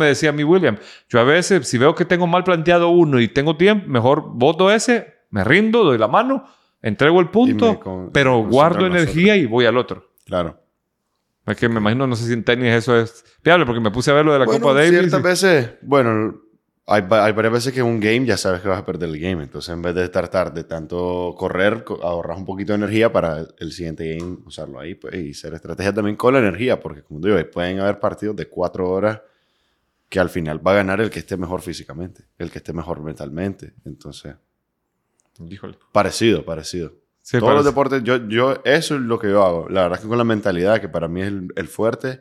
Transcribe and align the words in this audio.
me 0.00 0.06
decía 0.06 0.30
a 0.30 0.32
mí 0.32 0.42
William, 0.42 0.76
yo 1.08 1.20
a 1.20 1.24
veces 1.24 1.68
si 1.68 1.78
veo 1.78 1.94
que 1.94 2.04
tengo 2.04 2.26
mal 2.26 2.42
planteado 2.44 2.88
uno 2.88 3.20
y 3.20 3.28
tengo 3.28 3.56
tiempo, 3.56 3.86
mejor 3.88 4.24
voto 4.34 4.70
ese, 4.70 5.14
me 5.30 5.44
rindo, 5.44 5.84
doy 5.84 5.98
la 5.98 6.08
mano, 6.08 6.44
entrego 6.82 7.20
el 7.20 7.28
punto, 7.30 7.78
con- 7.78 8.10
pero 8.12 8.42
guardo 8.44 8.86
energía 8.86 9.36
y 9.36 9.46
voy 9.46 9.66
al 9.66 9.76
otro. 9.76 10.10
Claro. 10.24 10.58
Es 11.46 11.56
que 11.56 11.68
me 11.68 11.78
imagino, 11.80 12.06
no 12.06 12.16
sé 12.16 12.26
si 12.26 12.32
en 12.32 12.44
tenis 12.44 12.72
eso 12.72 12.96
es 12.98 13.24
viable, 13.42 13.64
porque 13.66 13.80
me 13.80 13.90
puse 13.90 14.10
a 14.10 14.14
ver 14.14 14.24
lo 14.24 14.32
de 14.32 14.38
la 14.40 14.44
bueno, 14.44 14.60
Copa 14.60 14.74
Davis. 14.74 14.90
ciertas 14.90 15.20
y- 15.20 15.22
veces, 15.22 15.70
bueno, 15.82 16.40
hay, 16.86 17.02
va- 17.02 17.24
hay 17.24 17.32
varias 17.32 17.52
veces 17.52 17.72
que 17.72 17.80
en 17.80 17.86
un 17.86 17.98
game 18.00 18.24
ya 18.26 18.36
sabes 18.36 18.60
que 18.60 18.68
vas 18.68 18.78
a 18.78 18.84
perder 18.84 19.08
el 19.08 19.18
game. 19.18 19.42
Entonces, 19.42 19.72
en 19.72 19.80
vez 19.82 19.94
de 19.94 20.08
tratar 20.08 20.52
de 20.52 20.64
tanto 20.64 21.34
correr, 21.38 21.82
co- 21.84 22.02
ahorras 22.02 22.36
un 22.38 22.44
poquito 22.44 22.72
de 22.72 22.78
energía 22.78 23.12
para 23.12 23.44
el 23.58 23.72
siguiente 23.72 24.16
game 24.16 24.38
usarlo 24.44 24.78
ahí. 24.80 24.94
Pues, 24.94 25.14
y 25.14 25.34
ser 25.34 25.54
estrategia 25.54 25.92
también 25.94 26.16
con 26.16 26.34
la 26.34 26.40
energía, 26.40 26.78
porque 26.80 27.02
como 27.02 27.20
digo, 27.20 27.36
pueden 27.52 27.80
haber 27.80 27.98
partidos 28.00 28.36
de 28.36 28.46
cuatro 28.48 28.88
horas 28.88 29.20
que 30.10 30.20
al 30.20 30.28
final 30.28 30.64
va 30.66 30.72
a 30.72 30.74
ganar 30.74 31.00
el 31.00 31.08
que 31.08 31.20
esté 31.20 31.36
mejor 31.38 31.62
físicamente, 31.62 32.24
el 32.36 32.50
que 32.50 32.58
esté 32.58 32.72
mejor 32.74 33.00
mentalmente. 33.00 33.72
Entonces, 33.86 34.34
Híjole. 35.48 35.78
parecido, 35.92 36.44
parecido. 36.44 36.92
Sí, 37.22 37.38
Todos 37.38 37.52
los 37.54 37.62
parece. 37.62 37.70
deportes, 37.70 38.02
yo, 38.02 38.28
yo, 38.28 38.60
eso 38.64 38.96
es 38.96 39.00
lo 39.02 39.18
que 39.18 39.28
yo 39.30 39.42
hago. 39.44 39.68
La 39.68 39.82
verdad 39.82 39.98
es 39.98 40.02
que 40.02 40.08
con 40.08 40.18
la 40.18 40.24
mentalidad, 40.24 40.80
que 40.80 40.88
para 40.88 41.06
mí 41.06 41.22
es 41.22 41.28
el, 41.28 41.48
el 41.54 41.68
fuerte, 41.68 42.20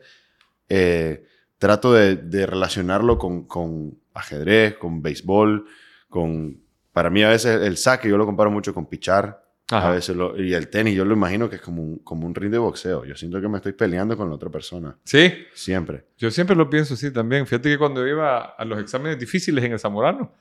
eh, 0.69 1.25
trato 1.57 1.91
de, 1.93 2.15
de 2.15 2.45
relacionarlo 2.45 3.17
con, 3.17 3.45
con 3.45 3.99
ajedrez, 4.13 4.77
con 4.77 5.01
béisbol, 5.01 5.65
con... 6.09 6.61
Para 6.93 7.09
mí 7.09 7.23
a 7.23 7.29
veces 7.29 7.61
el 7.61 7.77
saque 7.77 8.07
yo 8.09 8.17
lo 8.17 8.25
comparo 8.25 8.51
mucho 8.51 8.73
con 8.73 8.85
pichar. 8.87 9.48
Ajá. 9.71 9.89
A 9.89 9.91
veces 9.93 10.15
lo- 10.15 10.39
y 10.41 10.53
el 10.53 10.67
tenis 10.69 10.95
yo 10.95 11.05
lo 11.05 11.13
imagino 11.13 11.49
que 11.49 11.57
es 11.57 11.61
como 11.61 11.81
un, 11.83 11.97
como 11.99 12.25
un 12.25 12.33
ring 12.33 12.51
de 12.51 12.57
boxeo. 12.57 13.05
Yo 13.05 13.15
siento 13.15 13.39
que 13.39 13.47
me 13.47 13.57
estoy 13.57 13.73
peleando 13.73 14.17
con 14.17 14.27
la 14.29 14.35
otra 14.35 14.49
persona. 14.49 14.97
Sí, 15.03 15.31
Siempre. 15.53 16.05
yo 16.17 16.31
siempre 16.31 16.55
lo 16.55 16.69
pienso 16.69 16.95
así 16.95 17.11
también. 17.11 17.45
Fíjate 17.45 17.69
que 17.69 17.77
cuando 17.77 18.07
iba 18.07 18.39
a 18.39 18.65
los 18.65 18.79
exámenes 18.79 19.19
difíciles 19.19 19.63
en 19.63 19.73
el 19.73 19.79
Zamorano, 19.79 20.33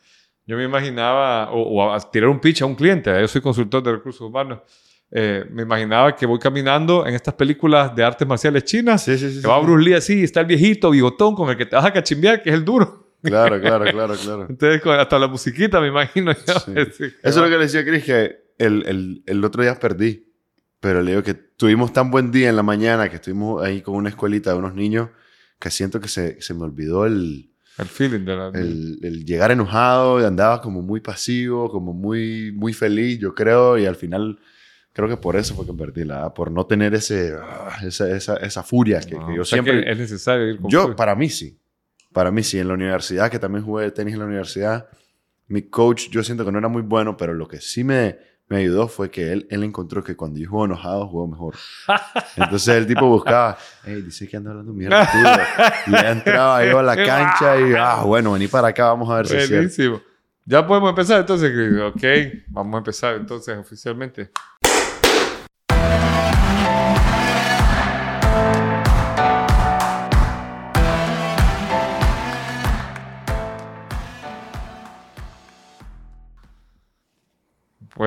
yo 0.47 0.57
me 0.57 0.65
imaginaba, 0.65 1.51
o, 1.53 1.61
o 1.63 1.93
a 1.93 2.01
tirar 2.11 2.31
un 2.31 2.41
pitch 2.41 2.63
a 2.63 2.67
un 2.67 2.75
cliente, 2.75 3.11
yo 3.21 3.29
soy 3.29 3.43
consultor 3.43 3.83
de 3.83 3.93
recursos 3.93 4.23
humanos, 4.23 4.61
eh, 5.11 5.45
me 5.51 5.63
imaginaba 5.63 6.15
que 6.17 6.25
voy 6.25 6.39
caminando 6.39 7.07
en 7.07 7.15
estas 7.15 7.35
películas 7.35 7.95
de 7.95 8.03
artes 8.05 8.27
marciales 8.27 8.65
chinas, 8.65 9.03
Sí, 9.05 9.19
sí, 9.19 9.31
sí. 9.31 9.43
que 9.43 9.47
va. 9.49 9.59
Bruce 9.61 9.85
Lee 9.85 9.95
así, 9.95 10.21
y 10.21 10.25
está 10.25 10.41
el 10.41 10.47
viejito 10.47 10.91
bigotón 10.91 11.35
con 11.35 11.51
el 11.51 11.57
que 11.59 11.67
te 11.67 11.77
vas 11.77 11.85
a 11.85 11.93
cachimbear, 11.93 12.43
que 12.43 12.49
es 12.49 12.55
el 12.55 12.65
duro. 12.65 13.13
Claro, 13.23 13.61
claro, 13.61 13.85
claro, 13.91 14.15
claro. 14.15 14.47
Entonces, 14.49 14.81
hasta 14.87 15.19
la 15.19 15.27
musiquita 15.27 15.81
me 15.83 15.89
imagino. 15.89 16.33
yo. 16.33 16.39
Eso 16.77 17.05
es 17.23 17.37
lo 17.37 17.45
que 17.45 17.51
le 17.51 17.59
decía 17.59 17.85
Chris, 17.85 18.05
que 18.05 18.48
el, 18.59 18.85
el, 18.87 19.23
el 19.27 19.45
otro 19.45 19.63
día 19.63 19.79
perdí. 19.79 20.27
Pero 20.81 21.03
le 21.03 21.11
digo 21.11 21.25
que 21.25 21.35
tuvimos 21.35 21.93
tan 21.93 22.11
buen 22.11 22.31
día 22.31 22.49
en 22.49 22.55
la 22.55 22.63
mañana 22.63 23.09
que 23.09 23.17
estuvimos 23.17 23.65
ahí 23.65 23.83
con 23.83 23.97
una 23.97 24.11
escuelita 24.11 24.53
de 24.53 24.59
unos 24.59 24.75
niños 24.75 25.09
que 25.59 25.71
siento 25.71 26.01
que 26.01 26.07
se, 26.07 26.41
se 26.41 26.55
me 26.55 26.63
olvidó 26.63 27.05
el, 27.05 27.51
El 27.79 27.87
feeling 27.87 28.25
de 28.25 28.37
la... 28.37 28.49
el, 28.55 28.99
el 29.03 29.25
llegar 29.25 29.51
enojado 29.51 30.21
y 30.21 30.25
andaba 30.25 30.61
como 30.61 30.81
muy 30.83 31.01
pasivo, 31.01 31.69
como 31.69 31.93
muy, 31.93 32.53
muy 32.53 32.73
feliz, 32.73 33.19
yo 33.19 33.35
creo. 33.35 33.77
Y 33.77 33.87
al 33.87 33.97
final 33.97 34.39
creo 34.93 35.09
que 35.09 35.17
por 35.17 35.35
eso 35.35 35.57
fue 35.57 35.67
que 35.67 35.73
perdí 35.73 36.05
la 36.05 36.33
por 36.33 36.53
no 36.53 36.65
tener 36.67 36.95
ese, 36.95 37.35
ah, 37.43 37.79
esa, 37.83 38.09
esa, 38.17 38.37
esa 38.37 38.63
furia 38.63 39.01
que, 39.01 39.17
No, 39.17 39.27
que 39.27 39.35
yo 39.35 39.43
o 39.43 39.45
sea 39.45 39.57
siempre... 39.57 39.85
que 39.85 39.91
es 39.91 39.99
necesario 39.99 40.49
ir 40.49 40.61
con 40.61 40.71
Yo, 40.71 40.95
para 40.95 41.17
mí 41.17 41.29
sí. 41.29 41.59
Para 42.13 42.31
mí 42.31 42.45
sí. 42.45 42.61
En 42.61 42.69
la 42.69 42.75
universidad, 42.75 43.33
que 43.33 43.41
también 43.41 43.65
jugué 43.65 43.91
tenis 43.91 44.15
en 44.15 44.21
la 44.21 44.27
universidad, 44.27 44.89
mi 45.49 45.63
coach, 45.63 46.09
yo 46.11 46.23
siento 46.23 46.45
que 46.45 46.53
no 46.53 46.59
era 46.59 46.69
muy 46.69 46.83
bueno, 46.83 47.17
pero 47.17 47.35
lo 47.35 47.49
que 47.49 47.61
sí 47.61 47.83
me, 47.83 48.19
me 48.49 48.59
ayudó 48.59 48.89
fue 48.89 49.11
que 49.11 49.33
él, 49.33 49.47
él 49.51 49.63
encontró 49.63 50.03
que 50.03 50.17
cuando 50.17 50.39
yo 50.39 50.49
juego 50.49 50.65
enojado, 50.65 51.07
juego 51.09 51.29
mejor. 51.29 51.55
Entonces 52.37 52.69
el 52.77 52.87
tipo 52.87 53.07
buscaba, 53.07 53.59
hey, 53.85 54.03
dice 54.03 54.27
que 54.27 54.37
anda 54.37 54.51
hablando 54.51 54.73
mierda 54.73 55.11
tuya. 55.11 55.75
Y 55.87 55.91
ya 55.93 56.11
entraba 56.13 56.65
yo 56.65 56.79
a 56.79 56.83
la 56.83 56.97
cancha 57.05 57.61
y, 57.61 57.75
ah, 57.75 58.03
bueno, 58.05 58.33
vení 58.33 58.49
para 58.49 58.69
acá, 58.69 58.87
vamos 58.87 59.11
a 59.11 59.17
ver 59.17 59.27
si 59.27 59.37
es 59.37 59.47
cierto. 59.49 59.55
Buenísimo. 59.57 60.03
Ya 60.47 60.67
podemos 60.67 60.89
empezar 60.89 61.21
entonces, 61.21 61.53
Chris. 61.53 61.79
Ok, 61.83 62.43
vamos 62.49 62.75
a 62.75 62.79
empezar 62.79 63.15
entonces 63.17 63.59
oficialmente. 63.59 64.31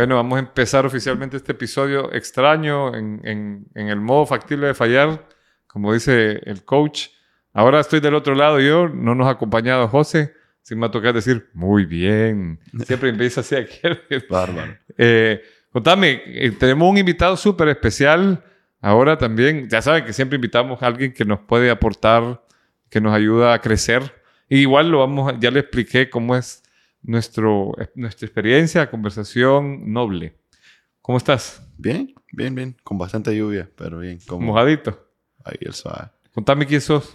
Bueno, 0.02 0.16
vamos 0.16 0.38
a 0.38 0.40
empezar 0.40 0.84
oficialmente 0.84 1.38
este 1.38 1.52
episodio 1.52 2.12
extraño 2.12 2.96
en, 2.96 3.22
en- 3.24 3.68
en 3.76 3.88
el 3.90 4.02
modo 4.02 4.26
factible 4.26 4.66
de 4.66 4.74
fallar, 4.74 5.28
como 5.68 5.94
dice 5.94 6.42
el 6.50 6.66
coach. 6.66 7.10
Ahora 7.54 7.80
estoy 7.82 8.00
del 8.00 8.16
otro 8.16 8.34
lado 8.34 8.60
yo, 8.60 8.90
no 8.90 9.14
nos 9.14 9.28
ha 9.28 9.32
acompañado 9.34 9.88
José, 9.88 10.34
sin 10.64 10.80
me 10.80 10.82
va 10.82 10.88
a 10.88 10.92
tocar 10.92 11.14
decir, 11.14 11.52
muy 11.54 11.86
bien. 11.86 12.60
Siempre 12.84 13.10
empieza 13.10 13.42
así 13.42 13.56
aquel. 13.56 14.02
Bárbaro. 14.28 14.76
Eh, 14.98 15.40
contame, 15.72 16.24
eh, 16.26 16.50
tenemos 16.58 16.90
un 16.90 16.98
invitado 16.98 17.38
súper 17.38 17.68
especial 17.68 18.44
ahora 18.82 19.20
también. 19.20 19.70
Ya 19.70 19.84
saben 19.84 20.04
que 20.04 20.14
siempre 20.14 20.38
invitamos 20.38 20.82
a 20.82 20.88
alguien 20.88 21.14
que 21.14 21.26
nos 21.26 21.42
puede 21.42 21.70
aportar, 21.70 22.44
que 22.90 23.00
nos 23.00 23.14
ayuda 23.14 23.54
a 23.54 23.62
crecer. 23.62 24.02
Y 24.50 24.62
igual 24.62 24.90
lo 24.90 24.98
vamos, 24.98 25.36
ya 25.40 25.52
le 25.52 25.60
expliqué 25.60 26.10
cómo 26.10 26.36
es 26.36 26.64
nuestro, 27.04 27.72
nuestra 27.96 28.26
experiencia, 28.26 28.90
conversación 28.90 29.92
noble. 29.92 30.36
¿Cómo 31.02 31.18
estás? 31.18 31.62
Bien, 31.78 32.14
bien, 32.32 32.54
bien. 32.54 32.78
Con 32.84 32.98
bastante 32.98 33.36
lluvia, 33.36 33.70
pero 33.76 34.00
bien. 34.00 34.20
Como 34.28 34.48
Mojadito. 34.48 35.08
ahí 35.44 35.58
el 35.62 35.74
suave. 35.74 36.10
Contame 36.34 36.66
quién 36.66 36.82
sos. 36.82 37.14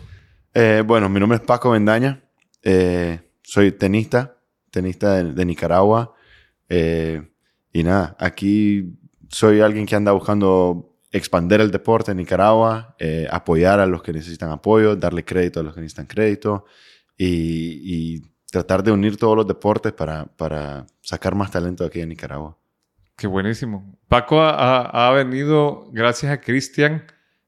Eh, 0.53 0.83
bueno, 0.85 1.09
mi 1.09 1.21
nombre 1.21 1.37
es 1.37 1.45
Paco 1.45 1.71
Bendaña. 1.71 2.23
Eh, 2.63 3.21
soy 3.43 3.73
tenista, 3.73 4.39
tenista 4.71 5.15
de, 5.15 5.33
de 5.33 5.45
Nicaragua. 5.45 6.15
Eh, 6.69 7.23
y 7.73 7.83
nada, 7.85 8.17
aquí 8.19 8.99
soy 9.29 9.61
alguien 9.61 9.87
que 9.87 9.95
anda 9.95 10.13
buscando 10.13 10.99
expander 11.13 11.61
el 11.61 11.71
deporte 11.71 12.11
en 12.11 12.17
Nicaragua, 12.19 12.97
apoyar 13.31 13.81
a 13.81 13.87
los 13.87 14.03
que 14.03 14.13
necesitan 14.13 14.51
apoyo, 14.51 14.97
darle 14.97 15.25
crédito 15.25 15.61
a 15.61 15.63
los 15.63 15.75
que 15.75 15.81
necesitan 15.81 16.07
crédito 16.07 16.67
y, 17.17 18.17
y 18.17 18.23
tratar 18.51 18.83
de 18.83 18.93
unir 18.93 19.17
todos 19.17 19.37
los 19.37 19.47
deportes 19.47 19.93
para, 19.93 20.25
para 20.25 20.87
sacar 21.03 21.35
más 21.35 21.51
talento 21.51 21.85
de 21.85 21.89
aquí 21.89 22.01
de 22.01 22.07
Nicaragua. 22.07 22.57
Qué 23.17 23.27
buenísimo. 23.27 23.97
Paco 24.09 24.41
ha, 24.41 24.81
ha- 24.83 25.11
venido 25.13 25.89
gracias 25.93 26.31
a 26.33 26.41
Cristian, 26.41 27.05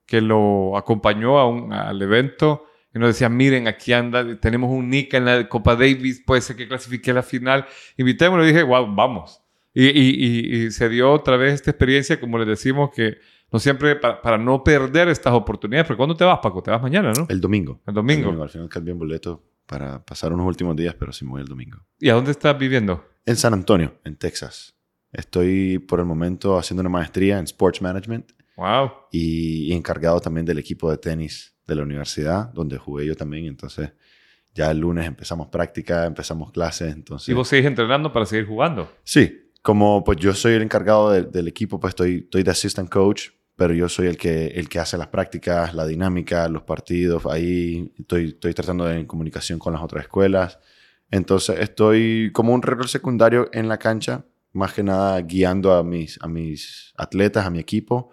que 0.06 0.20
lo 0.20 0.76
acompañó 0.76 1.38
a 1.38 1.47
un- 1.48 1.72
al 1.72 2.00
evento 2.00 2.64
y 2.94 2.98
nos 2.98 3.10
decía, 3.10 3.28
miren, 3.28 3.69
aquí 3.69 3.92
anda, 3.92 4.41
tenemos 4.41 4.70
un 4.70 4.88
Nica 4.88 5.19
en 5.19 5.26
la 5.26 5.48
Copa 5.48 5.75
Davis, 5.76 6.22
puede 6.26 6.41
ser 6.41 6.56
que 6.56 6.66
clasifique 6.66 7.10
a 7.10 7.14
la 7.14 7.22
final. 7.22 7.66
Invitémoslo 7.98 8.44
y 8.44 8.48
dije, 8.48 8.62
wow, 8.62 8.87
vamos. 8.94 9.42
Y, 9.75 9.87
y- 9.87 9.91
y- 10.16 10.56
y 10.66 10.70
se 10.70 10.88
dio 10.88 11.12
otra 11.12 11.37
vez 11.37 11.53
esta 11.53 11.70
experiencia, 11.70 12.19
como 12.19 12.38
les 12.38 12.48
decimos, 12.48 12.91
que 12.91 13.19
no 13.53 13.58
siempre, 13.58 13.94
para, 13.97 14.20
para 14.22 14.38
no 14.38 14.64
perder 14.64 15.08
estas 15.08 15.34
oportunidades. 15.34 15.87
Pero 15.87 15.98
¿cuándo 15.98 16.16
te 16.16 16.25
vas, 16.25 16.38
Paco? 16.42 16.62
Te 16.62 16.70
vas 16.70 16.81
mañana, 16.82 17.12
¿no? 17.16 17.26
El 17.28 17.41
domingo. 17.41 17.81
El 17.87 17.94
domingo. 17.94 18.42
Al 18.42 18.48
final 18.48 18.69
cambié 18.70 18.92
un 18.94 18.98
boleto 18.98 19.42
para 19.68 20.04
pasar 20.04 20.32
unos 20.32 20.46
últimos 20.46 20.74
días, 20.74 20.94
pero 20.98 21.12
sí 21.12 21.24
me 21.24 21.32
voy 21.32 21.42
el 21.42 21.46
domingo. 21.48 21.78
¿Y 22.00 22.08
a 22.08 22.14
dónde 22.14 22.30
estás 22.32 22.58
viviendo? 22.58 23.04
En 23.26 23.36
San 23.36 23.52
Antonio, 23.52 23.94
en 24.04 24.16
Texas. 24.16 24.74
Estoy 25.12 25.78
por 25.78 26.00
el 26.00 26.06
momento 26.06 26.58
haciendo 26.58 26.80
una 26.80 26.90
maestría 26.90 27.38
en 27.38 27.44
Sports 27.44 27.80
Management 27.82 28.32
Wow. 28.56 28.90
y, 29.12 29.70
y 29.70 29.72
encargado 29.72 30.20
también 30.20 30.44
del 30.44 30.58
equipo 30.58 30.90
de 30.90 30.98
tenis 30.98 31.54
de 31.66 31.74
la 31.76 31.82
universidad, 31.82 32.52
donde 32.52 32.76
jugué 32.78 33.06
yo 33.06 33.14
también. 33.14 33.44
Entonces, 33.46 33.92
ya 34.54 34.70
el 34.70 34.78
lunes 34.78 35.06
empezamos 35.06 35.48
práctica, 35.48 36.06
empezamos 36.06 36.50
clases. 36.50 36.92
Entonces, 36.94 37.28
¿Y 37.28 37.32
vos 37.34 37.46
seguís 37.46 37.66
entrenando 37.66 38.12
para 38.12 38.26
seguir 38.26 38.46
jugando? 38.46 38.90
sí, 39.04 39.44
como 39.62 40.02
pues 40.02 40.16
yo 40.18 40.32
soy 40.34 40.54
el 40.54 40.62
encargado 40.62 41.10
de- 41.10 41.24
del 41.24 41.46
equipo, 41.48 41.78
pues 41.78 41.90
estoy, 41.90 42.20
estoy 42.24 42.42
de 42.42 42.50
assistant 42.50 42.88
coach, 42.88 43.28
pero 43.58 43.74
yo 43.74 43.88
soy 43.88 44.06
el 44.06 44.16
que, 44.16 44.46
el 44.46 44.69
que 44.69 44.78
hace 44.78 44.96
las 44.96 45.08
prácticas, 45.08 45.74
la 45.74 45.84
dinámica, 45.84 46.48
los 46.48 46.62
partidos. 46.62 47.26
Ahí 47.26 47.92
estoy, 47.98 48.28
estoy 48.28 48.54
tratando 48.54 48.84
de 48.84 49.00
en 49.00 49.06
comunicación 49.06 49.58
con 49.58 49.72
las 49.72 49.82
otras 49.82 50.04
escuelas. 50.04 50.60
Entonces 51.10 51.58
estoy 51.58 52.31
como 52.32 52.55
un 52.55 52.62
rol 52.62 52.87
secundario 52.87 53.50
en 53.52 53.66
la 53.66 53.78
cancha, 53.78 54.25
más 54.52 54.75
que 54.75 54.84
nada 54.84 55.20
guiando 55.22 55.72
a 55.72 55.82
mis, 55.82 56.22
a 56.22 56.28
mis 56.28 56.94
atletas, 56.96 57.46
a 57.46 57.50
mi 57.50 57.58
equipo. 57.58 58.10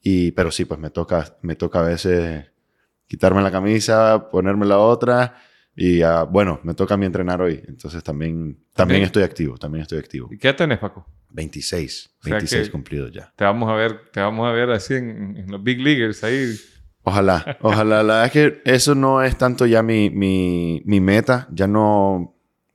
Y, 0.00 0.30
pero 0.30 0.50
sí, 0.50 0.64
pues 0.64 0.80
me 0.80 0.88
toca, 0.88 1.36
me 1.42 1.54
toca 1.54 1.80
a 1.80 1.82
veces 1.82 2.46
quitarme 3.06 3.42
la 3.42 3.50
camisa, 3.50 4.30
ponerme 4.30 4.64
la 4.64 4.78
otra. 4.78 5.34
Y 5.80 6.02
ah, 6.02 6.24
bueno, 6.24 6.58
me 6.64 6.74
toca 6.74 6.94
a 6.94 6.96
mí 6.96 7.06
entrenar 7.06 7.40
hoy. 7.40 7.62
Entonces 7.68 8.02
también, 8.02 8.58
también 8.74 9.02
estoy 9.02 9.22
activo, 9.22 9.56
también 9.58 9.82
estoy 9.82 9.98
activo. 9.98 10.28
¿Y 10.32 10.36
qué 10.38 10.48
edad 10.48 10.56
tenés, 10.56 10.78
Paco? 10.78 11.06
26, 11.30 12.10
O 12.20 12.24
sea 12.24 12.32
26 12.32 12.64
que- 12.66 12.72
cumplidos 12.72 13.12
ya. 13.12 13.32
Te 13.36 13.44
vamos 13.44 13.70
a 13.70 13.74
ver, 13.74 14.10
te 14.12 14.20
vamos 14.20 14.46
a 14.48 14.52
ver 14.52 14.70
así 14.70 14.94
en, 14.94 15.36
en 15.36 15.50
los 15.50 15.62
big 15.62 15.78
leaguers 15.80 16.24
ahí. 16.24 16.54
Ojalá, 17.04 17.56
ojalá. 17.62 18.02
La 18.02 18.14
verdad 18.14 18.24
es 18.26 18.32
que 18.32 18.62
eso 18.64 18.94
no 18.94 19.22
es 19.22 19.38
tanto 19.38 19.66
ya 19.66 19.82
mi, 19.82 20.10
mi, 20.10 20.82
mi 20.84 21.00
meta. 21.00 21.46
Ya 21.52 21.66
no... 21.66 22.34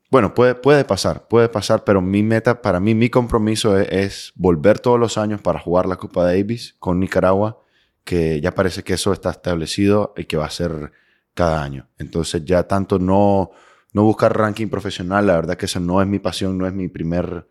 Bueno, 0.09 0.33
puede, 0.35 0.53
puede 0.55 0.85
pasar, 0.85 1.27
puede 1.27 1.49
pasar, 1.49 1.83
pero 1.83 1.99
mi 1.99 2.21
meta, 2.23 2.61
para 2.61 2.79
mí, 2.79 2.93
mi 2.95 3.09
compromiso 3.09 3.77
es, 3.79 3.87
es 3.91 4.31
volver 4.35 4.79
todos 4.79 4.99
los 4.99 5.17
años 5.17 5.41
para 5.41 5.59
jugar 5.59 5.87
la 5.87 5.95
Copa 5.97 6.23
Davis 6.23 6.75
con 6.79 6.99
Nicaragua, 6.99 7.59
que 8.03 8.39
ya 8.39 8.53
parece 8.53 8.83
que 8.83 8.93
eso 8.93 9.11
está 9.11 9.31
establecido 9.31 10.13
y 10.15 10.25
que 10.25 10.37
va 10.37 10.45
a 10.45 10.49
ser 10.51 10.91
cada 11.33 11.63
año. 11.63 11.87
Entonces 11.97 12.43
ya 12.45 12.63
tanto 12.63 12.99
no, 12.99 13.51
no 13.93 14.03
buscar 14.03 14.37
ranking 14.37 14.67
profesional, 14.67 15.27
la 15.27 15.35
verdad 15.35 15.57
que 15.57 15.65
esa 15.65 15.79
no 15.79 16.01
es 16.01 16.07
mi 16.07 16.19
pasión, 16.19 16.57
no 16.57 16.67
es 16.67 16.73
mi 16.73 16.87
primer, 16.87 17.47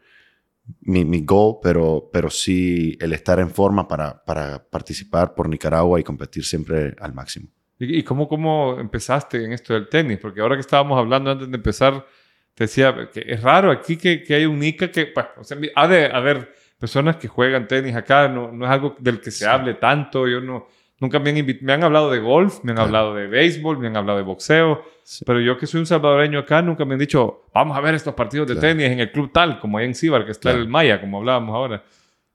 mi, 0.81 1.05
mi 1.05 1.25
goal, 1.25 1.57
pero, 1.63 2.11
pero 2.13 2.31
sí 2.31 2.97
el 3.01 3.13
estar 3.13 3.39
en 3.41 3.51
forma 3.51 3.87
para, 3.89 4.25
para 4.25 4.63
participar 4.63 5.35
por 5.35 5.49
Nicaragua 5.49 6.01
y 6.01 6.05
competir 6.05 6.45
siempre 6.45 6.95
al 7.01 7.13
máximo. 7.15 7.49
¿Y 7.79 8.03
cómo, 8.05 8.29
cómo 8.29 8.77
empezaste 8.79 9.45
en 9.45 9.53
esto 9.53 9.75
del 9.75 9.89
tenis? 9.89 10.19
Porque 10.19 10.41
ahora 10.41 10.55
que 10.55 10.61
estábamos 10.61 10.97
hablando 10.97 11.33
antes 11.33 11.51
de 11.51 11.57
empezar, 11.57 12.07
te 12.55 12.65
decía 12.65 13.09
que 13.13 13.25
es 13.27 13.43
raro 13.43 13.73
aquí 13.73 13.97
que, 13.97 14.23
que 14.23 14.35
hay 14.35 14.47
un 14.47 14.59
Nica 14.59 14.91
que, 14.91 15.07
pues, 15.07 15.27
o 15.37 15.43
sea, 15.43 15.59
ha 15.75 15.89
de 15.89 16.07
haber 16.07 16.55
personas 16.79 17.17
que 17.17 17.27
juegan 17.27 17.67
tenis 17.67 17.97
acá, 17.97 18.29
no, 18.29 18.53
no 18.53 18.65
es 18.65 18.71
algo 18.71 18.95
del 19.01 19.21
que 19.21 19.33
se 19.33 19.47
hable 19.47 19.75
tanto, 19.75 20.29
yo 20.29 20.41
no, 20.41 20.69
nunca 21.03 21.19
me 21.19 21.31
han, 21.31 21.47
me 21.63 21.73
han 21.73 21.83
hablado 21.83 22.13
de 22.13 22.21
golf, 22.21 22.63
me 22.63 22.71
han 22.71 22.79
hablado 22.79 23.13
de 23.17 23.27
béisbol, 23.27 23.77
me 23.77 23.89
han 23.89 23.97
hablado 23.97 24.19
de 24.19 24.25
boxeo, 24.25 24.85
pero 25.27 25.41
yo 25.41 25.59
que 25.59 25.67
soy 25.67 25.81
un 25.81 25.87
salvadoreño 25.87 26.39
acá, 26.39 26.63
nunca 26.63 26.85
me 26.85 26.95
han 26.95 27.01
dicho, 27.01 27.47
vamos 27.53 27.77
a 27.77 27.81
ver 27.81 27.97
estos 27.97 28.15
partidos 28.15 28.47
de 28.47 28.55
tenis 28.55 28.87
en 28.87 29.01
el 29.01 29.11
club 29.11 29.33
tal, 29.33 29.59
como 29.59 29.79
ahí 29.79 29.87
en 29.87 29.97
Cibar, 29.97 30.25
que 30.25 30.31
está 30.31 30.53
el 30.53 30.69
Maya, 30.69 31.01
como 31.01 31.19
hablábamos 31.19 31.57
ahora. 31.57 31.83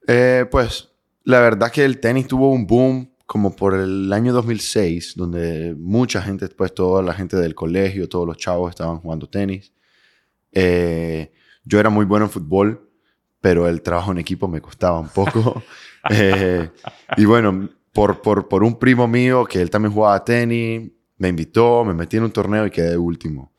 Eh, 0.06 0.44
pues 0.50 0.90
la 1.24 1.40
verdad 1.40 1.72
que 1.72 1.82
el 1.82 1.98
tenis 1.98 2.28
tuvo 2.28 2.52
un 2.52 2.66
boom 2.66 3.10
como 3.24 3.56
por 3.56 3.74
el 3.74 4.12
año 4.12 4.34
2006, 4.34 5.14
donde 5.16 5.74
mucha 5.78 6.20
gente, 6.20 6.46
pues 6.48 6.74
toda 6.74 7.02
la 7.02 7.14
gente 7.14 7.38
del 7.38 7.54
colegio, 7.54 8.06
todos 8.06 8.26
los 8.26 8.36
chavos 8.36 8.68
estaban 8.68 8.98
jugando 8.98 9.26
tenis. 9.30 9.72
Eh, 10.52 11.32
yo 11.64 11.80
era 11.80 11.88
muy 11.88 12.04
bueno 12.04 12.26
en 12.26 12.30
fútbol, 12.30 12.86
pero 13.40 13.66
el 13.66 13.80
trabajo 13.80 14.12
en 14.12 14.18
equipo 14.18 14.46
me 14.46 14.60
costaba 14.60 15.00
un 15.00 15.08
poco. 15.08 15.62
Eh, 16.10 16.70
y 17.18 17.24
bueno, 17.26 17.68
por, 18.22 18.48
por, 18.48 18.62
un 18.62 18.78
primo 18.78 19.08
mío 19.08 19.44
que 19.44 19.60
él 19.60 19.70
también 19.70 19.92
jugaba 19.92 20.24
tenis, 20.24 20.90
me 21.16 21.28
invitó, 21.28 21.84
me 21.84 21.94
metí 21.94 22.16
en 22.16 22.24
un 22.24 22.30
torneo 22.30 22.66
y 22.66 22.70
quedé 22.70 22.96
último. 22.96 23.52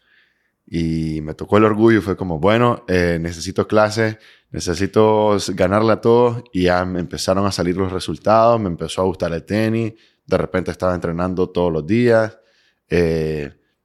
Y 0.66 1.20
me 1.22 1.34
tocó 1.34 1.58
el 1.58 1.66
orgullo, 1.66 2.02
fue 2.02 2.16
como, 2.16 2.40
bueno, 2.40 2.86
eh, 2.88 3.18
necesito 3.20 3.68
clases, 3.68 4.18
necesito 4.52 5.36
ganarle 5.56 5.94
a 5.94 6.02
todos. 6.02 6.44
Y 6.54 6.64
ya 6.64 6.86
me 6.86 7.00
empezaron 7.00 7.46
a 7.46 7.52
salir 7.52 7.76
los 7.76 7.92
resultados, 7.92 8.62
me 8.62 8.68
empezó 8.70 9.02
a 9.02 9.06
gustar 9.06 9.34
el 9.34 9.44
tenis, 9.44 9.94
de 10.26 10.38
repente 10.38 10.72
estaba 10.72 10.96
entrenando 10.96 11.50
todos 11.50 11.74
los 11.74 11.86
días. 11.86 12.40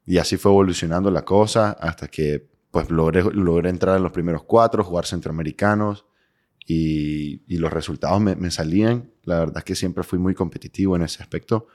y 0.07 0.19
así 0.19 0.37
fue 0.37 0.53
evolucionando 0.53 1.11
la 1.11 1.25
cosa 1.25 1.73
hasta 1.81 2.09
que 2.09 2.49
pues 2.71 2.91
logré, 2.91 3.23
logré 3.23 3.71
entrar 3.71 3.97
en 3.97 4.03
los 4.03 4.13
primeros 4.13 4.45
cuatro, 4.45 4.85
jugar 4.85 5.07
centroamericanos 5.07 6.07
y, 6.67 7.43
y 7.47 7.59
los 7.59 7.73
resultados 7.73 8.21
me, 8.21 8.37
me, 8.37 8.51
salían. 8.51 9.11
La 9.25 9.41
verdad 9.41 9.59
es 9.59 9.65
que 9.65 9.75
siempre 9.75 10.03
fui 10.03 10.19
muy 10.19 10.35
competitivo 10.35 10.97
en 10.97 11.03
ese 11.03 11.23
aspecto 11.23 11.69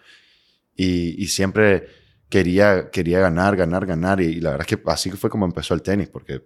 y, 0.76 1.22
y 1.22 1.28
siempre 1.28 1.88
quería, 2.28 2.90
quería 2.90 3.20
ganar, 3.20 3.56
ganar, 3.56 3.86
ganar. 3.86 4.22
Y, 4.22 4.40
la 4.40 4.52
verdad 4.52 4.68
es 4.70 4.78
que 4.78 4.84
así 4.90 5.12
fue 5.12 5.30
como 5.30 5.46
empezó 5.46 5.74
el 5.74 5.82
tenis, 5.82 6.10
porque 6.10 6.44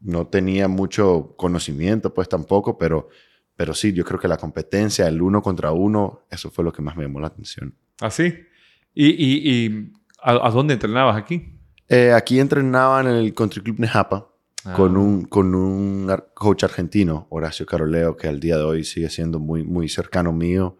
no 0.00 0.26
tenía 0.26 0.66
mucho 0.66 1.34
conocimiento, 1.36 2.12
pues 2.12 2.28
tampoco, 2.28 2.76
pero, 2.76 3.08
pero 3.54 3.74
sí, 3.74 3.92
yo 3.92 4.04
creo 4.04 4.18
que 4.18 4.26
la 4.26 4.36
competencia, 4.36 5.06
el 5.06 5.22
uno 5.22 5.40
contra 5.40 5.70
uno, 5.70 6.26
eso 6.30 6.50
fue 6.50 6.64
lo 6.64 6.72
que 6.72 6.82
más 6.82 6.96
me 6.96 7.04
llamó 7.04 7.20
la 7.20 7.28
atención. 7.28 7.74
¿Ah, 8.00 8.10
sí? 8.10 8.34
¿Y, 8.92 9.06
y, 9.06 9.66
y 9.66 9.92
a, 10.20 10.48
a 10.48 10.50
dónde 10.50 10.74
entrenabas 10.74 11.16
aquí? 11.16 11.60
Eh, 11.88 12.12
aquí 12.12 12.40
entrenaba 12.40 13.02
en 13.02 13.06
el 13.06 13.34
Country 13.34 13.62
Club 13.62 13.78
Nejapa 13.78 14.31
con, 14.76 14.96
ah. 14.96 15.00
un, 15.00 15.24
con 15.24 15.54
un 15.54 16.14
coach 16.34 16.64
argentino, 16.64 17.26
Horacio 17.30 17.66
Caroleo, 17.66 18.16
que 18.16 18.28
al 18.28 18.40
día 18.40 18.56
de 18.56 18.62
hoy 18.62 18.84
sigue 18.84 19.10
siendo 19.10 19.38
muy, 19.38 19.64
muy 19.64 19.88
cercano 19.88 20.32
mío. 20.32 20.78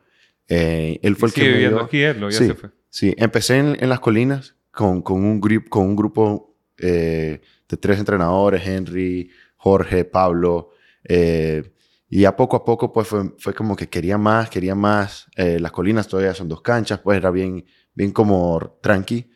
Eh, 0.49 1.01
él 1.03 1.17
fue 1.17 1.29
el 1.29 1.35
que 1.35 1.49
viviendo 1.49 1.81
aquí, 1.81 2.03
él, 2.03 2.21
ya 2.21 2.31
sí, 2.31 2.47
se 2.47 2.55
fue. 2.55 2.71
Sí, 2.91 3.15
empecé 3.17 3.59
en, 3.59 3.77
en 3.81 3.89
las 3.89 4.01
colinas 4.01 4.55
con, 4.71 5.03
con, 5.03 5.25
un, 5.25 5.41
grip, 5.41 5.69
con 5.69 5.87
un 5.87 5.97
grupo 5.97 6.57
eh, 6.79 7.41
de 7.69 7.77
tres 7.77 7.99
entrenadores, 7.99 8.67
Henry, 8.67 9.31
Jorge, 9.57 10.05
Pablo. 10.05 10.71
Eh, 11.05 11.73
y 12.09 12.27
a 12.27 12.37
poco 12.37 12.57
a 12.57 12.65
poco, 12.65 12.93
pues 12.93 13.09
fue, 13.09 13.33
fue 13.39 13.55
como 13.55 13.75
que 13.75 13.89
quería 13.89 14.19
más, 14.19 14.51
quería 14.51 14.75
más. 14.75 15.27
Eh, 15.37 15.59
las 15.59 15.73
colinas 15.73 16.07
todavía 16.07 16.35
son 16.35 16.49
dos 16.49 16.61
canchas, 16.61 17.01
pues 17.01 17.17
era 17.17 17.31
bien, 17.31 17.65
bien 17.95 18.13
como 18.13 18.79
tranqui. 18.83 19.31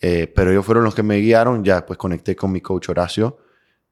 Eh, 0.00 0.30
pero 0.34 0.50
ellos 0.50 0.64
fueron 0.64 0.84
los 0.84 0.94
que 0.94 1.02
me 1.02 1.16
guiaron, 1.16 1.64
ya 1.64 1.84
pues 1.86 1.98
conecté 1.98 2.36
con 2.36 2.52
mi 2.52 2.60
coach 2.60 2.90
Horacio 2.90 3.38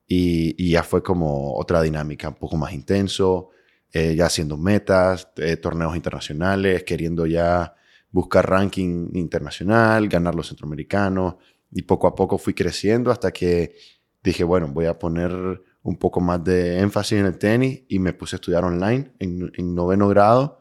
y, 0.07 0.55
y 0.63 0.71
ya 0.71 0.83
fue 0.83 1.03
como 1.03 1.57
otra 1.57 1.83
dinámica, 1.83 2.29
un 2.29 2.35
poco 2.37 2.57
más 2.57 2.73
intenso, 2.73 3.51
eh, 3.93 4.15
ya 4.15 4.27
haciendo 4.27 4.57
metas, 4.57 5.29
eh, 5.37 5.57
torneos 5.57 5.97
internacionales, 5.97 6.85
queriendo 6.85 7.27
ya 7.27 7.75
buscar 8.11 8.49
ranking 8.49 9.11
internacional, 9.15 10.09
ganar 10.09 10.35
los 10.35 10.49
centroamericanos 10.49 11.37
y 11.71 11.83
poco 11.83 12.07
a 12.07 12.15
poco 12.15 12.39
fui 12.39 12.55
creciendo 12.55 13.11
hasta 13.11 13.33
que 13.33 13.75
dije, 14.23 14.45
bueno, 14.45 14.69
voy 14.69 14.87
a 14.87 14.99
poner 14.99 15.63
un 15.83 15.97
poco 15.97 16.21
más 16.21 16.43
de 16.43 16.81
énfasis 16.81 17.19
en 17.19 17.27
el 17.27 17.39
tenis 17.39 17.83
y 17.89 17.99
me 17.99 18.13
puse 18.13 18.37
a 18.37 18.39
estudiar 18.39 18.65
online 18.65 19.13
en, 19.19 19.53
en 19.55 19.75
noveno 19.75 20.09
grado 20.09 20.61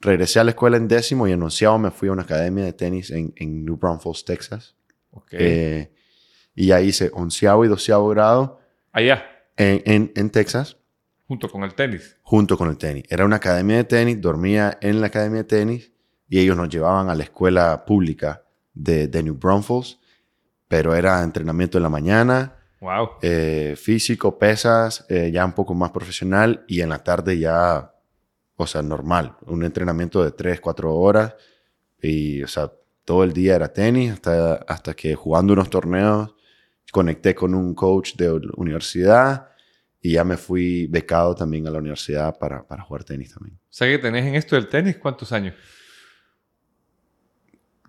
regresé 0.00 0.40
a 0.40 0.44
la 0.44 0.50
escuela 0.50 0.76
en 0.76 0.88
décimo 0.88 1.26
y 1.26 1.32
en 1.32 1.40
me 1.40 1.90
fui 1.90 2.08
a 2.08 2.12
una 2.12 2.22
academia 2.22 2.64
de 2.64 2.72
tenis 2.72 3.10
en, 3.10 3.32
en 3.36 3.64
New 3.64 3.76
Braunfels, 3.76 4.24
Texas. 4.24 4.76
Okay. 5.10 5.38
Eh, 5.40 5.92
y 6.58 6.72
ahí 6.72 6.88
hice 6.88 7.10
onceavo 7.14 7.64
y 7.64 7.68
doceavo 7.68 8.08
grado. 8.08 8.60
Allá. 8.92 9.24
En, 9.56 9.82
en, 9.84 10.12
en, 10.16 10.30
Texas. 10.30 10.76
Junto 11.26 11.48
con 11.48 11.62
el 11.62 11.74
tenis. 11.74 12.16
Junto 12.22 12.58
con 12.58 12.68
el 12.68 12.76
tenis. 12.76 13.04
Era 13.08 13.24
una 13.24 13.36
academia 13.36 13.76
de 13.76 13.84
tenis, 13.84 14.20
dormía 14.20 14.76
en 14.80 15.00
la 15.00 15.06
academia 15.06 15.38
de 15.38 15.44
tenis 15.44 15.92
y 16.28 16.40
ellos 16.40 16.56
nos 16.56 16.68
llevaban 16.68 17.10
a 17.10 17.14
la 17.14 17.22
escuela 17.22 17.84
pública 17.84 18.42
de, 18.74 19.06
de 19.06 19.22
New 19.22 19.34
Braunfels, 19.34 20.00
pero 20.66 20.94
era 20.94 21.22
entrenamiento 21.22 21.78
en 21.78 21.84
la 21.84 21.90
mañana. 21.90 22.56
Wow. 22.80 23.10
Eh, 23.22 23.74
físico, 23.76 24.38
pesas, 24.38 25.06
eh, 25.08 25.30
ya 25.32 25.44
un 25.44 25.52
poco 25.52 25.74
más 25.74 25.90
profesional 25.90 26.64
y 26.66 26.80
en 26.80 26.88
la 26.88 27.02
tarde 27.02 27.38
ya 27.38 27.92
o 28.60 28.66
sea, 28.66 28.82
normal, 28.82 29.36
un 29.46 29.62
entrenamiento 29.62 30.24
de 30.24 30.32
3, 30.32 30.60
4 30.60 30.92
horas 30.92 31.36
y, 32.02 32.42
o 32.42 32.48
sea, 32.48 32.72
todo 33.04 33.22
el 33.22 33.32
día 33.32 33.54
era 33.54 33.72
tenis 33.72 34.12
hasta, 34.12 34.54
hasta 34.66 34.94
que 34.94 35.14
jugando 35.14 35.52
unos 35.52 35.70
torneos 35.70 36.34
conecté 36.92 37.34
con 37.34 37.54
un 37.54 37.74
coach 37.74 38.14
de 38.16 38.30
universidad 38.56 39.48
y 40.00 40.12
ya 40.12 40.24
me 40.24 40.36
fui 40.36 40.86
becado 40.86 41.34
también 41.34 41.66
a 41.66 41.70
la 41.70 41.78
universidad 41.78 42.38
para, 42.38 42.66
para 42.66 42.82
jugar 42.82 43.04
tenis 43.04 43.34
también. 43.34 43.56
O 43.56 43.72
sea 43.72 43.88
que 43.88 43.98
tenés 43.98 44.26
en 44.26 44.34
esto 44.34 44.56
del 44.56 44.68
tenis 44.68 44.96
cuántos 44.96 45.32
años? 45.32 45.54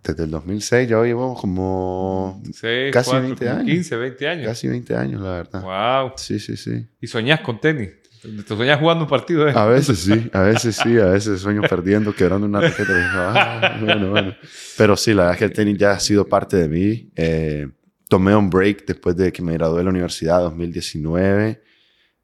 Desde 0.04 0.24
el 0.24 0.32
2006 0.32 0.90
ya 0.90 1.04
llevo 1.04 1.36
como 1.36 2.42
Seis, 2.54 2.92
casi 2.94 3.12
cuatro, 3.12 3.28
20 3.28 3.46
como 3.46 3.58
años. 3.60 3.72
15, 3.72 3.96
20 3.98 4.28
años. 4.28 4.48
Casi 4.48 4.68
20 4.68 4.96
años, 4.96 5.22
la 5.22 5.32
verdad. 5.32 5.62
Wow. 5.62 6.14
Sí, 6.16 6.40
sí, 6.40 6.56
sí. 6.56 6.88
¿Y 7.02 7.08
soñás 7.08 7.42
con 7.42 7.60
tenis? 7.60 7.90
¿Te 8.22 8.56
soñás 8.56 8.80
jugando 8.80 9.06
un 9.06 9.10
partido? 9.10 9.48
Eh? 9.48 9.54
A 9.56 9.66
veces 9.66 10.00
sí, 10.00 10.30
a 10.34 10.42
veces 10.42 10.76
sí, 10.76 10.98
a 10.98 11.06
veces 11.06 11.40
sueño 11.40 11.62
perdiendo, 11.62 12.14
quebrando 12.14 12.48
una 12.48 12.60
raqueta. 12.60 12.94
Ah, 13.14 13.78
bueno, 13.82 14.10
bueno. 14.10 14.36
Pero 14.78 14.98
sí, 14.98 15.14
la 15.14 15.24
verdad 15.24 15.34
es 15.36 15.40
que 15.40 15.46
el 15.46 15.54
tenis 15.54 15.78
ya 15.78 15.92
ha 15.92 16.00
sido 16.00 16.28
parte 16.28 16.58
de 16.58 16.68
mí. 16.68 17.12
Eh, 17.16 17.70
tomé 18.10 18.36
un 18.36 18.50
break 18.50 18.86
después 18.86 19.16
de 19.16 19.32
que 19.32 19.42
me 19.42 19.54
gradué 19.54 19.78
de 19.78 19.84
la 19.86 19.92
universidad 19.92 20.42
2019. 20.42 21.64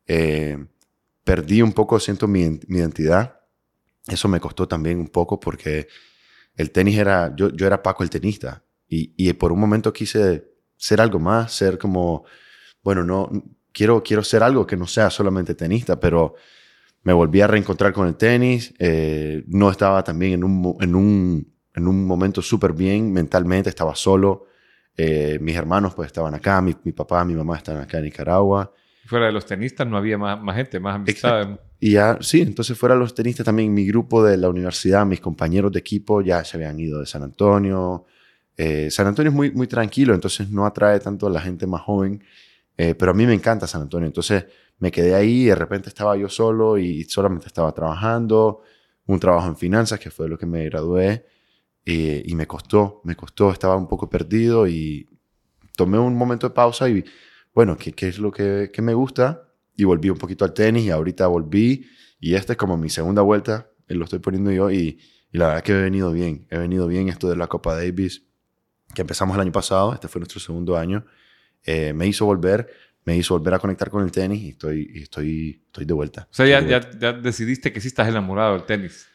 Eh, 0.07 0.65
perdí 1.23 1.61
un 1.61 1.71
poco, 1.71 1.97
siento, 2.01 2.27
mi, 2.27 2.41
identidad. 2.41 3.39
Eso 4.05 4.27
me 4.27 4.41
costó 4.41 4.67
también 4.67 4.99
un 4.99 5.07
poco 5.07 5.39
porque 5.39 5.87
el 6.57 6.71
tenis 6.71 6.97
era, 6.97 7.33
yo, 7.37 7.49
yo 7.51 7.65
era 7.65 7.81
Paco 7.81 8.03
el 8.03 8.09
tenista 8.09 8.63
y, 8.87 9.13
y 9.15 9.31
por 9.33 9.53
un 9.53 9.59
momento 9.59 9.93
quise 9.93 10.45
ser 10.75 10.99
algo 10.99 11.19
más, 11.19 11.53
ser 11.53 11.77
como, 11.77 12.25
bueno, 12.83 13.03
no, 13.03 13.31
quiero, 13.71 14.03
quiero 14.03 14.23
ser 14.23 14.43
algo 14.43 14.67
que 14.67 14.77
no 14.77 14.87
sea 14.87 15.09
solamente 15.09 15.55
tenista, 15.55 15.99
pero 15.99 16.35
me 17.03 17.13
volví 17.13 17.41
a 17.41 17.47
reencontrar 17.47 17.93
con 17.93 18.07
el 18.07 18.15
tenis. 18.15 18.73
Eh, 18.79 19.43
no 19.47 19.69
estaba 19.69 20.03
también 20.03 20.33
en 20.33 20.43
un, 20.43 20.75
en 20.79 20.95
un, 20.95 21.53
en 21.75 21.87
un 21.87 22.05
momento 22.05 22.41
súper 22.41 22.73
bien 22.73 23.13
mentalmente, 23.13 23.69
estaba 23.69 23.95
solo. 23.95 24.47
Eh, 24.97 25.37
mis 25.41 25.55
hermanos 25.55 25.93
pues 25.93 26.07
estaban 26.07 26.33
acá, 26.33 26.61
mi, 26.61 26.75
mi, 26.83 26.91
papá, 26.91 27.25
mi 27.25 27.33
mamá 27.33 27.57
estaban 27.57 27.81
acá 27.81 27.97
en 27.97 28.05
Nicaragua. 28.05 28.71
Fuera 29.05 29.27
de 29.27 29.31
los 29.31 29.45
tenistas 29.45 29.85
no 29.87 29.97
había 29.97 30.17
más, 30.17 30.41
más 30.41 30.55
gente, 30.55 30.79
más 30.79 30.95
amistades. 30.95 31.47
Y 31.79 31.91
ya, 31.91 32.17
sí, 32.21 32.41
entonces 32.41 32.77
fuera 32.77 32.95
de 32.95 33.01
los 33.01 33.13
tenistas 33.13 33.45
también 33.45 33.73
mi 33.73 33.85
grupo 33.85 34.23
de 34.23 34.37
la 34.37 34.49
universidad, 34.49 35.05
mis 35.05 35.19
compañeros 35.19 35.71
de 35.71 35.79
equipo 35.79 36.21
ya 36.21 36.43
se 36.43 36.57
habían 36.57 36.79
ido 36.79 36.99
de 36.99 37.05
San 37.05 37.21
Antonio. 37.21 38.05
Eh, 38.57 38.89
San 38.89 39.07
Antonio 39.07 39.29
es 39.29 39.35
muy, 39.35 39.51
muy 39.51 39.67
tranquilo, 39.67 40.13
entonces 40.13 40.49
no 40.49 40.65
atrae 40.65 40.99
tanto 40.99 41.27
a 41.27 41.29
la 41.29 41.41
gente 41.41 41.67
más 41.67 41.81
joven. 41.81 42.23
Eh, 42.77 42.95
pero 42.95 43.11
a 43.11 43.13
mí 43.13 43.25
me 43.25 43.33
encanta 43.33 43.67
San 43.67 43.81
Antonio. 43.81 44.07
Entonces 44.07 44.45
me 44.79 44.91
quedé 44.91 45.15
ahí 45.15 45.43
y 45.43 45.45
de 45.45 45.55
repente 45.55 45.89
estaba 45.89 46.15
yo 46.17 46.29
solo 46.29 46.77
y 46.77 47.03
solamente 47.03 47.47
estaba 47.47 47.71
trabajando. 47.73 48.61
Un 49.05 49.19
trabajo 49.19 49.47
en 49.47 49.55
finanzas, 49.55 49.99
que 49.99 50.09
fue 50.09 50.27
lo 50.27 50.37
que 50.37 50.45
me 50.45 50.65
gradué. 50.65 51.25
Y, 51.85 52.29
y 52.31 52.35
me 52.35 52.47
costó, 52.47 53.01
me 53.03 53.15
costó. 53.15 53.51
Estaba 53.51 53.77
un 53.77 53.87
poco 53.87 54.09
perdido 54.09 54.67
y 54.67 55.07
tomé 55.75 55.99
un 55.99 56.15
momento 56.15 56.49
de 56.49 56.53
pausa 56.53 56.89
y, 56.89 57.05
bueno, 57.53 57.77
¿qué, 57.77 57.93
qué 57.93 58.07
es 58.07 58.19
lo 58.19 58.31
que, 58.31 58.71
que, 58.73 58.81
me 58.81 58.93
gusta? 58.93 59.49
Y 59.77 59.83
volví 59.83 60.09
un 60.09 60.17
poquito 60.17 60.43
al 60.43 60.53
tenis 60.53 60.85
y 60.85 60.89
ahorita 60.89 61.27
volví. 61.27 61.85
Y 62.19 62.35
esta 62.35 62.53
es 62.53 62.57
como 62.57 62.75
mi 62.75 62.89
segunda 62.89 63.21
vuelta, 63.21 63.69
lo 63.87 64.03
estoy 64.05 64.19
poniendo 64.19 64.51
yo 64.51 64.71
y, 64.71 64.99
y 65.31 65.37
la 65.37 65.47
verdad 65.47 65.63
que 65.63 65.71
he 65.73 65.81
venido 65.81 66.11
bien. 66.11 66.47
He 66.49 66.57
venido 66.57 66.87
bien 66.87 67.09
esto 67.09 67.29
de 67.29 67.35
la 67.35 67.47
Copa 67.47 67.75
Davis. 67.75 68.23
que 68.93 69.01
empezamos 69.01 69.35
el 69.35 69.41
año 69.41 69.51
pasado, 69.51 69.93
este 69.93 70.07
fue 70.07 70.19
nuestro 70.19 70.39
segundo 70.39 70.77
año, 70.77 71.05
eh, 71.63 71.93
me 71.93 72.07
hizo 72.07 72.25
volver, 72.25 72.69
me 73.03 73.17
hizo 73.17 73.37
volver 73.37 73.53
a 73.53 73.59
conectar 73.59 73.89
con 73.89 74.03
el 74.03 74.11
tenis 74.11 74.41
y 74.41 74.49
estoy, 74.49 74.89
y 74.93 75.03
estoy, 75.03 75.61
estoy 75.65 75.85
de 75.85 75.93
vuelta. 75.93 76.27
O 76.31 76.33
sea, 76.33 76.45
ya, 76.47 76.65
ya, 76.65 76.89
ya 76.97 77.13
decidiste 77.13 77.71
que 77.73 77.81
sí 77.81 77.87
estás 77.89 78.07
enamorado 78.07 78.53
del 78.53 78.65
tenis. 78.65 79.07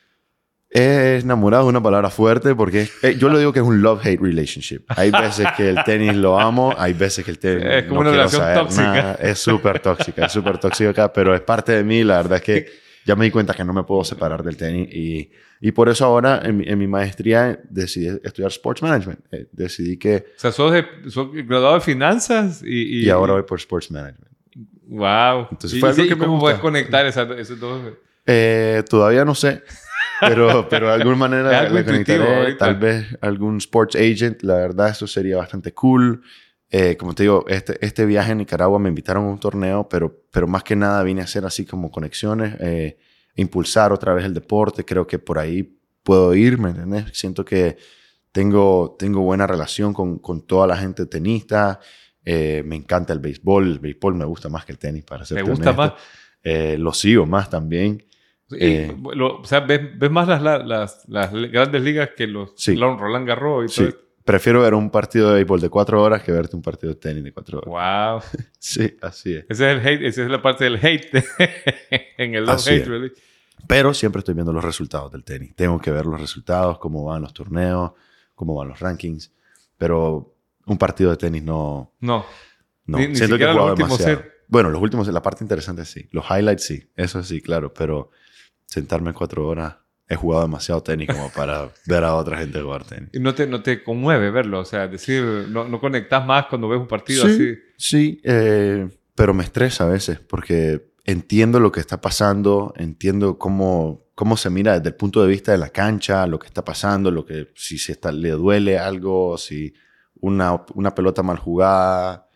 Es 0.72 1.24
enamorado 1.24 1.64
es 1.64 1.68
una 1.70 1.82
palabra 1.82 2.10
fuerte 2.10 2.54
porque 2.54 2.88
eh, 3.02 3.16
yo 3.18 3.28
lo 3.28 3.38
digo 3.38 3.52
que 3.52 3.58
es 3.58 3.64
un 3.66 3.82
love-hate 3.82 4.20
relationship. 4.20 4.82
Hay 4.88 5.10
veces 5.22 5.46
que 5.56 5.68
el 5.70 5.82
tenis 5.84 6.14
lo 6.14 6.38
amo, 6.38 6.72
hay 6.78 6.92
veces 6.92 7.24
que 7.24 7.32
el 7.32 7.38
tenis 7.40 7.64
Es 7.68 7.84
como 7.84 8.04
no 8.04 8.10
una 8.10 8.18
relación 8.18 8.54
tóxica. 8.54 8.82
nada. 8.82 9.14
Es 9.20 9.38
súper 9.40 9.80
tóxica, 9.80 10.26
es 10.26 10.32
súper 10.32 10.58
tóxica 10.58 11.12
pero 11.12 11.34
es 11.34 11.40
parte 11.40 11.72
de 11.72 11.82
mí. 11.82 12.04
La 12.04 12.18
verdad 12.18 12.36
es 12.38 12.42
que 12.44 12.66
ya 13.04 13.16
me 13.16 13.24
di 13.24 13.30
cuenta 13.32 13.52
que 13.54 13.64
no 13.64 13.72
me 13.72 13.82
puedo 13.82 14.04
separar 14.04 14.44
del 14.44 14.56
tenis 14.56 14.88
y, 14.92 15.30
y 15.60 15.72
por 15.72 15.88
eso 15.88 16.04
ahora 16.04 16.40
en, 16.44 16.58
mi- 16.58 16.68
en 16.68 16.78
mi 16.78 16.86
maestría 16.86 17.58
decidí 17.68 18.06
estudiar 18.22 18.52
Sports 18.52 18.82
Management. 18.82 19.20
Eh, 19.32 19.46
decidí 19.50 19.96
que... 19.96 20.26
O 20.36 20.38
sea, 20.40 20.52
sos, 20.52 20.70
de, 20.72 20.84
sos 21.08 21.32
graduado 21.32 21.74
de 21.74 21.80
finanzas 21.80 22.62
y... 22.64 23.06
Y, 23.06 23.10
ahora 23.10 23.32
voy 23.32 23.42
por 23.42 23.58
Sports 23.58 23.90
Management. 23.90 24.30
Wow. 24.86 25.48
Entonces 25.50 25.74
¿Y, 25.78 25.80
fue 25.80 25.88
algo 25.88 26.02
y 26.04 26.08
que 26.08 26.14
me 26.14 26.20
cómo 26.20 26.32
gusta. 26.34 26.44
puedes 26.44 26.60
conectar 26.60 27.04
esas, 27.06 27.28
esos 27.38 27.58
dos? 27.58 27.80
Eh, 28.26 28.84
todavía 28.88 29.24
no 29.24 29.34
sé, 29.34 29.62
pero, 30.20 30.68
pero 30.68 30.88
de 30.88 30.94
alguna 30.94 31.16
manera 31.16 31.60
algo 31.60 31.74
le 31.74 31.84
conectaré. 31.84 32.54
Tal 32.54 32.76
vez 32.76 33.06
algún 33.20 33.58
sports 33.58 33.96
agent, 33.96 34.42
la 34.42 34.54
verdad, 34.54 34.90
eso 34.90 35.06
sería 35.06 35.36
bastante 35.36 35.72
cool. 35.72 36.22
Eh, 36.70 36.96
como 36.96 37.14
te 37.14 37.24
digo, 37.24 37.44
este, 37.48 37.84
este 37.84 38.06
viaje 38.06 38.32
a 38.32 38.34
Nicaragua 38.34 38.78
me 38.78 38.88
invitaron 38.88 39.24
a 39.24 39.28
un 39.28 39.40
torneo, 39.40 39.88
pero, 39.88 40.24
pero 40.30 40.46
más 40.46 40.62
que 40.62 40.76
nada 40.76 41.02
vine 41.02 41.20
a 41.20 41.24
hacer 41.24 41.44
así 41.44 41.66
como 41.66 41.90
conexiones, 41.90 42.54
eh, 42.60 42.98
impulsar 43.34 43.92
otra 43.92 44.14
vez 44.14 44.24
el 44.24 44.34
deporte. 44.34 44.84
Creo 44.84 45.06
que 45.06 45.18
por 45.18 45.38
ahí 45.38 45.78
puedo 46.02 46.34
ir, 46.34 46.58
¿me 46.58 46.70
entiendes? 46.70 47.06
Siento 47.12 47.44
que 47.44 47.76
tengo, 48.32 48.96
tengo 48.98 49.22
buena 49.22 49.46
relación 49.46 49.92
con, 49.92 50.18
con 50.18 50.46
toda 50.46 50.66
la 50.66 50.76
gente 50.76 51.06
tenista. 51.06 51.80
Eh, 52.24 52.62
me 52.64 52.76
encanta 52.76 53.12
el 53.12 53.18
béisbol. 53.18 53.66
El 53.66 53.78
béisbol 53.78 54.14
me 54.14 54.24
gusta 54.24 54.48
más 54.48 54.64
que 54.64 54.72
el 54.72 54.78
tenis, 54.78 55.04
para 55.04 55.24
ser 55.24 55.38
¿Te 55.38 55.50
gusta 55.50 55.72
más? 55.72 55.92
Eh, 56.42 56.76
lo 56.78 56.92
sigo 56.92 57.26
más 57.26 57.50
también. 57.50 58.04
Eh, 58.58 58.96
o 59.20 59.44
sea, 59.44 59.60
¿ves, 59.60 59.98
ves 59.98 60.10
más 60.10 60.26
las, 60.28 60.42
las, 60.66 61.08
las 61.08 61.32
grandes 61.32 61.82
ligas 61.82 62.10
que 62.16 62.26
los 62.26 62.52
Sí. 62.56 62.74
Roland 62.76 63.26
Garros 63.26 63.64
y 63.66 63.68
Sí. 63.68 63.76
todo 63.80 63.88
esto? 63.88 64.00
Prefiero 64.24 64.60
ver 64.62 64.74
un 64.74 64.90
partido 64.90 65.28
de 65.30 65.36
béisbol 65.36 65.60
de 65.60 65.68
cuatro 65.70 66.02
horas 66.02 66.22
que 66.22 66.30
verte 66.30 66.54
un 66.54 66.62
partido 66.62 66.92
de 66.92 66.98
tenis 67.00 67.24
de 67.24 67.32
cuatro 67.32 67.58
horas. 67.64 68.22
Wow. 68.32 68.40
Sí, 68.58 68.96
así 69.00 69.34
es. 69.34 69.46
Ese 69.48 69.72
es 69.72 69.78
el 69.80 69.86
hate, 69.86 70.02
esa 70.02 70.22
es 70.24 70.30
la 70.30 70.42
parte 70.42 70.64
del 70.64 70.76
hate 70.76 71.24
en 72.18 72.34
el 72.34 72.48
Así 72.48 72.70
hate, 72.70 72.86
really. 72.86 73.12
Pero 73.66 73.92
siempre 73.94 74.20
estoy 74.20 74.34
viendo 74.34 74.52
los 74.52 74.64
resultados 74.64 75.10
del 75.12 75.24
tenis. 75.24 75.54
Tengo 75.56 75.78
que 75.80 75.90
ver 75.90 76.06
los 76.06 76.20
resultados, 76.20 76.78
cómo 76.78 77.04
van 77.04 77.22
los 77.22 77.32
torneos, 77.34 77.92
cómo 78.34 78.54
van 78.54 78.68
los 78.68 78.78
rankings. 78.80 79.32
Pero 79.78 80.34
un 80.66 80.78
partido 80.78 81.10
de 81.10 81.16
tenis 81.16 81.42
no. 81.42 81.92
No. 82.00 82.24
no. 82.86 82.98
Ni- 82.98 83.08
ni 83.08 83.16
Siento 83.16 83.36
que 83.36 83.44
siquiera 83.44 83.52
he 83.52 83.54
los 83.54 83.62
jugado 83.62 83.72
últimos 83.72 83.98
demasiado. 83.98 84.22
set. 84.22 84.32
Bueno, 84.48 84.70
los 84.70 84.82
últimos, 84.82 85.08
la 85.08 85.22
parte 85.22 85.44
interesante 85.44 85.84
sí. 85.84 86.08
Los 86.12 86.24
highlights 86.30 86.64
sí. 86.64 86.90
Eso 86.96 87.22
sí, 87.22 87.40
claro. 87.40 87.72
Pero 87.72 88.10
sentarme 88.70 89.12
cuatro 89.12 89.46
horas. 89.46 89.74
He 90.08 90.16
jugado 90.16 90.42
demasiado 90.42 90.82
tenis 90.82 91.08
como 91.08 91.30
para 91.30 91.68
ver 91.86 92.04
a 92.04 92.14
otra 92.14 92.38
gente 92.38 92.60
jugar 92.60 92.84
tenis. 92.84 93.10
Y 93.12 93.20
no 93.20 93.34
te, 93.34 93.46
no 93.46 93.62
te 93.62 93.82
conmueve 93.82 94.30
verlo, 94.30 94.60
o 94.60 94.64
sea, 94.64 94.88
decir, 94.88 95.22
no, 95.48 95.68
no 95.68 95.80
conectas 95.80 96.24
más 96.24 96.46
cuando 96.46 96.68
ves 96.68 96.80
un 96.80 96.88
partido 96.88 97.26
sí, 97.26 97.30
así. 97.30 97.58
Sí, 97.76 98.20
eh, 98.24 98.88
pero 99.14 99.34
me 99.34 99.44
estresa 99.44 99.84
a 99.84 99.88
veces 99.88 100.18
porque 100.18 100.90
entiendo 101.04 101.60
lo 101.60 101.70
que 101.70 101.80
está 101.80 102.00
pasando, 102.00 102.72
entiendo 102.76 103.38
cómo, 103.38 104.06
cómo 104.14 104.36
se 104.36 104.50
mira 104.50 104.78
desde 104.78 104.90
el 104.90 104.96
punto 104.96 105.22
de 105.22 105.28
vista 105.28 105.52
de 105.52 105.58
la 105.58 105.70
cancha, 105.70 106.26
lo 106.26 106.38
que 106.38 106.46
está 106.46 106.64
pasando, 106.64 107.10
lo 107.10 107.24
que 107.24 107.48
si 107.54 107.78
se 107.78 107.92
está, 107.92 108.10
le 108.10 108.30
duele 108.30 108.78
algo, 108.78 109.38
si 109.38 109.74
una, 110.20 110.64
una 110.74 110.94
pelota 110.94 111.22
mal 111.22 111.38
jugada, 111.38 112.28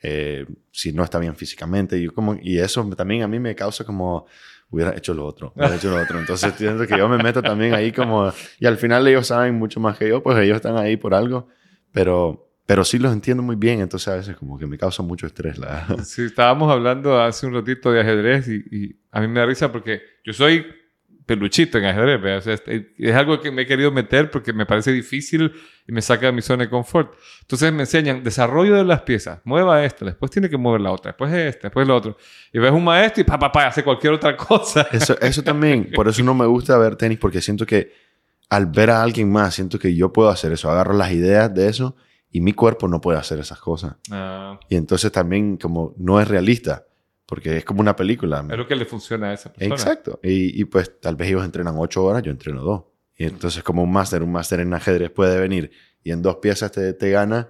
eh, 0.00 0.46
si 0.70 0.92
no 0.92 1.02
está 1.02 1.18
bien 1.18 1.34
físicamente. 1.34 1.98
Y, 1.98 2.08
como, 2.08 2.36
y 2.40 2.58
eso 2.58 2.88
también 2.96 3.22
a 3.22 3.28
mí 3.28 3.40
me 3.40 3.54
causa 3.54 3.84
como 3.84 4.26
hubiera 4.70 4.96
hecho 4.96 5.14
lo 5.14 5.24
otro, 5.24 5.52
hubiera 5.54 5.76
hecho 5.76 5.90
lo 5.90 6.02
otro. 6.02 6.18
Entonces 6.18 6.54
siento 6.56 6.86
que 6.86 6.96
yo 6.96 7.08
me 7.08 7.18
meto 7.22 7.42
también 7.42 7.74
ahí 7.74 7.92
como... 7.92 8.32
Y 8.58 8.66
al 8.66 8.76
final 8.76 9.06
ellos 9.06 9.26
saben 9.26 9.54
mucho 9.54 9.80
más 9.80 9.96
que 9.98 10.08
yo, 10.08 10.22
pues 10.22 10.38
ellos 10.38 10.56
están 10.56 10.76
ahí 10.76 10.96
por 10.96 11.14
algo, 11.14 11.48
pero, 11.92 12.50
pero 12.66 12.84
sí 12.84 12.98
los 12.98 13.12
entiendo 13.12 13.42
muy 13.42 13.56
bien, 13.56 13.80
entonces 13.80 14.08
a 14.08 14.16
veces 14.16 14.36
como 14.36 14.58
que 14.58 14.66
me 14.66 14.78
causa 14.78 15.02
mucho 15.02 15.26
estrés. 15.26 15.58
La... 15.58 15.86
Sí, 16.04 16.22
estábamos 16.22 16.70
hablando 16.70 17.20
hace 17.20 17.46
un 17.46 17.54
ratito 17.54 17.92
de 17.92 18.00
ajedrez 18.00 18.48
y, 18.48 18.64
y 18.70 19.00
a 19.10 19.20
mí 19.20 19.28
me 19.28 19.40
da 19.40 19.46
risa 19.46 19.70
porque 19.70 20.02
yo 20.24 20.32
soy 20.32 20.66
peluchito 21.26 21.78
en 21.78 21.84
ajedrez, 21.84 22.60
es 22.96 23.14
algo 23.14 23.40
que 23.40 23.50
me 23.50 23.62
he 23.62 23.66
querido 23.66 23.90
meter 23.90 24.30
porque 24.30 24.52
me 24.52 24.64
parece 24.64 24.92
difícil 24.92 25.52
y 25.86 25.92
me 25.92 26.00
saca 26.00 26.26
de 26.26 26.32
mi 26.32 26.40
zona 26.40 26.64
de 26.64 26.70
confort. 26.70 27.14
Entonces 27.40 27.72
me 27.72 27.82
enseñan 27.82 28.22
desarrollo 28.22 28.76
de 28.76 28.84
las 28.84 29.02
piezas, 29.02 29.40
mueva 29.44 29.84
esta, 29.84 30.04
después 30.04 30.30
tiene 30.30 30.48
que 30.48 30.56
mover 30.56 30.80
la 30.80 30.92
otra, 30.92 31.10
después 31.10 31.32
esta, 31.32 31.68
después 31.68 31.86
la 31.86 31.94
otra. 31.94 32.16
Y 32.52 32.58
ves 32.58 32.70
un 32.70 32.84
maestro 32.84 33.20
y 33.20 33.24
pa, 33.24 33.38
pa, 33.38 33.50
pa, 33.50 33.66
hace 33.66 33.82
cualquier 33.82 34.12
otra 34.12 34.36
cosa. 34.36 34.86
Eso, 34.92 35.18
eso 35.20 35.42
también, 35.42 35.90
por 35.94 36.08
eso 36.08 36.22
no 36.22 36.32
me 36.32 36.46
gusta 36.46 36.78
ver 36.78 36.96
tenis, 36.96 37.18
porque 37.18 37.40
siento 37.40 37.66
que 37.66 37.92
al 38.48 38.66
ver 38.66 38.90
a 38.90 39.02
alguien 39.02 39.30
más, 39.30 39.54
siento 39.54 39.78
que 39.78 39.94
yo 39.94 40.12
puedo 40.12 40.28
hacer 40.28 40.52
eso, 40.52 40.70
agarro 40.70 40.94
las 40.94 41.10
ideas 41.10 41.52
de 41.52 41.68
eso 41.68 41.96
y 42.30 42.40
mi 42.40 42.52
cuerpo 42.52 42.86
no 42.86 43.00
puede 43.00 43.18
hacer 43.18 43.38
esas 43.40 43.58
cosas. 43.58 43.96
Ah, 44.10 44.60
Y 44.68 44.76
entonces 44.76 45.10
también 45.10 45.56
como 45.56 45.94
no 45.98 46.20
es 46.20 46.28
realista, 46.28 46.86
porque 47.26 47.56
es 47.58 47.64
como 47.64 47.80
una 47.80 47.96
película. 47.96 48.44
es 48.48 48.56
lo 48.56 48.66
que 48.68 48.76
le 48.76 48.84
funciona 48.86 49.30
a 49.30 49.34
esa 49.34 49.52
persona. 49.52 49.74
Exacto. 49.74 50.20
Y, 50.22 50.60
y 50.60 50.64
pues 50.64 51.00
tal 51.00 51.16
vez 51.16 51.28
ellos 51.28 51.44
entrenan 51.44 51.74
ocho 51.76 52.04
horas, 52.04 52.22
yo 52.22 52.30
entreno 52.30 52.62
dos. 52.62 52.84
Y 53.18 53.24
entonces 53.24 53.62
como 53.62 53.82
un 53.82 53.92
máster, 53.92 54.22
un 54.22 54.32
máster 54.32 54.60
en 54.60 54.72
ajedrez 54.74 55.10
puede 55.10 55.38
venir 55.40 55.70
y 56.04 56.12
en 56.12 56.22
dos 56.22 56.36
piezas 56.36 56.70
te, 56.72 56.92
te 56.92 57.10
gana 57.10 57.48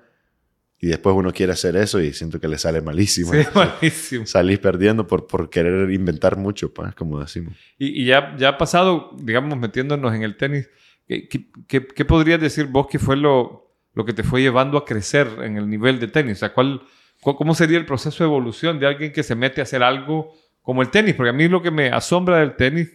y 0.79 0.89
después 0.89 1.17
uno 1.17 1.33
quiere 1.33 1.53
hacer 1.53 1.75
eso 1.77 2.01
y 2.01 2.13
siento 2.13 2.39
que 2.39 2.49
le 2.49 2.59
sale 2.59 2.81
malísimo. 2.81 3.33
Sí, 3.33 3.41
malísimo. 3.55 4.27
Salís 4.27 4.59
perdiendo 4.59 5.07
por, 5.07 5.27
por 5.27 5.51
querer 5.51 5.91
inventar 5.91 6.37
mucho, 6.37 6.73
pues, 6.73 6.95
como 6.95 7.19
decimos. 7.21 7.55
Y, 7.79 8.03
y 8.03 8.07
ya, 8.07 8.37
ya 8.39 8.51
ha 8.51 8.59
pasado, 8.59 9.11
digamos, 9.19 9.59
metiéndonos 9.59 10.15
en 10.15 10.23
el 10.23 10.37
tenis, 10.37 10.69
¿qué, 11.09 11.29
qué, 11.29 11.87
qué- 11.87 12.05
podrías 12.05 12.41
decir 12.41 12.67
vos 12.67 12.87
que 12.89 12.99
fue 12.99 13.17
lo, 13.17 13.75
lo 13.95 14.05
que 14.05 14.13
te 14.13 14.23
fue 14.23 14.43
llevando 14.43 14.77
a 14.79 14.85
crecer 14.85 15.27
en 15.43 15.57
el 15.57 15.69
nivel 15.69 15.99
de 15.99 16.09
tenis? 16.09 16.37
O 16.37 16.41
sea, 16.41 16.53
¿cuál, 16.53 16.81
cu- 16.81 16.87
¿cómo 17.35 17.55
sería 17.55 17.79
el 17.79 17.87
proceso 17.87 18.23
de 18.23 18.29
evolución 18.29 18.79
de 18.79 18.87
alguien 18.87 19.13
que 19.13 19.23
se 19.25 19.35
mete 19.35 19.61
a 19.61 19.65
hacer 19.65 19.83
algo 19.83 20.33
como 20.63 20.83
el 20.83 20.91
tenis? 20.91 21.15
Porque 21.15 21.31
a 21.31 21.33
mí 21.33 21.49
lo 21.49 21.61
que 21.63 21.71
me 21.73 21.89
asombra 21.91 22.39
del 22.39 22.55
tenis, 22.55 22.89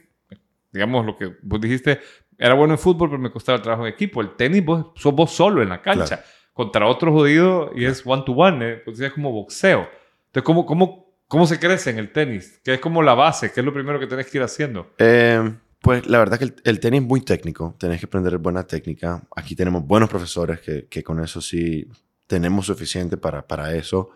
digamos, 0.72 1.06
lo 1.06 1.18
que 1.18 1.34
vos 1.42 1.60
dijiste, 1.60 2.00
era 2.38 2.54
bueno 2.54 2.74
en 2.76 2.80
fútbol, 2.80 3.10
pero 3.10 3.22
me 3.22 3.32
costaba 3.32 3.58
el 3.58 3.62
trabajo 3.62 3.86
en 3.86 3.94
equipo. 3.94 4.22
El 4.22 4.36
tenis, 4.36 4.64
vos 4.64 4.88
sos 4.96 5.14
vos 5.14 5.32
solo 5.32 5.62
en 5.62 5.70
la 5.70 5.82
cancha, 5.82 6.06
Claro. 6.18 6.24
contra 6.54 6.88
otro 6.88 7.12
jodido 7.12 7.72
y 7.76 7.86
es 7.86 8.04
one 8.06 8.24
to 8.26 8.32
one, 8.32 8.66
¿eh? 8.66 8.74
Entonces 8.80 9.08
es 9.08 9.14
como 9.14 9.32
boxeo. 9.32 9.88
Entonces, 10.28 10.44
¿cómo, 10.46 10.66
cómo, 10.66 11.14
¿cómo 11.28 11.46
se 11.46 11.60
crece 11.60 11.90
en 11.90 12.00
el 12.00 12.12
tenis? 12.12 12.62
¿Qué 12.64 12.76
es 12.76 12.80
como 12.80 13.04
la 13.04 13.14
base? 13.16 13.52
¿Qué 13.52 13.60
es 13.60 13.66
lo 13.66 13.74
primero 13.74 14.00
que 14.00 14.08
tenés 14.08 14.28
que 14.30 14.38
ir 14.38 14.44
haciendo? 14.44 14.92
Eh, 14.98 15.52
pues 15.82 16.08
la 16.08 16.20
verdad 16.20 16.38
que 16.40 16.46
el, 16.46 16.56
el 16.64 16.80
tenis 16.80 17.02
es 17.02 17.08
muy 17.08 17.22
técnico, 17.22 17.76
tenés 17.80 18.00
que 18.00 18.06
aprender 18.06 18.38
buena 18.38 18.66
técnica. 18.66 19.22
Aquí 19.36 19.56
tenemos 19.56 19.86
buenos 19.86 20.10
profesores 20.10 20.62
que, 20.62 20.88
que 20.88 21.04
con 21.04 21.20
eso 21.20 21.42
sí 21.42 21.88
tenemos 22.28 22.66
suficiente 22.68 23.18
para, 23.18 23.46
para 23.46 23.76
eso. 23.76 24.12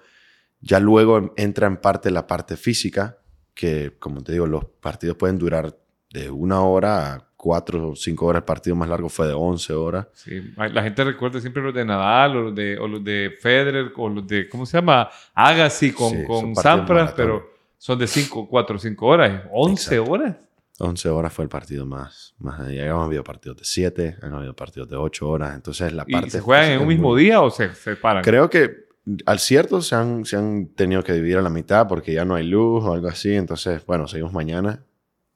Ya 0.67 0.79
luego 0.79 1.34
entra 1.38 1.67
en 1.67 1.77
parte 1.77 2.10
la 2.12 2.25
parte 2.27 2.57
física, 2.57 3.17
que 3.53 3.93
como 4.00 4.22
te 4.24 4.31
digo, 4.34 4.48
los 4.48 4.65
partidos 4.65 5.15
pueden 5.15 5.38
durar 5.38 5.77
de 6.12 6.29
una 6.31 6.62
hora 6.62 7.13
a 7.13 7.27
cuatro 7.38 7.89
o 7.91 7.95
cinco 7.95 8.25
horas. 8.25 8.41
El 8.41 8.45
partido 8.45 8.75
más 8.75 8.89
largo 8.89 9.07
fue 9.07 9.27
de 9.27 9.34
11 9.34 9.74
horas. 9.74 10.07
Sí, 10.13 10.41
la 10.57 10.81
gente 10.81 11.03
recuerda 11.03 11.39
siempre 11.39 11.62
los 11.62 11.74
de 11.74 11.86
Nadal 11.86 12.36
o 12.38 12.41
los 12.41 12.55
de, 12.55 12.79
o 12.79 12.88
los 12.88 13.03
de 13.03 13.31
Federer 13.39 13.91
o 13.95 14.10
los 14.10 14.25
de, 14.27 14.50
¿cómo 14.50 14.65
se 14.65 14.77
llama? 14.77 15.07
Agassi 15.36 15.91
con, 15.91 16.12
Sí, 16.12 16.24
con 16.25 16.55
Sampras, 16.55 17.13
pero 17.13 17.48
son 17.77 18.00
de 18.00 18.07
5, 18.07 18.48
4, 18.50 18.79
5 18.79 19.05
horas. 19.05 19.43
11 19.51 19.95
Exacto. 19.95 20.12
horas. 20.12 20.36
11 20.79 21.10
horas 21.10 21.31
fue 21.31 21.43
el 21.45 21.50
partido 21.50 21.86
más, 21.86 22.34
más 22.39 22.60
allá. 22.60 22.91
Han 22.91 23.00
habido 23.01 23.24
partidos 23.24 23.57
de 23.57 23.63
7, 23.65 24.17
han 24.22 24.34
habido 24.34 24.55
partidos 24.55 24.89
de 24.89 24.95
8 24.98 25.29
horas. 25.29 25.53
Entonces 25.53 25.93
la 25.93 26.03
¿Y 26.07 26.12
parte 26.12 26.31
se 26.31 26.41
juegan 26.41 26.72
en 26.72 26.81
un 26.81 26.88
mismo 26.88 27.10
muy- 27.10 27.22
día 27.24 27.39
o 27.41 27.51
se 27.51 27.74
separan? 27.75 28.24
Creo 28.24 28.50
que 28.50 28.84
al 29.25 29.39
cierto 29.39 29.81
se 29.81 29.95
han, 29.95 30.25
se 30.25 30.35
han 30.38 30.67
tenido 30.75 31.03
que 31.03 31.13
dividir 31.13 31.38
a 31.38 31.41
la 31.41 31.50
mitad 31.50 31.88
porque 31.88 32.13
ya 32.13 32.25
no 32.25 32.35
hay 32.35 32.47
luz 32.47 32.83
o 32.83 32.93
algo 32.93 33.07
así. 33.07 33.33
Entonces, 33.33 33.85
bueno, 33.85 34.07
seguimos 34.07 34.33
mañana. 34.33 34.83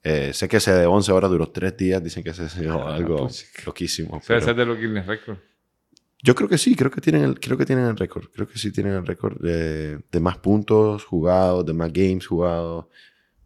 Eh, 0.03 0.31
sé 0.33 0.47
que 0.47 0.57
ese 0.57 0.71
de 0.73 0.85
11 0.85 1.11
horas 1.11 1.29
duró 1.29 1.47
3 1.49 1.75
días. 1.77 2.03
Dicen 2.03 2.23
que 2.23 2.29
ese 2.31 2.45
es 2.45 2.55
Ah, 2.67 2.95
algo 2.95 3.27
pucha. 3.27 3.45
loquísimo. 3.65 4.17
O 4.17 4.21
sea, 4.21 4.37
ese 4.37 4.51
es 4.51 4.57
de 4.57 4.65
los 4.65 4.77
Guinness 4.79 5.05
Records. 5.05 5.39
yo 6.23 6.35
creo 6.35 6.49
que 6.49 6.57
sí, 6.57 6.75
creo 6.75 6.89
que 6.91 7.01
tienen 7.01 7.23
el, 7.23 7.39
creo 7.39 7.57
que 7.57 7.65
tienen 7.65 7.85
el 7.85 7.97
récord. 7.97 8.25
Creo 8.33 8.47
que 8.47 8.57
sí 8.57 8.71
tienen 8.71 8.93
el 8.93 9.05
récord 9.05 9.39
de, 9.41 9.99
de 10.11 10.19
más 10.19 10.37
puntos 10.37 11.03
jugados, 11.05 11.65
de 11.65 11.73
más 11.73 11.91
games 11.93 12.25
jugados. 12.27 12.85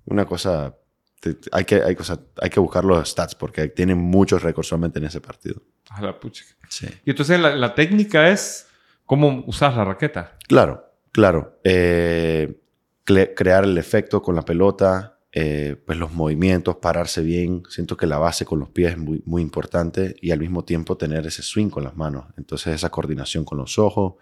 Una 0.05 0.25
cosa... 0.25 0.75
te- 1.19 1.37
hay, 1.51 1.65
que, 1.65 1.75
hay, 1.81 1.95
cosa, 1.95 2.19
hay 2.41 2.49
que 2.49 2.59
buscar 2.59 2.83
los 2.85 3.07
stats 3.09 3.35
porque 3.35 3.67
tienen 3.69 3.97
muchos 3.97 4.41
récords 4.43 4.67
solamente 4.69 4.99
en 4.99 5.05
ese 5.05 5.21
partido. 5.21 5.61
A 5.89 6.01
la 6.01 6.19
pucha. 6.19 6.45
Sí. 6.69 6.87
Y 7.05 7.09
entonces 7.11 7.39
la, 7.39 7.55
la 7.55 7.75
técnica 7.75 8.29
es 8.29 8.67
cómo 9.05 9.43
usas 9.47 9.75
la 9.75 9.85
raqueta. 9.85 10.37
Claro, 10.47 10.85
claro. 11.11 11.59
Eh, 11.63 12.59
crear 13.03 13.63
el 13.63 13.77
efecto 13.77 14.21
con 14.21 14.35
la 14.35 14.43
pelota, 14.43 15.19
eh, 15.31 15.75
pues 15.83 15.97
los 15.97 16.13
movimientos, 16.13 16.77
pararse 16.77 17.21
bien. 17.21 17.63
Siento 17.67 17.97
que 17.97 18.05
la 18.05 18.19
base 18.19 18.45
con 18.45 18.59
los 18.59 18.69
pies 18.69 18.91
es 18.91 18.97
muy, 18.97 19.21
muy 19.25 19.41
importante 19.41 20.15
y 20.21 20.31
al 20.31 20.39
mismo 20.39 20.63
tiempo 20.63 20.95
tener 20.95 21.25
ese 21.25 21.41
swing 21.41 21.69
con 21.69 21.83
las 21.83 21.95
manos. 21.95 22.25
Entonces 22.37 22.75
esa 22.75 22.89
coordinación 22.89 23.43
con 23.43 23.57
los 23.57 23.79
ojos. 23.79 24.13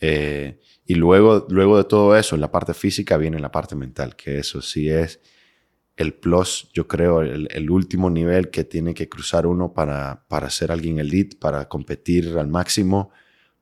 Eh, 0.00 0.58
y 0.86 0.94
luego, 0.94 1.46
luego 1.50 1.76
de 1.76 1.84
todo 1.84 2.16
eso, 2.16 2.34
en 2.34 2.40
la 2.40 2.50
parte 2.50 2.74
física 2.74 3.16
viene 3.16 3.38
la 3.38 3.52
parte 3.52 3.76
mental, 3.76 4.16
que 4.16 4.38
eso 4.38 4.60
sí 4.60 4.88
es 4.88 5.20
el 5.96 6.14
plus, 6.14 6.70
yo 6.72 6.88
creo, 6.88 7.20
el, 7.20 7.70
último 7.70 8.08
nivel 8.08 8.48
que 8.50 8.64
tiene 8.64 8.94
que 8.94 9.10
cruzar 9.10 9.46
uno 9.46 9.74
para, 9.74 10.24
para 10.28 10.48
ser 10.48 10.72
alguien 10.72 10.98
elite, 10.98 11.36
para 11.36 11.68
competir 11.68 12.38
al 12.38 12.48
máximo, 12.48 13.10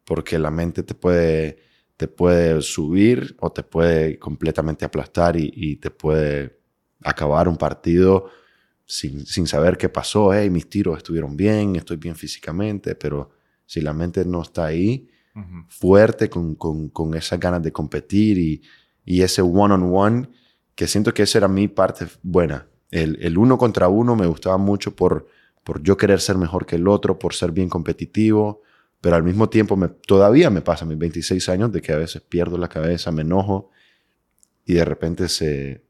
porque 0.08 0.38
la 0.38 0.50
mente 0.50 0.82
te 0.82 0.94
puede, 0.94 1.58
te 1.98 2.08
puede 2.08 2.62
subir 2.62 3.36
o 3.40 3.52
te 3.52 3.62
puede 3.62 4.18
completamente 4.18 4.86
aplastar 4.86 5.36
y, 5.36 5.76
te 5.76 5.90
puede 5.90 6.60
acabar 7.04 7.46
un 7.46 7.58
partido 7.58 8.30
sin, 8.86 9.26
sin, 9.26 9.46
saber 9.46 9.76
qué 9.76 9.90
pasó. 9.90 10.32
Hey, 10.32 10.48
mis 10.48 10.70
tiros 10.70 10.96
estuvieron 10.96 11.36
bien, 11.36 11.76
estoy 11.76 11.98
bien 11.98 12.16
físicamente, 12.16 12.94
pero 12.94 13.28
si 13.66 13.82
la 13.82 13.92
mente 13.92 14.24
no 14.24 14.40
está 14.40 14.64
ahí, 14.64 15.10
fuerte, 15.68 16.30
con, 16.30 16.54
con, 16.54 16.88
con, 16.88 17.14
esas 17.14 17.38
ganas 17.38 17.62
de 17.62 17.70
competir 17.70 18.38
y, 18.38 18.62
y 19.04 19.20
ese 19.20 19.42
one-on-one, 19.42 20.22
-on 20.22 20.24
-one, 20.24 20.28
que 20.74 20.86
siento 20.86 21.12
que 21.12 21.24
esa 21.24 21.36
era 21.36 21.48
mi 21.48 21.68
parte 21.68 22.06
buena. 22.22 22.66
El, 22.90 23.18
el 23.20 23.36
uno 23.36 23.58
contra 23.58 23.88
uno 23.88 24.16
me 24.16 24.26
gustaba 24.26 24.56
mucho 24.56 24.96
por, 24.96 25.28
por 25.62 25.82
yo 25.82 25.98
querer 25.98 26.22
ser 26.22 26.38
mejor 26.38 26.64
que 26.64 26.76
el 26.76 26.88
otro, 26.88 27.18
por 27.18 27.34
ser 27.34 27.52
bien 27.52 27.68
competitivo, 27.68 28.62
pero 29.00 29.16
al 29.16 29.22
mismo 29.22 29.48
tiempo 29.48 29.76
me, 29.76 29.88
todavía 29.88 30.50
me 30.50 30.60
pasa 30.60 30.84
mis 30.84 30.98
26 30.98 31.48
años 31.48 31.72
de 31.72 31.80
que 31.80 31.92
a 31.92 31.96
veces 31.96 32.22
pierdo 32.22 32.58
la 32.58 32.68
cabeza, 32.68 33.10
me 33.10 33.22
enojo 33.22 33.70
y 34.64 34.74
de 34.74 34.84
repente 34.84 35.28
se, 35.28 35.84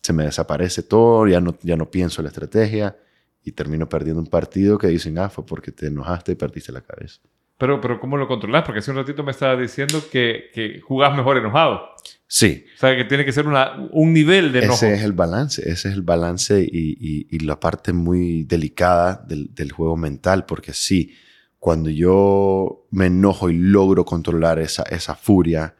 se 0.00 0.12
me 0.12 0.24
desaparece 0.24 0.82
todo, 0.82 1.26
ya 1.26 1.40
no, 1.40 1.56
ya 1.62 1.76
no 1.76 1.90
pienso 1.90 2.22
la 2.22 2.28
estrategia 2.28 2.96
y 3.42 3.52
termino 3.52 3.88
perdiendo 3.88 4.20
un 4.20 4.28
partido 4.28 4.78
que 4.78 4.88
dicen, 4.88 5.18
ah, 5.18 5.28
fue 5.28 5.44
porque 5.44 5.72
te 5.72 5.86
enojaste 5.86 6.32
y 6.32 6.34
perdiste 6.34 6.72
la 6.72 6.80
cabeza. 6.80 7.20
Pero, 7.58 7.80
pero 7.80 8.00
¿cómo 8.00 8.16
lo 8.16 8.26
controlas? 8.26 8.64
Porque 8.64 8.80
hace 8.80 8.90
un 8.90 8.96
ratito 8.96 9.22
me 9.22 9.30
estaba 9.30 9.56
diciendo 9.56 10.02
que, 10.10 10.50
que 10.52 10.80
jugás 10.80 11.16
mejor 11.16 11.36
enojado. 11.36 11.88
Sí. 12.26 12.64
O 12.74 12.78
sea, 12.78 12.96
que 12.96 13.04
tiene 13.04 13.24
que 13.24 13.32
ser 13.32 13.46
una, 13.46 13.88
un 13.92 14.12
nivel 14.12 14.50
de 14.52 14.60
enojo. 14.60 14.74
Ese 14.74 14.94
es 14.94 15.02
el 15.02 15.12
balance, 15.12 15.62
ese 15.62 15.88
es 15.88 15.94
el 15.94 16.02
balance 16.02 16.60
y, 16.60 16.96
y, 17.00 17.28
y 17.30 17.38
la 17.40 17.60
parte 17.60 17.92
muy 17.92 18.42
delicada 18.42 19.24
del, 19.26 19.54
del, 19.54 19.70
juego 19.70 19.96
mental, 19.96 20.46
porque 20.46 20.72
sí, 20.72 21.14
cuando 21.64 21.88
yo 21.88 22.84
me 22.90 23.06
enojo 23.06 23.48
y 23.48 23.54
logro 23.54 24.04
controlar 24.04 24.58
esa, 24.58 24.82
esa 24.82 25.14
furia 25.14 25.74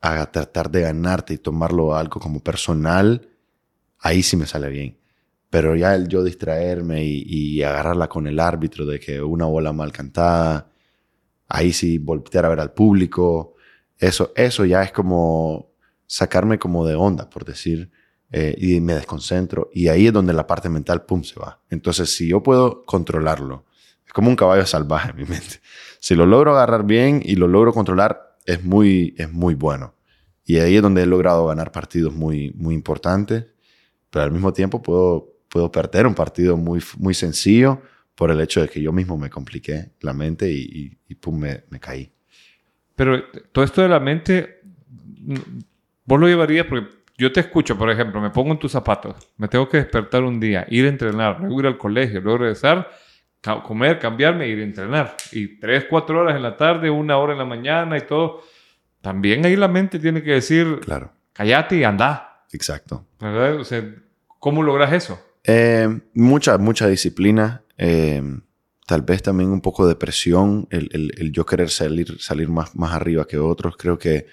a 0.00 0.30
tratar 0.30 0.70
de 0.70 0.80
ganarte 0.80 1.34
y 1.34 1.36
tomarlo 1.36 1.94
algo 1.94 2.18
como 2.18 2.42
personal, 2.42 3.28
ahí 3.98 4.22
sí 4.22 4.38
me 4.38 4.46
sale 4.46 4.70
bien. 4.70 4.96
Pero 5.50 5.76
ya 5.76 5.94
el 5.94 6.08
yo 6.08 6.24
distraerme 6.24 7.04
y, 7.04 7.62
agarrarla 7.62 8.08
con 8.08 8.28
el 8.28 8.40
árbitro 8.40 8.86
de 8.86 8.98
que 8.98 9.20
una 9.20 9.44
bola 9.44 9.74
mal 9.74 9.92
cantada, 9.92 10.70
ahí 11.48 11.74
sí 11.74 11.98
voltear 11.98 12.46
a 12.46 12.48
ver 12.48 12.60
al 12.60 12.72
público, 12.72 13.56
eso, 13.98 14.32
eso 14.34 14.64
ya 14.64 14.82
es 14.82 14.90
como 14.90 15.68
sacarme 16.06 16.58
como 16.58 16.86
de 16.86 16.94
onda, 16.94 17.28
por 17.28 17.44
decir, 17.44 17.90
eh, 18.32 18.54
y 18.56 18.80
me 18.80 18.94
desconcentro, 18.94 19.68
y 19.74 19.88
ahí 19.88 20.06
es 20.06 20.14
donde 20.14 20.32
la 20.32 20.46
parte 20.46 20.70
mental, 20.70 21.04
pum, 21.04 21.24
se 21.24 21.38
va. 21.38 21.60
Entonces, 21.68 22.16
si 22.16 22.26
yo 22.26 22.42
puedo 22.42 22.86
controlarlo, 22.86 23.66
es 24.10 24.12
como 24.12 24.28
un 24.28 24.34
caballo 24.34 24.66
salvaje 24.66 25.12
en 25.12 25.18
mi 25.18 25.24
mente. 25.24 25.60
Si 26.00 26.16
lo 26.16 26.26
logro 26.26 26.50
agarrar 26.50 26.84
bien 26.84 27.22
y 27.24 27.36
lo 27.36 27.46
logro 27.46 27.72
controlar, 27.72 28.36
es 28.44 28.64
muy, 28.64 29.14
es 29.16 29.30
muy 29.30 29.54
bueno. 29.54 29.94
Y 30.44 30.58
ahí 30.58 30.74
es 30.74 30.82
donde 30.82 31.04
he 31.04 31.06
logrado 31.06 31.46
ganar 31.46 31.70
partidos 31.70 32.12
muy, 32.12 32.52
muy 32.56 32.74
importantes, 32.74 33.44
pero 34.10 34.24
al 34.24 34.32
mismo 34.32 34.52
tiempo 34.52 34.82
puedo, 34.82 35.32
puedo 35.48 35.70
perder 35.70 36.08
un 36.08 36.16
partido 36.16 36.56
muy, 36.56 36.82
muy 36.98 37.14
sencillo 37.14 37.82
por 38.16 38.32
el 38.32 38.40
hecho 38.40 38.60
de 38.60 38.68
que 38.68 38.82
yo 38.82 38.90
mismo 38.90 39.16
me 39.16 39.30
compliqué 39.30 39.92
la 40.00 40.12
mente 40.12 40.50
y, 40.50 40.98
y, 41.06 41.14
pum, 41.14 41.38
me, 41.38 41.62
me, 41.70 41.78
caí. 41.78 42.10
Pero 42.96 43.22
todo 43.52 43.64
esto 43.64 43.80
de 43.80 43.90
la 43.90 44.00
mente, 44.00 44.60
vos 46.04 46.18
lo 46.18 46.26
llevarías 46.26 46.66
porque 46.66 46.88
yo 47.16 47.30
te 47.30 47.38
escucho, 47.38 47.78
por 47.78 47.88
ejemplo, 47.88 48.20
me 48.20 48.30
pongo 48.30 48.50
en 48.50 48.58
tus 48.58 48.72
zapatos, 48.72 49.14
me 49.36 49.46
tengo 49.46 49.68
que 49.68 49.76
despertar 49.76 50.24
un 50.24 50.40
día, 50.40 50.66
ir 50.68 50.86
a 50.86 50.88
entrenar, 50.88 51.38
luego 51.38 51.60
ir 51.60 51.66
al 51.68 51.78
colegio, 51.78 52.20
luego 52.20 52.38
regresar, 52.38 52.90
comer, 53.42 53.98
cambiarme, 53.98 54.48
ir 54.48 54.58
a 54.60 54.62
entrenar. 54.62 55.16
Y 55.32 55.58
tres, 55.58 55.86
cuatro 55.88 56.20
horas 56.20 56.36
en 56.36 56.42
la 56.42 56.56
tarde, 56.56 56.90
una 56.90 57.16
hora 57.18 57.32
en 57.32 57.38
la 57.38 57.44
mañana 57.44 57.96
y 57.96 58.02
todo. 58.02 58.42
También 59.00 59.44
ahí 59.46 59.56
la 59.56 59.68
mente 59.68 59.98
tiene 59.98 60.22
que 60.22 60.32
decir, 60.32 60.80
claro. 60.80 61.12
cállate 61.32 61.76
y 61.76 61.84
anda. 61.84 62.44
Exacto. 62.52 63.06
¿Verdad? 63.18 63.56
O 63.56 63.64
sea, 63.64 63.82
¿cómo 64.38 64.62
logras 64.62 64.92
eso? 64.92 65.18
Eh, 65.44 65.88
mucha, 66.14 66.58
mucha 66.58 66.86
disciplina. 66.86 67.62
Em, 67.76 68.42
tal 68.86 69.02
vez 69.02 69.22
también 69.22 69.50
un 69.50 69.62
poco 69.62 69.86
de 69.86 69.96
presión, 69.96 70.66
el, 70.70 70.90
el, 70.92 71.12
el, 71.16 71.32
yo 71.32 71.46
querer 71.46 71.70
salir, 71.70 72.20
salir 72.20 72.48
más, 72.48 72.76
más 72.76 72.92
arriba 72.92 73.26
que 73.26 73.38
otros. 73.38 73.76
Creo 73.76 73.98
que 73.98 74.26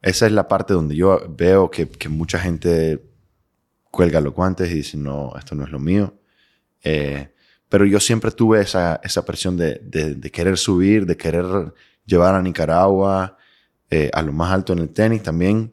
esa 0.00 0.26
es 0.26 0.32
la 0.32 0.48
parte 0.48 0.72
donde 0.72 0.96
yo 0.96 1.20
veo 1.28 1.70
que, 1.70 1.88
que 1.88 2.08
mucha 2.08 2.38
gente 2.38 3.02
cuelga 3.90 4.20
los 4.20 4.32
guantes 4.32 4.70
y 4.70 4.76
dice, 4.76 4.96
no, 4.96 5.32
esto 5.38 5.54
no 5.54 5.64
es 5.64 5.70
lo 5.70 5.78
mío. 5.78 6.14
Eh, 6.82 7.34
pero 7.70 7.86
yo 7.86 8.00
siempre 8.00 8.32
tuve 8.32 8.60
esa, 8.60 9.00
esa 9.02 9.24
presión 9.24 9.56
de, 9.56 9.80
de, 9.80 10.30
querer 10.30 10.58
subir, 10.58 11.06
de 11.06 11.16
querer 11.16 11.72
llevar 12.04 12.34
a 12.34 12.42
Nicaragua 12.42 13.38
eh, 13.88 14.10
a 14.12 14.22
lo 14.22 14.32
más 14.32 14.52
alto 14.52 14.72
en 14.72 14.80
el 14.80 14.90
tenis 14.90 15.22
también. 15.22 15.72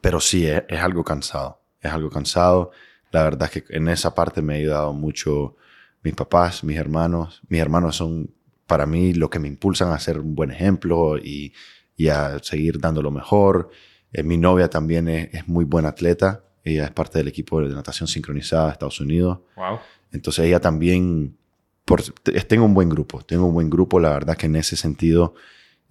Pero 0.00 0.20
sí, 0.20 0.44
es, 0.44 0.64
es, 0.68 0.80
algo 0.80 1.04
cansado. 1.04 1.60
Es 1.80 1.92
algo 1.92 2.10
cansado. 2.10 2.72
La 3.12 3.22
verdad 3.22 3.48
es 3.52 3.62
que 3.62 3.76
en 3.76 3.88
esa 3.88 4.12
parte 4.12 4.42
me 4.42 4.54
ha 4.54 4.56
ayudado 4.56 4.92
mucho 4.92 5.56
mis 6.02 6.14
papás, 6.14 6.64
mis 6.64 6.76
hermanos. 6.76 7.40
Mis 7.48 7.60
hermanos 7.60 7.94
son 7.94 8.34
para 8.66 8.84
mí 8.84 9.14
lo 9.14 9.30
que 9.30 9.38
me 9.38 9.46
impulsan 9.46 9.92
a 9.92 10.00
ser 10.00 10.18
un 10.18 10.34
buen 10.34 10.50
ejemplo 10.50 11.16
y, 11.16 11.52
y 11.96 12.08
a 12.08 12.40
seguir 12.40 12.80
dando 12.80 13.02
lo 13.02 13.12
mejor. 13.12 13.70
Eh, 14.12 14.24
mi 14.24 14.36
novia 14.36 14.68
también 14.68 15.06
es, 15.06 15.32
es, 15.32 15.46
muy 15.46 15.64
buena 15.64 15.90
atleta. 15.90 16.42
Ella 16.64 16.86
es 16.86 16.90
parte 16.90 17.18
del 17.18 17.28
equipo 17.28 17.60
de 17.60 17.72
natación 17.72 18.08
sincronizada 18.08 18.66
de 18.66 18.72
Estados 18.72 19.00
Unidos. 19.00 19.38
Wow. 19.54 19.78
Entonces 20.14 20.46
ella 20.46 20.60
también, 20.60 21.36
por, 21.84 22.02
tengo 22.02 22.64
un 22.64 22.72
buen 22.72 22.88
grupo, 22.88 23.20
tengo 23.22 23.46
un 23.46 23.54
buen 23.54 23.68
grupo. 23.68 24.00
La 24.00 24.10
verdad 24.10 24.36
que 24.36 24.46
en 24.46 24.56
ese 24.56 24.76
sentido 24.76 25.34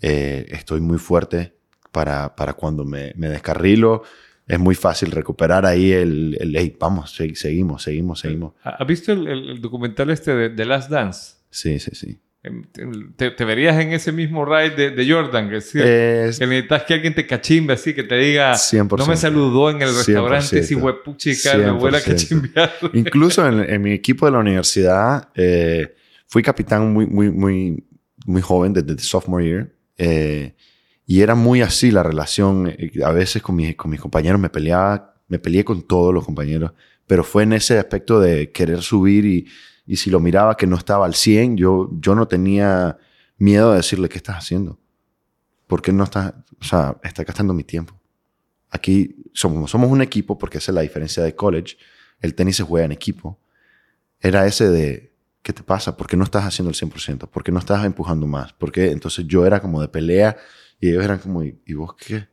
eh, 0.01 0.47
estoy 0.49 0.81
muy 0.81 0.97
fuerte 0.97 1.53
para, 1.91 2.35
para 2.35 2.53
cuando 2.53 2.85
me, 2.85 3.13
me 3.15 3.29
descarrilo 3.29 4.03
es 4.47 4.59
muy 4.59 4.75
fácil 4.75 5.11
recuperar 5.11 5.65
ahí 5.65 5.91
el, 5.91 6.37
el 6.39 6.55
hey, 6.55 6.75
vamos, 6.79 7.11
seguimos, 7.11 7.83
seguimos, 7.83 8.19
seguimos. 8.19 8.53
¿Has 8.63 8.85
visto 8.87 9.11
el, 9.13 9.27
el, 9.27 9.61
documental 9.61 10.09
este 10.09 10.35
de 10.35 10.49
The 10.49 10.65
Last 10.65 10.89
Dance? 10.89 11.35
Sí, 11.49 11.79
sí, 11.79 11.91
sí. 11.93 12.19
Te, 13.15 13.31
te 13.31 13.45
verías 13.45 13.79
en 13.79 13.93
ese 13.93 14.11
mismo 14.11 14.43
ride 14.43 14.71
de, 14.71 14.91
de 14.91 15.09
Jordan, 15.09 15.49
que, 15.49 15.59
que 15.59 16.45
necesitas 16.45 16.83
que 16.83 16.93
alguien 16.93 17.15
te 17.15 17.25
cachimbe 17.25 17.73
así, 17.73 17.93
que 17.93 18.03
te 18.03 18.15
diga, 18.15 18.51
100%, 18.51 18.97
no 18.97 19.05
me 19.05 19.15
saludó 19.15 19.69
en 19.69 19.81
el 19.81 19.95
restaurante, 19.95 20.61
si 20.61 20.75
fue 20.75 21.01
puchica, 21.01 21.55
me 21.55 21.71
huele 21.71 21.99
a 21.99 22.01
cachimbear. 22.01 22.73
Incluso 22.91 23.47
en, 23.47 23.61
en, 23.61 23.81
mi 23.81 23.93
equipo 23.93 24.25
de 24.25 24.33
la 24.33 24.39
universidad, 24.39 25.29
eh, 25.35 25.95
fui 26.27 26.43
capitán 26.43 26.91
muy, 26.91 27.05
muy, 27.05 27.31
muy, 27.31 27.81
muy 28.25 28.41
joven, 28.41 28.73
desde 28.73 29.01
sophomore 29.01 29.45
year. 29.45 29.73
Eh, 29.97 30.53
y 31.05 31.21
era 31.21 31.35
muy 31.35 31.61
así 31.61 31.91
la 31.91 32.03
relación. 32.03 32.67
Eh, 32.67 32.91
a 33.05 33.13
veces 33.13 33.41
con, 33.41 33.55
mis, 33.55 33.73
con 33.77 33.89
mis 33.89 34.01
compañeros 34.01 34.41
me 34.41 34.49
peleaba, 34.49 35.15
me 35.29 35.39
peleé 35.39 35.63
con 35.63 35.81
todos 35.83 36.13
los 36.13 36.25
compañeros, 36.25 36.73
pero 37.07 37.23
fue 37.23 37.43
en 37.43 37.53
ese 37.53 37.79
aspecto 37.79 38.19
de 38.19 38.51
querer 38.51 38.81
subir 38.81 39.25
y, 39.25 39.47
y 39.85 39.97
si 39.97 40.09
lo 40.09 40.19
miraba 40.19 40.55
que 40.55 40.67
no 40.67 40.75
estaba 40.77 41.05
al 41.05 41.15
100, 41.15 41.57
yo, 41.57 41.89
yo 41.99 42.15
no 42.15 42.27
tenía 42.27 42.97
miedo 43.37 43.71
de 43.71 43.77
decirle, 43.77 44.09
¿qué 44.09 44.17
estás 44.17 44.37
haciendo? 44.37 44.79
¿Por 45.67 45.81
qué 45.81 45.91
no 45.91 46.03
estás, 46.03 46.33
o 46.59 46.63
sea, 46.63 46.97
está 47.03 47.23
gastando 47.23 47.53
mi 47.53 47.63
tiempo? 47.63 47.99
Aquí 48.69 49.15
somos, 49.33 49.69
somos 49.69 49.91
un 49.91 50.01
equipo, 50.01 50.37
porque 50.37 50.57
esa 50.57 50.71
es 50.71 50.75
la 50.75 50.81
diferencia 50.81 51.23
de 51.23 51.35
college. 51.35 51.77
El 52.19 52.33
tenis 52.35 52.57
se 52.57 52.63
juega 52.63 52.85
en 52.85 52.91
equipo. 52.91 53.39
Era 54.19 54.45
ese 54.45 54.69
de, 54.69 55.13
¿qué 55.41 55.53
te 55.53 55.61
pasa? 55.61 55.95
¿Por 55.97 56.07
qué 56.07 56.17
no 56.17 56.23
estás 56.23 56.45
haciendo 56.45 56.69
el 56.69 56.75
100%? 56.75 57.27
¿Por 57.27 57.43
qué 57.43 57.51
no 57.51 57.59
estás 57.59 57.85
empujando 57.85 58.25
más? 58.25 58.53
Porque 58.53 58.91
entonces 58.91 59.27
yo 59.27 59.45
era 59.45 59.61
como 59.61 59.81
de 59.81 59.89
pelea 59.89 60.37
y 60.79 60.89
ellos 60.89 61.03
eran 61.03 61.19
como, 61.19 61.43
¿y, 61.43 61.73
vos 61.73 61.93
qué? 61.95 62.27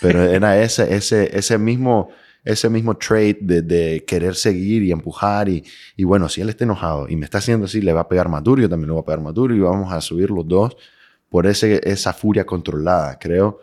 Pero 0.00 0.22
era 0.22 0.62
ese, 0.62 0.94
ese, 0.94 1.36
ese 1.36 1.58
mismo, 1.58 2.10
ese 2.44 2.70
mismo 2.70 2.96
trait 2.96 3.38
de, 3.40 3.62
de, 3.62 4.04
querer 4.06 4.34
seguir 4.34 4.82
y 4.82 4.92
empujar 4.92 5.48
y, 5.48 5.64
y, 5.96 6.04
bueno, 6.04 6.28
si 6.28 6.40
él 6.40 6.48
está 6.48 6.64
enojado 6.64 7.08
y 7.08 7.16
me 7.16 7.24
está 7.24 7.38
haciendo 7.38 7.66
así, 7.66 7.80
le 7.80 7.92
va 7.92 8.02
a 8.02 8.08
pegar 8.08 8.28
más 8.28 8.42
duro, 8.42 8.62
yo 8.62 8.68
también 8.68 8.88
le 8.88 8.92
voy 8.92 9.02
a 9.02 9.04
pegar 9.04 9.20
más 9.20 9.34
duro 9.34 9.54
y 9.54 9.60
vamos 9.60 9.92
a 9.92 10.00
subir 10.00 10.30
los 10.30 10.46
dos 10.46 10.76
por 11.28 11.46
ese, 11.46 11.80
esa 11.84 12.12
furia 12.12 12.44
controlada. 12.46 13.18
Creo 13.18 13.60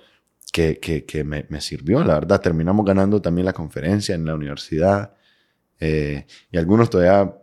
que, 0.51 0.79
que, 0.79 1.05
que 1.05 1.23
me, 1.23 1.45
me, 1.49 1.61
sirvió, 1.61 2.03
la 2.03 2.15
verdad. 2.15 2.39
Terminamos 2.41 2.85
ganando 2.85 3.21
también 3.21 3.45
la 3.45 3.53
conferencia 3.53 4.15
en 4.15 4.25
la 4.25 4.35
universidad 4.35 5.15
eh, 5.79 6.25
y 6.51 6.57
algunos 6.57 6.89
todavía 6.89 7.35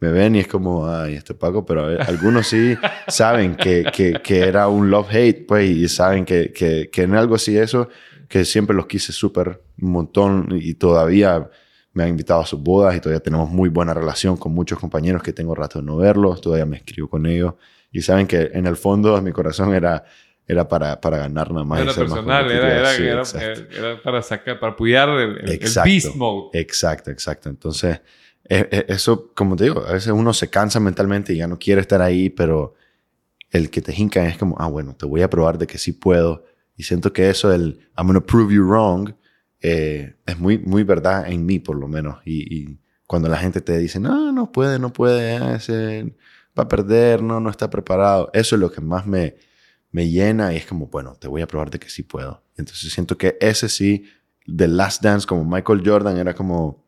me 0.00 0.10
ven 0.10 0.34
y 0.34 0.40
es 0.40 0.48
como, 0.48 0.88
ay, 0.88 1.14
este 1.14 1.34
Paco, 1.34 1.64
pero 1.64 1.86
ver, 1.86 2.02
algunos 2.02 2.48
sí 2.48 2.76
saben 3.06 3.54
que, 3.54 3.84
que, 3.94 4.14
que, 4.22 4.40
era 4.40 4.66
un 4.66 4.90
love-hate, 4.90 5.46
pues, 5.46 5.70
y 5.70 5.88
saben 5.88 6.24
que, 6.24 6.52
que, 6.52 6.90
que 6.90 7.02
en 7.02 7.14
algo 7.14 7.36
así 7.36 7.56
eso, 7.56 7.88
que 8.32 8.46
siempre 8.46 8.74
los 8.74 8.86
quise 8.86 9.12
súper 9.12 9.62
un 9.82 9.90
montón 9.90 10.48
y 10.58 10.72
todavía 10.72 11.50
me 11.92 12.04
ha 12.04 12.08
invitado 12.08 12.40
a 12.40 12.46
sus 12.46 12.58
bodas 12.58 12.96
y 12.96 13.00
todavía 13.00 13.20
tenemos 13.20 13.50
muy 13.50 13.68
buena 13.68 13.92
relación 13.92 14.38
con 14.38 14.54
muchos 14.54 14.78
compañeros 14.78 15.22
que 15.22 15.34
tengo 15.34 15.54
rato 15.54 15.80
de 15.80 15.84
no 15.84 15.98
verlos, 15.98 16.40
todavía 16.40 16.64
me 16.64 16.78
escribo 16.78 17.10
con 17.10 17.26
ellos 17.26 17.52
y 17.90 18.00
saben 18.00 18.26
que 18.26 18.48
en 18.54 18.66
el 18.66 18.76
fondo 18.76 19.14
de 19.14 19.20
mi 19.20 19.32
corazón 19.32 19.74
era, 19.74 20.02
era 20.46 20.66
para, 20.66 20.98
para 20.98 21.18
ganar 21.18 21.50
nada 21.50 21.66
más. 21.66 21.82
Era 21.82 21.92
personal, 21.92 22.50
era, 22.50 22.94
era, 22.94 23.22
era, 23.22 24.02
para 24.02 24.22
sacar, 24.22 24.58
para 24.58 24.72
apoyar 24.72 25.10
el, 25.10 25.50
el, 25.50 25.58
beast 25.84 26.14
mode. 26.14 26.58
Exacto, 26.58 27.10
exacto. 27.10 27.50
Entonces, 27.50 28.00
e, 28.48 28.66
e, 28.70 28.86
eso, 28.88 29.30
como 29.34 29.56
te 29.56 29.64
digo, 29.64 29.84
a 29.86 29.92
veces 29.92 30.10
uno 30.10 30.32
se 30.32 30.48
cansa 30.48 30.80
mentalmente 30.80 31.34
y 31.34 31.36
ya 31.36 31.46
no 31.46 31.58
quiere 31.58 31.82
estar 31.82 32.00
ahí, 32.00 32.30
pero 32.30 32.76
el 33.50 33.68
que 33.68 33.82
te 33.82 33.94
hincan 33.94 34.24
es 34.24 34.38
como, 34.38 34.56
ah, 34.58 34.68
bueno, 34.68 34.96
te 34.96 35.04
voy 35.04 35.20
a 35.20 35.28
probar 35.28 35.58
de 35.58 35.66
que 35.66 35.76
sí 35.76 35.92
puedo. 35.92 36.46
Y 36.76 36.84
siento 36.84 37.12
que 37.12 37.30
eso, 37.30 37.52
el 37.52 37.88
I'm 37.96 38.06
going 38.06 38.14
to 38.14 38.24
prove 38.24 38.52
you 38.52 38.64
wrong, 38.64 39.14
eh, 39.60 40.16
es 40.26 40.38
muy, 40.38 40.58
muy 40.58 40.82
verdad 40.82 41.30
en 41.30 41.46
mí, 41.46 41.58
por 41.58 41.76
lo 41.76 41.88
menos. 41.88 42.18
Y, 42.24 42.78
cuando 43.06 43.28
la 43.28 43.36
gente 43.36 43.60
te 43.60 43.76
dice, 43.76 44.00
no, 44.00 44.32
no 44.32 44.50
puede, 44.50 44.78
no 44.78 44.90
puede, 44.90 45.36
ah, 45.36 45.56
ese 45.56 46.16
va 46.58 46.62
a 46.62 46.68
perder, 46.68 47.22
no, 47.22 47.40
no 47.40 47.50
está 47.50 47.68
preparado, 47.68 48.30
eso 48.32 48.56
es 48.56 48.60
lo 48.60 48.72
que 48.72 48.80
más 48.80 49.06
me, 49.06 49.36
me 49.90 50.08
llena 50.08 50.54
y 50.54 50.56
es 50.56 50.64
como, 50.64 50.86
bueno, 50.86 51.14
te 51.16 51.28
voy 51.28 51.42
a 51.42 51.46
probar 51.46 51.70
de 51.70 51.78
que 51.78 51.90
sí 51.90 52.02
puedo. 52.02 52.42
Entonces 52.56 52.90
siento 52.90 53.18
que 53.18 53.36
ese 53.38 53.68
sí, 53.68 54.06
The 54.46 54.66
Last 54.66 55.02
Dance, 55.02 55.26
como 55.26 55.44
Michael 55.44 55.82
Jordan, 55.84 56.16
era 56.16 56.34
como, 56.34 56.86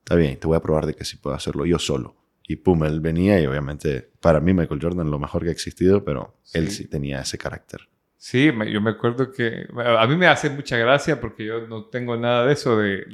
está 0.00 0.16
bien, 0.16 0.38
te 0.40 0.48
voy 0.48 0.56
a 0.56 0.60
probar 0.60 0.86
de 0.86 0.94
que 0.94 1.04
sí 1.04 1.16
puedo 1.16 1.36
hacerlo 1.36 1.64
yo 1.64 1.78
solo. 1.78 2.16
Y 2.46 2.56
pum, 2.56 2.84
él 2.84 3.00
venía 3.00 3.40
y 3.40 3.46
obviamente 3.46 4.10
para 4.20 4.40
mí 4.40 4.52
Michael 4.52 4.80
Jordan 4.82 5.10
lo 5.10 5.18
mejor 5.18 5.44
que 5.44 5.48
ha 5.48 5.52
existido, 5.52 6.04
pero 6.04 6.36
él 6.52 6.70
sí 6.70 6.86
tenía 6.86 7.20
ese 7.20 7.38
carácter. 7.38 7.88
Sí, 8.26 8.50
yo 8.72 8.80
me 8.80 8.92
acuerdo 8.92 9.30
que 9.30 9.66
a 9.76 10.06
mí 10.06 10.16
me 10.16 10.26
hace 10.26 10.48
mucha 10.48 10.78
gracia 10.78 11.20
porque 11.20 11.44
yo 11.44 11.66
no 11.66 11.84
tengo 11.84 12.16
nada 12.16 12.46
de 12.46 12.54
eso, 12.54 12.78
de, 12.78 13.04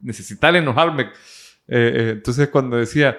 necesitar 0.00 0.56
enojarme. 0.56 1.02
Eh, 1.68 1.92
eh, 1.94 2.10
entonces 2.12 2.48
cuando 2.48 2.78
decía, 2.78 3.18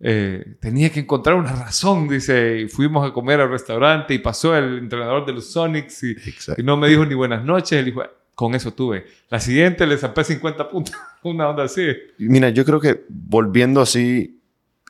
eh, 0.00 0.56
tenía 0.62 0.88
que 0.90 1.00
encontrar 1.00 1.36
una 1.36 1.54
razón, 1.54 2.08
dice, 2.08 2.62
y 2.62 2.68
fuimos 2.70 3.06
a 3.06 3.12
comer 3.12 3.42
al 3.42 3.50
restaurante 3.50 4.14
y 4.14 4.20
pasó 4.20 4.56
el 4.56 4.78
entrenador 4.78 5.26
de 5.26 5.34
los 5.34 5.52
Sonics 5.52 6.02
y, 6.02 6.16
no 6.62 6.78
me 6.78 6.88
dijo 6.88 7.04
ni 7.04 7.14
buenas 7.14 7.44
noches, 7.44 7.78
él 7.78 7.84
dijo, 7.84 8.02
con 8.34 8.54
eso 8.54 8.72
tuve. 8.72 9.04
La 9.28 9.40
siguiente 9.40 9.86
le 9.86 9.98
zampé 9.98 10.24
50 10.24 10.70
puntos, 10.70 10.94
una 11.24 11.46
onda 11.50 11.64
así. 11.64 11.88
Mira, 12.16 12.48
yo 12.48 12.64
creo 12.64 12.80
que 12.80 13.04
volviendo 13.10 13.82
así, 13.82 14.40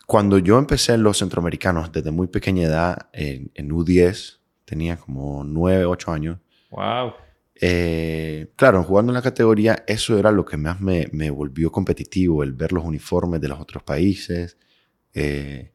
cuando 0.07 0.39
yo 0.39 0.57
empecé 0.57 0.95
en 0.95 1.03
los 1.03 1.19
centroamericanos 1.19 1.91
desde 1.91 2.13
muy 2.13 2.29
pequeña 2.29 2.63
edad, 2.63 3.09
en, 3.13 3.51
en 3.57 3.71
U10, 3.71 4.39
tenía 4.65 4.97
como 4.97 5.45
9, 5.45 5.85
8 5.85 6.13
años. 6.13 6.39
¡Wow! 6.71 7.13
Eh, 7.61 8.53
claro, 8.57 8.83
jugando 8.83 9.13
en 9.13 9.15
la 9.15 9.23
categoría, 9.23 9.85
eso 9.87 10.19
era 10.19 10.33
lo 10.33 10.45
que 10.45 10.57
más 10.57 10.81
me, 10.81 11.09
me, 11.13 11.31
volvió 11.31 11.71
competitivo, 11.71 12.43
el 12.43 12.53
ver 12.53 12.73
los 12.73 12.85
uniformes 12.85 13.41
de 13.41 13.49
los 13.49 13.61
otros 13.61 13.83
países, 13.83 14.59
eh, 15.13 15.73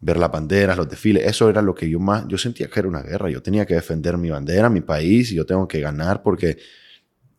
ver 0.00 0.16
las 0.16 0.30
banderas, 0.30 0.76
los 0.76 0.88
desfiles, 0.88 1.26
eso 1.26 1.48
era 1.50 1.60
lo 1.60 1.74
que 1.74 1.88
yo 1.88 2.00
más, 2.00 2.26
yo 2.26 2.38
sentía 2.38 2.68
que 2.68 2.80
era 2.80 2.88
una 2.88 3.02
guerra, 3.02 3.30
yo 3.30 3.42
tenía 3.42 3.66
que 3.66 3.74
defender 3.74 4.16
mi 4.16 4.30
bandera, 4.30 4.70
mi 4.70 4.80
país, 4.80 5.30
y 5.32 5.34
yo 5.34 5.44
tengo 5.44 5.68
que 5.68 5.80
ganar 5.80 6.22
porque 6.22 6.56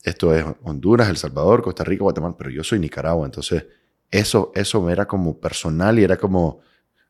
esto 0.04 0.34
es 0.36 0.46
Honduras, 0.64 1.10
El 1.10 1.18
Salvador, 1.18 1.64
Costa 1.64 1.84
Rica, 1.84 2.04
Guatemala, 2.04 2.36
pero 2.38 2.52
yo 2.52 2.64
soy 2.64 2.80
Nicaragua, 2.80 3.26
entonces 3.26 3.66
eso, 4.12 4.52
eso 4.54 4.82
me 4.82 4.92
era 4.92 5.08
como 5.08 5.40
personal 5.40 5.98
y 6.00 6.04
era 6.04 6.18
como 6.18 6.60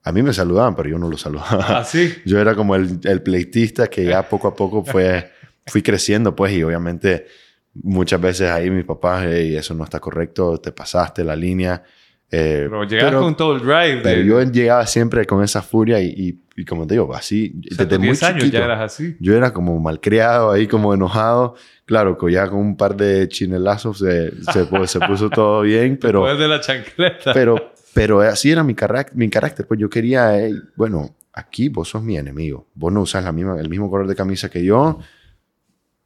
a 0.06 0.12
mí 0.12 0.22
me 0.22 0.34
saludaban, 0.34 0.76
pero 0.76 0.88
yo 0.89 1.00
no 1.00 1.10
los 1.10 1.20
saludaba. 1.20 1.80
¿Ah, 1.80 1.84
sí? 1.84 2.13
Yo 2.26 2.39
era 2.39 2.54
como 2.54 2.76
el, 2.76 3.00
el 3.04 3.24
pleitista 3.24 3.88
que 3.88 4.06
ya 4.06 4.30
poco 4.30 4.48
a 4.48 4.56
poco 4.56 4.86
fue, 4.86 5.32
fui 5.65 5.82
creciendo, 5.82 6.36
pues, 6.36 6.54
y 6.54 6.62
obviamente 6.62 7.26
muchas 7.74 8.22
veces 8.22 8.52
ahí 8.52 8.70
mis 8.70 8.86
papás, 8.86 9.26
y 9.26 9.56
eso 9.56 9.74
no 9.74 9.84
está 9.84 10.00
correcto, 10.00 10.60
te 10.60 10.72
pasaste 10.72 11.24
la 11.24 11.36
línea. 11.36 11.82
Eh, 12.30 12.68
pero 12.70 12.84
llegaste 12.84 13.18
con 13.18 13.36
todo 13.36 13.56
el 13.56 13.62
drive. 13.62 14.02
Pero 14.04 14.22
yo 14.22 14.44
llegaba 14.44 14.86
siempre 14.86 15.26
con 15.26 15.44
esa 15.44 15.63
furia 15.63 16.00
y, 16.00 16.39
y, 16.56 16.65
como 16.65 16.86
te 16.86 16.94
digo, 16.94 17.13
así. 17.15 17.54
desde 17.56 17.98
muy 17.98 18.10
años 18.22 18.52
ya 18.52 18.63
eras 18.63 18.82
así. 18.82 19.18
Yo 19.20 19.36
era 19.36 19.54
como 19.54 19.80
malcriado 19.80 20.52
ahí, 20.52 20.68
como 20.68 20.94
enojado. 20.94 21.56
Claro, 21.86 22.15
que 22.15 22.32
ya 22.32 22.48
con 22.48 22.60
un 22.60 22.78
par 22.78 22.96
de 22.96 23.28
chinelazos 23.28 24.00
se, 24.00 24.32
se, 24.52 24.88
se 24.88 25.00
puso 25.00 25.32
todo 25.32 25.62
bien, 25.62 25.98
pero. 26.02 26.26
Después 26.26 26.39
de 26.39 26.48
la 26.48 26.62
chancleta. 26.62 27.34
Pero 27.34 27.74
pero 27.95 28.19
así 28.19 28.51
era 28.51 28.62
mi, 28.62 28.75
mi 29.13 29.29
carácter. 29.29 29.65
Pues 29.65 29.79
yo 29.79 29.89
quería, 29.89 30.34
bueno, 30.75 31.15
aquí 31.31 31.69
vos 31.69 31.88
sos 31.88 32.03
mi 32.03 32.17
enemigo. 32.17 32.67
Vos 32.73 32.91
no 32.91 32.99
usas 32.99 33.23
la 33.23 33.31
misma, 33.31 33.58
el 33.58 33.69
mismo 33.69 33.89
color 33.89 34.05
de 34.05 34.15
camisa 34.15 34.49
que 34.49 34.65
yo. 34.65 34.99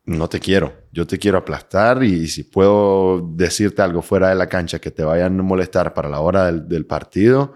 No 0.06 0.30
te 0.30 0.40
quiero. 0.40 0.72
Yo 0.92 1.08
te 1.08 1.18
quiero 1.18 1.40
aplastar 1.40 2.04
y, 2.04 2.28
si 2.28 2.44
puedo 2.44 3.28
decirte 3.34 3.82
algo 3.82 4.04
fuera 4.04 4.30
de 4.30 4.36
la 4.36 4.48
cancha 4.48 4.78
que 4.78 4.92
te 4.92 5.04
vayan 5.04 5.40
a 5.40 5.42
molestar 5.42 5.96
para 5.96 6.10
la 6.10 6.20
hora 6.20 6.52
del, 6.52 6.86
partido, 6.86 7.56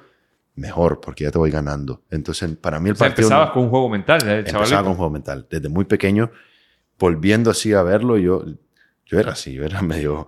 mejor, 0.55 0.99
porque 0.99 1.25
ya 1.25 1.31
te 1.31 1.37
voy 1.37 1.51
ganando. 1.51 2.01
Entonces, 2.09 2.55
para 2.55 2.79
mí 2.79 2.89
el 2.89 2.95
partido... 2.95 3.27
Empezabas 3.27 3.51
con 3.51 3.65
un 3.65 3.69
juego 3.69 3.87
mental, 3.87 4.19
¿eh, 4.27 4.43
Empezaba 4.47 4.81
con 4.81 4.93
un 4.93 4.97
juego 4.97 5.11
mental. 5.11 5.45
Desde 5.47 5.69
muy 5.69 5.85
pequeño, 5.85 6.31
volviendo 6.97 7.51
así 7.51 7.71
a 7.71 7.83
verlo, 7.83 8.17
yo, 8.17 8.43
yo 9.05 9.19
era 9.19 9.33
así, 9.33 9.53
yo 9.53 9.63
era 9.63 9.83
medio 9.83 10.25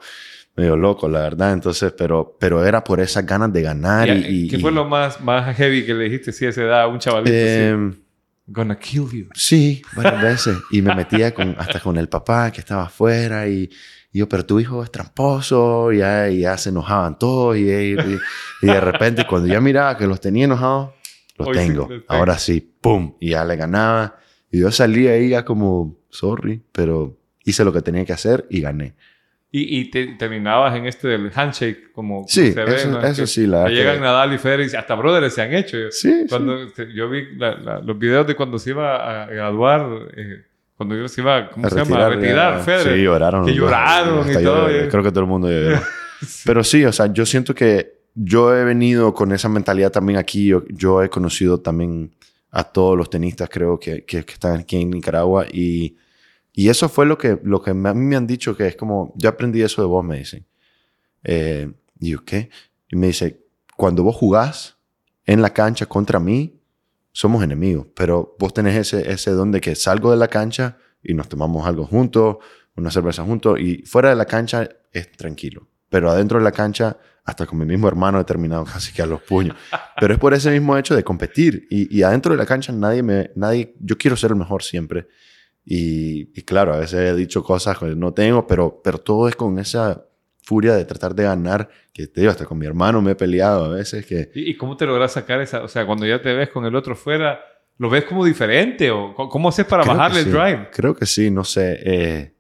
medio 0.55 0.75
loco, 0.75 1.07
la 1.09 1.21
verdad. 1.21 1.53
Entonces, 1.53 1.93
pero, 1.97 2.37
pero 2.39 2.65
era 2.65 2.83
por 2.83 2.99
esas 2.99 3.25
ganas 3.25 3.51
de 3.51 3.61
ganar. 3.61 4.09
Y, 4.09 4.47
¿Qué 4.47 4.59
fue 4.59 4.71
lo 4.71 4.85
más, 4.85 5.21
más 5.21 5.55
heavy 5.55 5.85
que 5.85 5.93
le 5.93 6.05
dijiste 6.05 6.31
si 6.31 6.45
esa 6.45 6.61
edad 6.61 6.81
a 6.81 6.87
un 6.87 6.99
chavalito? 6.99 7.31
Eh, 7.33 7.91
Gonna 8.47 8.77
kill 8.77 9.09
you. 9.11 9.29
Sí, 9.33 9.81
varias 9.95 10.21
veces. 10.21 10.57
Y 10.69 10.81
me 10.81 10.93
metía 10.93 11.33
con, 11.33 11.55
hasta 11.57 11.79
con 11.79 11.97
el 11.97 12.07
papá 12.07 12.51
que 12.51 12.59
estaba 12.59 12.83
afuera 12.83 13.47
y, 13.47 13.69
yo, 14.13 14.29
pero 14.29 14.45
tu 14.45 14.61
hijo 14.61 14.81
es 14.81 14.91
tramposo, 14.91 15.91
y 15.91 15.97
ya, 15.97 16.29
ya 16.29 16.57
se 16.57 16.69
enojaban 16.69 17.19
todos. 17.19 17.57
Y, 17.57 17.69
y, 17.69 17.95
de 18.61 18.79
repente, 18.79 19.25
cuando 19.27 19.47
ya 19.47 19.59
miraba 19.59 19.97
que 19.97 20.07
los 20.07 20.21
tenía 20.21 20.45
enojados, 20.45 20.91
los 21.37 21.51
tengo. 21.51 21.89
Ahora 22.07 22.37
sí, 22.37 22.61
¡pum! 22.79 23.15
Y 23.19 23.31
ya 23.31 23.43
le 23.43 23.57
ganaba. 23.57 24.17
Y 24.49 24.59
yo 24.59 24.71
salí 24.71 25.07
ahí 25.07 25.29
ya 25.29 25.43
como, 25.43 25.97
sorry, 26.09 26.63
pero 26.71 27.17
hice 27.43 27.65
lo 27.65 27.73
que 27.73 27.81
tenía 27.81 28.05
que 28.05 28.13
hacer 28.13 28.45
y 28.49 28.61
gané. 28.61 28.95
Y, 29.57 29.79
y 29.79 29.85
te, 29.85 30.07
terminabas 30.17 30.75
en 30.75 30.85
este 30.85 31.07
del 31.07 31.31
handshake, 31.33 31.93
como 31.93 32.25
sí, 32.27 32.51
se 32.51 32.65
ve, 32.65 32.75
eso, 32.75 33.01
eso 33.01 33.25
sí. 33.25 33.47
La 33.47 33.69
llegan 33.69 34.01
Nadal 34.01 34.33
y 34.33 34.37
Federer 34.37 34.67
y 34.69 34.75
hasta 34.75 34.95
brothers 34.95 35.33
se 35.33 35.43
han 35.43 35.53
hecho. 35.53 35.77
Sí, 35.91 36.25
cuando, 36.27 36.67
Yo 36.93 37.09
vi 37.09 37.23
los 37.85 37.97
videos 37.97 38.27
de 38.27 38.35
cuando 38.35 38.59
se 38.59 38.71
iba 38.71 39.23
a 39.23 39.27
graduar, 39.27 39.87
eh, 40.17 40.41
cuando 40.75 41.07
se 41.07 41.21
iba, 41.21 41.49
¿cómo 41.51 41.69
se 41.69 41.75
llama? 41.77 42.05
A 42.05 42.09
retirar 42.09 42.63
Federer. 42.65 42.97
Sí, 42.97 43.03
lloraron. 43.03 43.45
Que 43.45 43.53
lloraron 43.53 44.29
y 44.29 44.43
todo. 44.43 44.67
creo 44.89 45.03
que 45.03 45.11
todo 45.11 45.21
el 45.21 45.29
mundo 45.29 45.49
lloró. 45.49 45.79
Pero 46.45 46.61
sí, 46.61 46.83
o 46.83 46.91
sea, 46.91 47.05
yo 47.13 47.25
siento 47.25 47.55
que 47.55 47.99
yo 48.13 48.53
he 48.53 48.65
venido 48.65 49.13
con 49.13 49.31
esa 49.31 49.47
mentalidad 49.47 49.89
también 49.89 50.19
aquí. 50.19 50.47
Yo, 50.47 50.65
yo 50.67 51.01
he 51.01 51.07
conocido 51.07 51.61
también 51.61 52.11
a 52.51 52.65
todos 52.65 52.97
los 52.97 53.09
tenistas, 53.09 53.47
creo, 53.49 53.79
que, 53.79 54.03
que, 54.03 54.25
que 54.25 54.33
están 54.33 54.59
aquí 54.59 54.81
en 54.81 54.89
Nicaragua 54.89 55.45
y 55.49 55.95
y 56.55 56.69
eso 56.69 56.87
fue 56.87 57.05
lo 57.05 57.17
que, 57.17 57.37
lo 57.43 57.61
que 57.61 57.71
a 57.71 57.73
mí 57.73 57.83
me 57.83 58.15
han 58.15 58.25
dicho, 58.25 58.55
que 58.55 58.67
es 58.67 58.75
como, 58.77 59.13
yo 59.17 59.27
aprendí 59.29 59.61
eso 59.61 59.81
de 59.81 59.87
vos, 59.87 60.03
me 60.05 60.19
dicen. 60.19 60.45
Eh, 61.23 61.71
y 61.99 62.11
yo, 62.11 62.23
¿qué? 62.23 62.49
Y 62.89 62.95
me 62.95 63.07
dice, 63.07 63.45
cuando 63.75 64.03
vos 64.03 64.15
jugás 64.15 64.77
en 65.25 65.41
la 65.41 65.51
cancha 65.51 65.85
contra 65.85 66.19
mí, 66.19 66.61
somos 67.11 67.43
enemigos, 67.43 67.87
pero 67.93 68.35
vos 68.39 68.53
tenés 68.53 68.75
ese, 68.75 69.11
ese 69.11 69.31
don 69.31 69.51
de 69.51 69.59
que 69.59 69.75
salgo 69.75 70.11
de 70.11 70.17
la 70.17 70.29
cancha 70.29 70.77
y 71.03 71.13
nos 71.13 71.27
tomamos 71.27 71.67
algo 71.67 71.85
juntos, 71.85 72.37
una 72.75 72.89
cerveza 72.89 73.23
juntos, 73.23 73.59
y 73.59 73.83
fuera 73.85 74.09
de 74.09 74.15
la 74.15 74.25
cancha 74.25 74.67
es 74.91 75.11
tranquilo. 75.11 75.67
Pero 75.89 76.09
adentro 76.09 76.39
de 76.39 76.45
la 76.45 76.51
cancha, 76.51 76.97
hasta 77.25 77.45
con 77.45 77.59
mi 77.59 77.65
mismo 77.65 77.87
hermano 77.87 78.19
he 78.19 78.23
terminado 78.23 78.63
casi 78.73 78.93
que 78.93 79.01
a 79.01 79.05
los 79.05 79.21
puños. 79.21 79.57
Pero 79.99 80.13
es 80.13 80.19
por 80.19 80.33
ese 80.33 80.51
mismo 80.51 80.77
hecho 80.77 80.95
de 80.95 81.03
competir. 81.03 81.67
Y, 81.69 81.97
y 81.97 82.03
adentro 82.03 82.31
de 82.31 82.37
la 82.37 82.45
cancha 82.45 82.71
nadie 82.71 83.03
me, 83.03 83.31
nadie, 83.35 83.75
yo 83.79 83.97
quiero 83.97 84.15
ser 84.15 84.31
el 84.31 84.37
mejor 84.37 84.63
siempre. 84.63 85.07
Y, 85.65 86.43
claro, 86.43 86.73
a 86.73 86.77
veces 86.77 86.99
he 86.99 87.15
dicho 87.15 87.43
cosas 87.43 87.79
que 87.79 87.87
no 87.95 88.13
tengo, 88.13 88.45
pero, 88.45 88.81
pero 88.83 88.99
todo 88.99 89.27
es 89.27 89.35
con 89.35 89.57
esa 89.57 90.05
furia 90.43 90.75
de 90.75 90.85
tratar 90.85 91.15
de 91.15 91.23
ganar, 91.23 91.69
que 91.91 92.05
te 92.05 92.21
digo, 92.21 92.31
hasta 92.31 92.45
con 92.45 92.59
mi 92.59 92.67
hermano 92.67 93.01
me 93.01 93.11
he 93.11 93.15
peleado 93.15 93.65
a 93.65 93.69
veces. 93.69 94.05
Que... 94.05 94.29
¿Y, 94.35 94.55
cómo 94.57 94.77
te 94.77 94.85
logras 94.85 95.13
sacar 95.13 95.41
esa? 95.41 95.63
O 95.63 95.67
sea, 95.67 95.85
cuando 95.87 96.05
ya 96.05 96.21
te 96.21 96.33
ves 96.33 96.49
con 96.49 96.65
el 96.65 96.75
otro 96.75 96.95
fuera, 96.95 97.39
¿lo 97.79 97.89
ves 97.89 98.05
como 98.05 98.23
diferente? 98.23 98.91
¿O 98.91 99.15
cómo 99.15 99.49
haces 99.49 99.65
para 99.65 99.83
bajarle 99.83 100.19
el 100.19 100.31
drive? 100.31 100.69
Creo 100.71 100.95
que 100.95 101.07
sí, 101.07 101.31
no 101.31 101.43
sé. 101.43 101.79
Eh, 101.83 102.33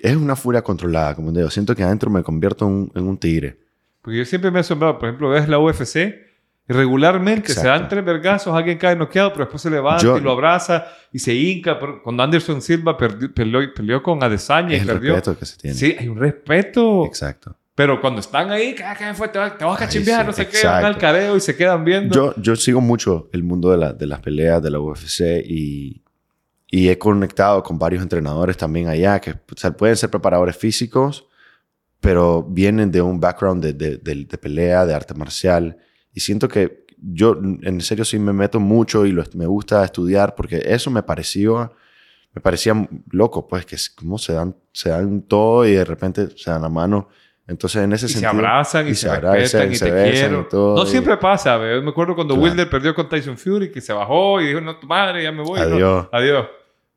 es 0.00 0.16
una 0.16 0.34
furia 0.34 0.62
controlada, 0.62 1.14
como 1.14 1.32
digo. 1.32 1.50
Siento 1.50 1.76
que 1.76 1.82
adentro 1.82 2.08
me 2.08 2.22
convierto 2.22 2.66
en, 2.66 2.90
en 2.94 3.06
un 3.06 3.18
tigre. 3.18 3.58
Porque 4.00 4.16
yo 4.16 4.24
siempre 4.24 4.50
me 4.50 4.58
he 4.58 4.60
asombrado, 4.60 4.98
por 4.98 5.10
ejemplo, 5.10 5.28
ves 5.28 5.46
la 5.46 5.58
UFC 5.58 6.29
regularmente 6.72 7.52
se 7.52 7.66
dan 7.66 7.88
tres 7.88 8.04
vergazos, 8.04 8.54
alguien 8.54 8.78
cae 8.78 8.96
noqueado, 8.96 9.32
pero 9.32 9.44
después 9.44 9.62
se 9.62 9.70
levanta 9.70 10.16
y 10.16 10.20
lo 10.20 10.32
abraza 10.32 10.86
y 11.12 11.18
se 11.18 11.34
hinca. 11.34 11.78
Cuando 12.02 12.22
Anderson 12.22 12.62
Silva 12.62 12.96
peleó, 12.96 14.02
con 14.02 14.22
Adesanya 14.22 14.76
y 14.76 14.80
perdió. 14.84 15.14
respeto 15.14 15.38
que 15.38 15.46
se 15.46 15.56
tiene. 15.56 15.76
Sí, 15.76 15.96
hay 15.98 16.08
un 16.08 16.18
respeto. 16.18 17.04
Exacto. 17.06 17.56
Pero 17.74 18.00
cuando 18.00 18.20
están 18.20 18.50
ahí, 18.50 18.74
cada 18.74 19.14
fue, 19.14 19.28
te, 19.28 19.38
vas, 19.38 19.52
a 19.52 19.76
cachimbear, 19.76 20.26
no 20.26 20.32
sé 20.32 20.48
qué, 20.48 20.66
van 20.66 20.84
al 20.84 20.98
careo 20.98 21.36
y 21.36 21.40
se 21.40 21.56
quedan 21.56 21.84
viendo. 21.84 22.14
Yo, 22.14 22.34
yo 22.36 22.56
sigo 22.56 22.80
mucho 22.80 23.30
el 23.32 23.42
mundo 23.42 23.70
de, 23.70 23.78
la, 23.78 23.92
de 23.92 24.06
las 24.06 24.20
peleas 24.20 24.62
de 24.62 24.70
la 24.70 24.80
UFC 24.80 25.44
y, 25.44 26.02
y 26.68 26.88
he 26.88 26.98
conectado 26.98 27.62
con 27.62 27.78
varios 27.78 28.02
entrenadores 28.02 28.56
también 28.56 28.88
allá 28.88 29.18
que 29.20 29.34
pueden 29.34 29.96
ser 29.96 30.10
preparadores 30.10 30.56
físicos 30.56 31.26
pero 32.00 32.42
vienen 32.42 32.90
de 32.90 33.02
un 33.02 33.20
background 33.20 33.62
de, 33.62 33.72
de, 33.74 33.98
de 33.98 34.38
pelea, 34.38 34.86
de 34.86 34.94
arte 34.94 35.14
marcial. 35.14 35.76
Y 36.14 36.20
siento 36.20 36.48
que 36.48 36.84
yo, 37.02 37.38
en 37.62 37.80
serio, 37.80 38.04
sí 38.04 38.18
me 38.18 38.32
meto 38.32 38.60
mucho 38.60 39.06
y 39.06 39.12
lo, 39.12 39.24
me 39.34 39.46
gusta 39.46 39.84
estudiar 39.84 40.34
porque 40.34 40.60
eso 40.64 40.90
me 40.90 41.02
pareció, 41.02 41.72
me 42.34 42.40
parecía 42.42 42.74
loco, 43.10 43.46
pues, 43.48 43.64
que 43.66 43.76
es 43.76 43.88
como 43.90 44.18
se 44.18 44.32
dan, 44.34 44.54
se 44.72 44.90
dan 44.90 45.22
todo 45.22 45.66
y 45.66 45.72
de 45.72 45.84
repente 45.84 46.28
se 46.36 46.50
dan 46.50 46.62
la 46.62 46.68
mano. 46.68 47.08
Entonces, 47.48 47.82
en 47.82 47.92
ese 47.92 48.06
Y 48.06 48.08
se 48.10 48.20
sentido. 48.20 48.30
abrazan 48.30 48.86
y, 48.86 48.90
y 48.90 48.94
se, 48.94 49.08
se 49.08 49.20
respetan 49.20 49.72
y, 49.72 49.74
se 49.76 49.84
te 49.86 49.90
besan 49.90 50.40
y 50.40 50.48
todo, 50.48 50.76
no 50.76 50.84
y- 50.84 50.86
siempre 50.86 51.16
pasa, 51.16 51.58
me 51.58 51.88
acuerdo 51.90 52.14
cuando 52.14 52.34
Claro. 52.34 52.48
Wilder 52.48 52.70
perdió 52.70 52.94
con 52.94 53.08
Tyson 53.08 53.36
Fury, 53.36 53.72
que 53.72 53.80
se 53.80 53.92
bajó 53.92 54.40
y 54.40 54.46
dijo, 54.48 54.60
no, 54.60 54.76
tu 54.78 54.86
madre, 54.86 55.24
ya 55.24 55.32
me 55.32 55.42
voy. 55.42 55.58
¿no? 55.58 55.66
Adiós. 55.74 56.06
Adiós. 56.12 56.46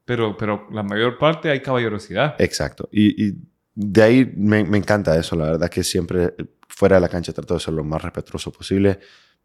Pero, 0.05 0.35
pero 0.37 0.67
la 0.71 0.83
mayor 0.83 1.17
parte 1.17 1.49
hay 1.49 1.61
caballerosidad. 1.61 2.35
Exacto. 2.39 2.87
Y, 2.91 3.25
y 3.29 3.33
de 3.75 4.03
ahí 4.03 4.33
me, 4.35 4.63
me 4.63 4.77
encanta 4.77 5.17
eso. 5.17 5.35
La 5.35 5.45
verdad 5.45 5.69
que 5.69 5.83
siempre 5.83 6.35
fuera 6.67 6.95
de 6.95 7.01
la 7.01 7.09
cancha 7.09 7.33
trato 7.33 7.53
de 7.53 7.59
ser 7.59 7.73
lo 7.73 7.83
más 7.83 8.01
respetuoso 8.01 8.51
posible, 8.51 8.99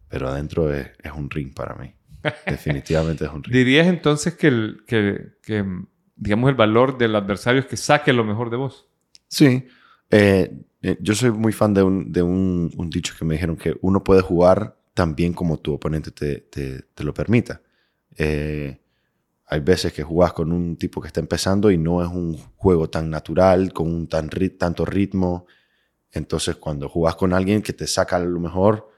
pero 0.09 0.29
adentro 0.29 0.73
es, 0.73 0.89
es 1.03 1.13
un 1.13 1.31
ring 1.31 1.55
para 1.55 1.75
mí. 1.75 1.95
Definitivamente 2.47 3.25
es 3.25 3.31
un 3.31 3.43
ring. 3.43 3.55
¿Dirías 3.55 3.87
entonces 3.87 4.35
que, 4.35 4.49
el, 4.49 4.85
que, 4.87 5.33
que, 5.43 5.65
digamos, 6.17 6.49
el 6.51 6.57
valor 6.57 6.99
del 6.99 7.15
adversario 7.17 7.61
es 7.61 7.67
que 7.67 7.77
saque 7.77 8.13
lo 8.13 8.25
mejor 8.25 8.51
de 8.51 8.57
vos? 8.57 8.89
Sí. 9.29 9.67
Eh, 10.11 10.51
eh, 10.83 10.97
yo 11.01 11.15
soy 11.15 11.31
muy 11.31 11.53
fan 11.53 11.75
de, 11.75 11.83
un, 11.83 12.13
de 12.13 12.23
un, 12.23 12.73
un 12.77 12.91
dicho 12.91 13.15
que 13.19 13.25
me 13.25 13.35
dijeron 13.35 13.57
que 13.57 13.77
uno 13.83 14.03
puede 14.03 14.23
jugar 14.23 14.79
tan 14.95 15.15
bien 15.15 15.33
como 15.33 15.59
tu 15.59 15.75
oponente 15.75 16.11
te, 16.11 16.41
te, 16.41 16.83
te 16.83 17.05
lo 17.05 17.15
permita. 17.15 17.61
Eh, 18.17 18.81
hay 19.51 19.61
veces 19.61 19.93
que 19.93 20.03
jugás 20.03 20.35
con 20.35 20.53
un 20.53 20.77
tipo 20.77 21.01
que 21.01 21.07
está 21.09 21.21
empezando 21.21 21.71
y 21.71 21.79
no 21.79 22.03
es 22.03 22.09
un 22.09 22.37
juego 22.57 22.91
tan 22.91 23.09
natural, 23.11 23.73
con 23.73 23.89
un 23.89 24.07
tan 24.07 24.29
tanto 24.59 24.85
ritmo. 24.85 25.47
Entonces, 26.13 26.57
cuando 26.57 26.89
jugás 26.89 27.17
con 27.17 27.33
alguien 27.33 27.63
que 27.63 27.73
te 27.73 27.87
saca 27.87 28.19
lo 28.19 28.41
mejor, 28.41 28.91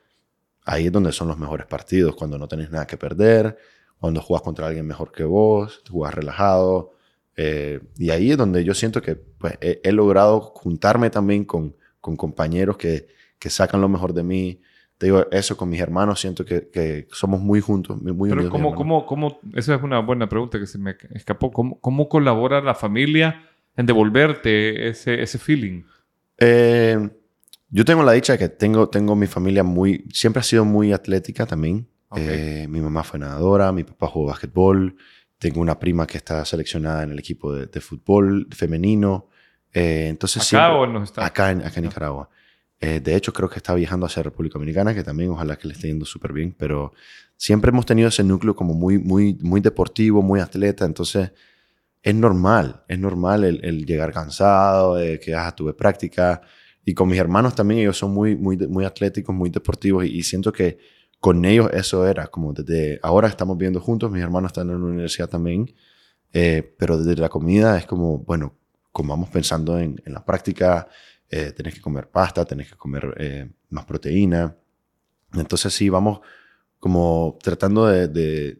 ahí 0.64 0.86
es 0.86 0.92
donde 0.92 1.12
son 1.12 1.28
los 1.28 1.38
mejores 1.38 1.66
partidos, 1.66 2.16
cuando 2.16 2.36
no 2.38 2.48
tenés 2.48 2.70
nada 2.70 2.86
que 2.86 2.96
perder, 2.96 3.58
cuando 3.98 4.20
jugás 4.20 4.42
contra 4.42 4.66
alguien 4.66 4.86
mejor 4.86 5.12
que 5.12 5.24
vos, 5.24 5.82
jugás 5.88 6.14
relajado. 6.14 6.94
eh, 7.36 7.80
y 7.96 8.10
ahí 8.10 8.32
es 8.32 8.36
donde 8.36 8.64
yo 8.64 8.74
siento 8.74 9.00
que 9.02 9.16
pues, 9.16 9.54
he, 9.60 9.80
he 9.84 9.92
logrado 9.92 10.40
juntarme 10.40 11.10
también 11.10 11.44
con, 11.44 11.76
con 12.00 12.16
compañeros 12.16 12.76
que, 12.76 13.08
que 13.38 13.50
sacan 13.50 13.80
lo 13.80 13.88
mejor 13.88 14.14
de 14.14 14.24
mí. 14.24 14.60
Te 15.00 15.06
digo, 15.06 15.26
eso 15.30 15.56
con 15.56 15.70
mis 15.70 15.80
hermanos, 15.80 16.20
siento 16.20 16.44
que, 16.44 16.68
que 16.68 17.08
somos 17.10 17.40
muy 17.40 17.62
juntos, 17.62 17.96
muy 18.02 18.28
Pero 18.28 18.42
unidos. 18.42 18.50
¿cómo, 18.52 18.74
cómo, 18.74 19.06
cómo, 19.06 19.40
esa 19.54 19.76
es 19.76 19.82
una 19.82 19.98
buena 20.00 20.28
pregunta 20.28 20.58
que 20.58 20.66
se 20.66 20.76
me 20.76 20.94
escapó. 21.14 21.50
¿Cómo, 21.50 21.80
cómo 21.80 22.06
colabora 22.06 22.60
la 22.60 22.74
familia 22.74 23.42
en 23.78 23.86
devolverte 23.86 24.88
ese, 24.90 25.22
ese 25.22 25.38
feeling? 25.38 25.84
Eh, 26.36 27.08
yo 27.70 27.84
tengo 27.86 28.02
la 28.02 28.12
dicha 28.12 28.34
de 28.34 28.40
que 28.40 28.48
tengo, 28.50 28.90
tengo 28.90 29.16
mi 29.16 29.26
familia 29.26 29.64
muy, 29.64 30.04
siempre 30.12 30.40
ha 30.40 30.42
sido 30.42 30.66
muy 30.66 30.92
atlética 30.92 31.46
también. 31.46 31.88
Eh, 32.16 32.66
mi 32.68 32.80
mamá 32.82 33.02
fue 33.02 33.18
nadadora, 33.18 33.72
mi 33.72 33.84
papá 33.84 34.06
jugó 34.06 34.26
básquetbol, 34.26 34.96
tengo 35.38 35.62
una 35.62 35.78
prima 35.78 36.06
que 36.06 36.18
está 36.18 36.44
seleccionada 36.44 37.04
en 37.04 37.12
el 37.12 37.18
equipo 37.18 37.54
de, 37.54 37.68
de 37.68 37.80
fútbol 37.80 38.48
femenino. 38.50 39.28
Eh, 39.72 40.08
entonces 40.10 40.42
¿Acá 40.42 40.46
siempre- 40.46 40.76
o 40.78 40.84
en 40.84 40.92
los 40.92 41.04
Estados 41.04 41.30
Acá 41.30 41.50
en, 41.52 41.60
acá 41.62 41.76
en 41.76 41.84
Nicaragua. 41.84 42.28
Eh, 42.80 43.00
de 43.00 43.14
hecho, 43.14 43.32
creo 43.32 43.48
que 43.50 43.58
está 43.58 43.74
viajando 43.74 44.06
hacia 44.06 44.22
República 44.22 44.54
Dominicana, 44.54 44.94
que 44.94 45.02
también 45.04 45.30
ojalá 45.30 45.56
que 45.56 45.68
le 45.68 45.74
esté 45.74 45.88
yendo 45.88 46.06
súper 46.06 46.32
bien, 46.32 46.54
pero 46.56 46.92
siempre 47.36 47.70
hemos 47.70 47.84
tenido 47.84 48.08
ese 48.08 48.24
núcleo 48.24 48.56
como 48.56 48.72
muy, 48.72 48.98
muy, 48.98 49.34
muy 49.42 49.60
deportivo, 49.60 50.22
muy 50.22 50.40
atleta, 50.40 50.86
entonces 50.86 51.32
es 52.02 52.14
normal, 52.14 52.82
es 52.88 52.98
normal 52.98 53.44
el, 53.44 53.84
llegar 53.84 54.12
cansado, 54.12 54.96
de 54.96 55.20
que 55.20 55.34
ah, 55.34 55.54
tuve 55.54 55.74
práctica, 55.74 56.40
y 56.84 56.94
con 56.94 57.08
mis 57.08 57.18
hermanos 57.18 57.54
también, 57.54 57.80
ellos 57.80 57.98
son 57.98 58.12
muy, 58.12 58.34
muy, 58.36 58.56
muy 58.56 58.86
atléticos, 58.86 59.34
muy 59.34 59.50
deportivos, 59.50 60.06
y, 60.06 60.22
siento 60.22 60.50
que 60.52 60.78
con 61.20 61.44
ellos 61.44 61.70
eso 61.74 62.06
era, 62.06 62.28
como 62.28 62.54
desde 62.54 62.98
ahora 63.02 63.28
estamos 63.28 63.58
viviendo 63.58 63.80
juntos, 63.80 64.10
mis 64.10 64.22
hermanos 64.22 64.50
están 64.50 64.70
en 64.70 64.80
la 64.80 64.86
universidad 64.86 65.28
también, 65.28 65.74
eh, 66.32 66.74
pero 66.78 66.96
desde 66.98 67.20
la 67.20 67.28
comida 67.28 67.76
es 67.78 67.84
como, 67.84 68.18
bueno, 68.18 68.54
comamos 68.92 69.28
pensando 69.28 69.78
en, 69.78 70.00
en 70.06 70.14
la 70.14 70.24
práctica, 70.24 70.88
eh, 71.30 71.52
tenés 71.52 71.74
que 71.74 71.80
comer 71.80 72.08
pasta, 72.08 72.44
tenés 72.44 72.68
que 72.70 72.76
comer 72.76 73.14
eh, 73.18 73.48
más 73.70 73.84
proteína. 73.84 74.56
Entonces 75.34 75.72
sí, 75.72 75.88
vamos 75.88 76.20
como 76.78 77.38
tratando 77.42 77.86
de, 77.86 78.08
de- 78.08 78.58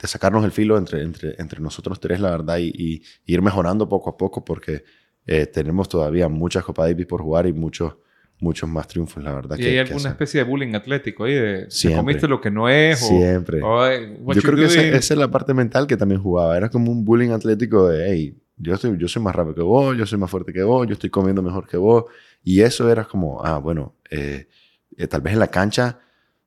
de 0.00 0.08
sacarnos 0.08 0.44
el 0.44 0.50
filo 0.52 0.76
entre, 0.76 1.02
entre, 1.02 1.34
entre 1.38 1.60
nosotros 1.60 1.98
tres, 1.98 2.20
la 2.20 2.30
verdad, 2.30 2.58
y, 2.58 2.72
y 2.76 3.02
ir 3.32 3.40
mejorando 3.40 3.88
poco 3.88 4.10
a 4.10 4.16
poco 4.16 4.44
porque 4.44 4.84
eh, 5.26 5.46
tenemos 5.46 5.88
todavía 5.88 6.28
muchas 6.28 6.62
Copa 6.64 6.84
Davis 6.86 7.06
por 7.06 7.22
jugar 7.22 7.46
y 7.46 7.52
muchos, 7.54 7.96
muchos 8.38 8.68
más 8.68 8.86
triunfos, 8.86 9.22
la 9.24 9.32
verdad. 9.32 9.56
¿Y 9.58 9.62
que- 9.62 9.68
hay 9.70 9.78
alguna 9.78 10.10
especie 10.10 10.40
de 10.44 10.50
bullying 10.50 10.74
atlético 10.74 11.24
ahí? 11.24 11.32
De, 11.34 11.66
¿te 11.66 11.94
comiste 11.96 12.28
lo 12.28 12.40
que 12.40 12.50
no 12.50 12.68
es? 12.68 13.02
O, 13.02 13.06
Siempre. 13.06 13.62
o, 13.62 13.80
"Ay, 13.80 14.14
what 14.20 14.34
Yo 14.34 14.42
creo 14.42 14.56
que 14.56 14.66
doing?" 14.66 14.94
esa 14.94 15.14
es 15.14 15.18
la 15.18 15.30
parte 15.30 15.54
mental 15.54 15.86
que 15.86 15.96
también 15.96 16.20
jugaba. 16.20 16.54
Era 16.56 16.68
como 16.68 16.92
un 16.92 17.02
bullying 17.04 17.30
atlético 17.30 17.88
de, 17.88 18.06
hey, 18.10 18.38
yo, 18.56 18.74
estoy, 18.74 18.96
yo 18.98 19.08
soy 19.08 19.22
más 19.22 19.34
rápido 19.34 19.54
que 19.54 19.62
vos, 19.62 19.96
yo 19.96 20.06
soy 20.06 20.18
más 20.18 20.30
fuerte 20.30 20.52
que 20.52 20.62
vos, 20.62 20.86
yo 20.86 20.94
estoy 20.94 21.10
comiendo 21.10 21.42
mejor 21.42 21.66
que 21.66 21.76
vos. 21.76 22.04
Y 22.42 22.60
eso 22.60 22.90
era 22.90 23.04
como, 23.04 23.44
ah, 23.44 23.58
bueno, 23.58 23.96
eh, 24.10 24.48
eh, 24.96 25.06
tal 25.06 25.20
vez 25.20 25.32
en 25.32 25.40
la 25.40 25.48
cancha 25.48 25.98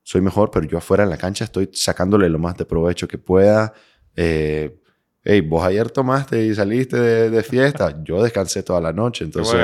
soy 0.04 0.22
mejor, 0.22 0.50
pero 0.52 0.65
yo 0.65 0.78
afuera 0.78 1.04
en 1.04 1.10
la 1.10 1.17
cancha 1.17 1.43
estoy 1.43 1.70
sacándole 1.74 2.30
lo 2.30 2.39
más 2.39 2.56
de 2.56 2.65
provecho 2.65 3.08
que 3.08 3.17
pueda. 3.17 3.74
Eh, 4.15 4.80
hey, 5.24 5.41
vos 5.41 5.65
ayer 5.65 5.91
tomaste 5.91 6.46
y 6.46 6.56
saliste 6.56 6.98
de, 6.98 7.30
de 7.30 7.43
fiesta, 7.43 7.93
yo 8.04 8.24
descansé 8.24 8.63
toda 8.63 8.80
la 8.80 8.93
noche, 8.93 9.26
entonces 9.26 9.60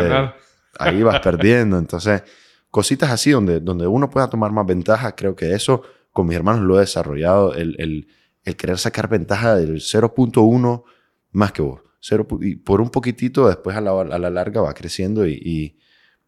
ahí 0.77 1.01
vas 1.01 1.19
perdiendo. 1.21 1.77
Entonces, 1.77 2.23
cositas 2.69 3.09
así 3.11 3.31
donde, 3.31 3.61
donde 3.61 3.87
uno 3.87 4.09
pueda 4.09 4.29
tomar 4.29 4.51
más 4.51 4.65
ventaja, 4.65 5.15
creo 5.15 5.35
que 5.35 5.53
eso 5.53 5.81
con 6.11 6.27
mis 6.27 6.35
hermanos 6.35 6.61
lo 6.63 6.77
he 6.77 6.81
desarrollado, 6.81 7.53
el, 7.53 7.75
el, 7.79 8.07
el 8.43 8.55
querer 8.55 8.77
sacar 8.77 9.07
ventaja 9.07 9.55
del 9.55 9.75
0.1 9.75 10.83
más 11.31 11.51
que 11.51 11.61
vos. 11.61 11.81
Cero 12.05 12.27
y 12.41 12.55
por 12.57 12.81
un 12.81 12.89
poquitito, 12.89 13.47
después 13.47 13.77
a 13.77 13.81
la, 13.81 13.91
a 13.91 14.19
la 14.19 14.29
larga 14.29 14.59
va 14.61 14.73
creciendo 14.73 15.25
y, 15.25 15.39
y, 15.41 15.77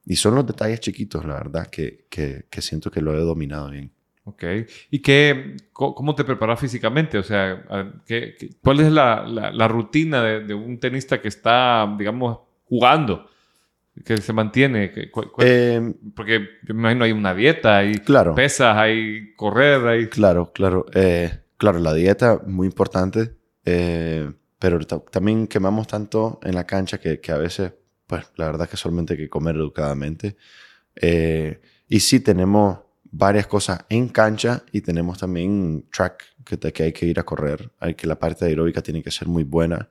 y 0.05 0.15
son 0.15 0.35
los 0.35 0.47
detalles 0.47 0.79
chiquitos, 0.79 1.25
la 1.25 1.33
verdad, 1.33 1.67
que, 1.67 2.05
que, 2.09 2.45
que 2.49 2.61
siento 2.61 2.89
que 2.89 3.01
lo 3.01 3.13
he 3.13 3.19
dominado 3.19 3.69
bien. 3.71 3.91
Ok. 4.23 4.43
¿Y 4.89 4.99
qué, 4.99 5.57
cómo 5.73 6.15
te 6.15 6.23
preparas 6.23 6.61
físicamente? 6.61 7.17
O 7.17 7.23
sea, 7.23 7.65
a- 7.69 7.91
¿qué, 8.07 8.35
qué- 8.39 8.51
cuál 8.63 8.79
es 8.79 8.89
la, 8.91 9.25
la- 9.27 9.51
la 9.51 9.67
rutina 9.67 10.23
de, 10.23 10.45
de 10.45 10.53
un 10.53 10.79
tenista 10.79 11.21
que 11.21 11.27
está, 11.27 11.93
digamos, 11.99 12.39
jugando? 12.63 13.29
Que 14.05 14.15
se 14.17 14.31
mantiene. 14.31 14.91
¿Qué- 14.91 15.11
cuál- 15.11 15.29
cuál- 15.31 15.45
Eh, 15.47 15.93
porque 16.15 16.39
me 16.67 16.73
imagino 16.73 17.03
hay 17.03 17.11
una 17.11 17.35
dieta, 17.35 17.77
hay 17.79 17.95
claro. 17.95 18.33
pesas, 18.33 18.77
hay 18.77 19.33
correr, 19.35 19.85
hay... 19.85 20.07
Claro, 20.07 20.51
claro. 20.53 20.85
Eh, 20.93 21.31
claro, 21.57 21.79
la 21.79 21.93
dieta 21.93 22.41
muy 22.47 22.65
importante, 22.65 23.35
eh, 23.65 24.31
pero 24.71 24.79
ta- 24.87 24.99
también 25.11 25.45
quemamos 25.47 25.85
tanto 25.87 26.39
en 26.43 26.55
la 26.55 26.65
cancha 26.65 26.97
que, 26.99 27.19
que 27.19 27.31
a 27.31 27.37
veces, 27.37 27.71
pues 28.07 28.25
la 28.37 28.47
verdad 28.47 28.67
que 28.67 28.77
solamente 28.77 29.13
hay 29.13 29.19
que 29.19 29.29
comer 29.29 29.55
educadamente. 29.55 30.35
Eh, 30.95 31.59
y 31.87 31.99
sí 31.99 32.19
tenemos 32.19 32.79
varias 33.11 33.45
cosas 33.47 33.85
en 33.89 34.09
cancha 34.09 34.63
y 34.71 34.81
tenemos 34.81 35.19
también 35.19 35.85
track 35.95 36.23
que, 36.43 36.57
te- 36.57 36.73
que 36.73 36.83
hay 36.83 36.93
que 36.93 37.05
ir 37.05 37.19
a 37.19 37.23
correr. 37.23 37.69
Hay 37.79 37.93
que 37.93 38.07
la 38.07 38.17
parte 38.17 38.45
aeróbica 38.45 38.81
tiene 38.81 39.03
que 39.03 39.11
ser 39.11 39.27
muy 39.27 39.43
buena. 39.43 39.87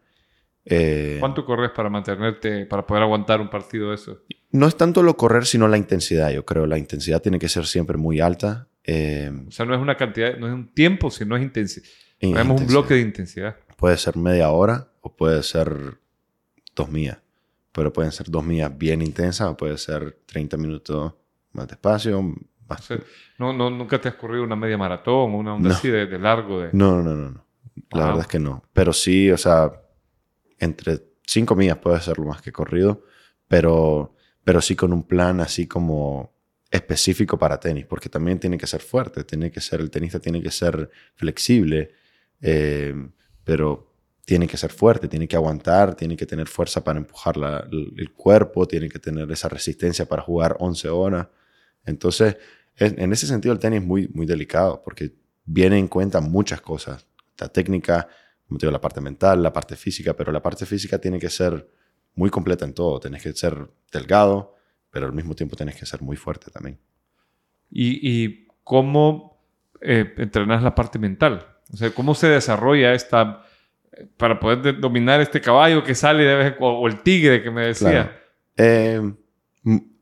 Eh, 0.64 1.18
¿Cuánto 1.20 1.44
corres 1.44 1.70
para 1.70 1.88
mantenerte, 1.90 2.66
para 2.66 2.84
poder 2.86 3.02
aguantar 3.04 3.40
un 3.40 3.50
partido 3.50 3.90
de 3.90 3.94
eso? 3.96 4.22
no 4.50 4.66
es 4.68 4.76
tanto 4.76 5.02
lo 5.02 5.16
correr, 5.16 5.46
sino 5.46 5.66
la 5.68 5.76
intensidad, 5.76 6.30
yo 6.30 6.44
creo. 6.44 6.64
La 6.66 6.78
intensidad 6.78 7.20
tiene 7.20 7.38
que 7.40 7.48
ser 7.48 7.66
siempre 7.66 7.96
muy 7.96 8.20
alta. 8.20 8.68
Eh, 8.84 9.30
O 9.48 9.50
sea, 9.50 9.66
no 9.66 9.74
es 9.74 9.80
una 9.80 9.96
cantidad, 9.96 10.36
no 10.36 10.46
es 10.46 10.52
un 10.52 10.68
tiempo, 10.68 11.10
sino 11.10 11.36
es 11.36 11.42
intensidad. 11.42 11.86
en 12.20 12.32
Tenemos 12.34 12.60
un 12.60 12.66
bloque 12.68 12.94
de 12.94 13.00
intensidad. 13.00 13.56
Puede 13.76 13.96
ser 13.96 14.16
media 14.16 14.50
hora 14.50 14.88
o 15.00 15.14
puede 15.14 15.42
ser 15.42 15.98
dos 16.74 16.88
millas. 16.90 17.18
Pero 17.72 17.92
pueden 17.92 18.12
ser 18.12 18.30
dos 18.30 18.44
millas 18.44 18.76
bien 18.76 19.02
intensas 19.02 19.48
o 19.48 19.56
puede 19.56 19.76
ser 19.78 20.18
30 20.26 20.56
minutos 20.56 21.14
más 21.52 21.66
despacio. 21.68 22.18
O 22.20 22.34
Más... 22.68 22.84
sea, 22.84 22.98
no, 23.38 23.52
no, 23.52 23.68
¿Nunca 23.70 24.00
te 24.00 24.08
has 24.08 24.14
corrido 24.14 24.44
una 24.44 24.56
media 24.56 24.78
maratón 24.78 25.34
o 25.34 25.38
una 25.38 25.54
onda 25.54 25.70
No. 25.70 25.74
así 25.74 25.88
de, 25.88 26.06
de 26.06 26.18
largo? 26.18 26.60
De... 26.60 26.70
No, 26.72 27.02
no, 27.02 27.14
no, 27.14 27.30
no. 27.30 27.44
La 27.90 27.98
Wow. 28.00 28.06
verdad 28.06 28.20
es 28.22 28.26
que 28.28 28.38
no. 28.38 28.62
Pero 28.72 28.92
sí, 28.92 29.30
o 29.30 29.36
sea, 29.36 29.72
entre 30.58 31.02
cinco 31.26 31.54
millas 31.56 31.78
puede 31.78 32.00
ser 32.00 32.18
lo 32.18 32.26
más 32.26 32.40
que 32.42 32.50
he 32.50 32.52
corrido, 32.52 33.02
pero, 33.48 34.14
pero 34.44 34.60
sí 34.60 34.76
con 34.76 34.92
un 34.92 35.02
plan 35.02 35.40
así 35.40 35.66
como 35.66 36.32
específico 36.70 37.38
para 37.38 37.58
tenis, 37.60 37.86
porque 37.86 38.08
también 38.08 38.38
tiene 38.40 38.58
que 38.58 38.66
ser 38.66 38.80
fuerte, 38.80 39.24
tiene 39.24 39.50
que 39.50 39.60
ser, 39.60 39.80
el 39.80 39.90
tenista 39.90 40.18
tiene 40.18 40.42
que 40.42 40.50
ser 40.50 40.90
flexible, 41.14 41.92
eh, 42.40 42.94
pero 43.44 43.94
tiene 44.24 44.46
que 44.46 44.56
ser 44.56 44.72
fuerte, 44.72 45.06
tiene 45.06 45.28
que 45.28 45.36
aguantar, 45.36 45.94
tiene 45.94 46.16
que 46.16 46.26
tener 46.26 46.48
fuerza 46.48 46.82
para 46.82 46.98
empujar 46.98 47.36
el, 47.70 48.12
cuerpo, 48.12 48.66
tiene 48.66 48.88
que 48.88 48.98
tener 48.98 49.30
esa 49.30 49.48
resistencia 49.48 50.06
para 50.06 50.22
jugar 50.22 50.56
11 50.60 50.88
horas. 50.88 51.28
Entonces, 51.84 52.36
en, 52.76 53.12
ese 53.12 53.26
sentido 53.26 53.52
el 53.52 53.60
tenis 53.60 53.80
es 53.80 53.86
muy, 53.86 54.08
muy 54.08 54.24
delicado, 54.24 54.82
porque 54.82 55.14
viene 55.44 55.78
en 55.78 55.88
cuenta 55.88 56.20
muchas 56.20 56.62
cosas. 56.62 57.06
La 57.38 57.48
técnica, 57.48 58.08
como 58.48 58.58
te 58.58 58.66
digo, 58.66 58.72
la 58.72 58.80
parte 58.80 59.02
mental, 59.02 59.42
la 59.42 59.52
parte 59.52 59.76
física, 59.76 60.14
pero 60.14 60.32
la 60.32 60.42
parte 60.42 60.64
física 60.64 60.98
tiene 60.98 61.18
que 61.18 61.28
ser 61.28 61.68
muy 62.14 62.30
completa 62.30 62.64
en 62.64 62.72
todo. 62.72 62.98
Tenés 63.00 63.22
que 63.22 63.32
ser 63.34 63.70
delgado, 63.92 64.54
pero 64.90 65.04
al 65.04 65.12
mismo 65.12 65.34
tiempo 65.34 65.54
tienes 65.54 65.76
que 65.76 65.84
ser 65.84 66.00
muy 66.00 66.16
fuerte 66.16 66.50
también. 66.50 66.78
¿Y, 67.70 68.24
y 68.24 68.48
cómo 68.62 69.38
eh, 69.82 70.14
entrenas 70.16 70.62
la 70.62 70.74
parte 70.74 70.98
mental? 70.98 71.53
O 71.74 71.76
sea, 71.76 71.90
¿cómo 71.90 72.14
se 72.14 72.28
desarrolla 72.28 72.94
esta 72.94 73.42
para 74.16 74.38
poder 74.38 74.80
dominar 74.80 75.20
este 75.20 75.40
caballo 75.40 75.82
que 75.82 75.94
sale 75.94 76.22
de 76.22 76.34
vez 76.36 76.54
o, 76.60 76.86
el 76.86 77.02
tigre 77.02 77.42
que 77.42 77.50
me 77.50 77.66
decía? 77.66 78.16
Eh, 78.56 79.00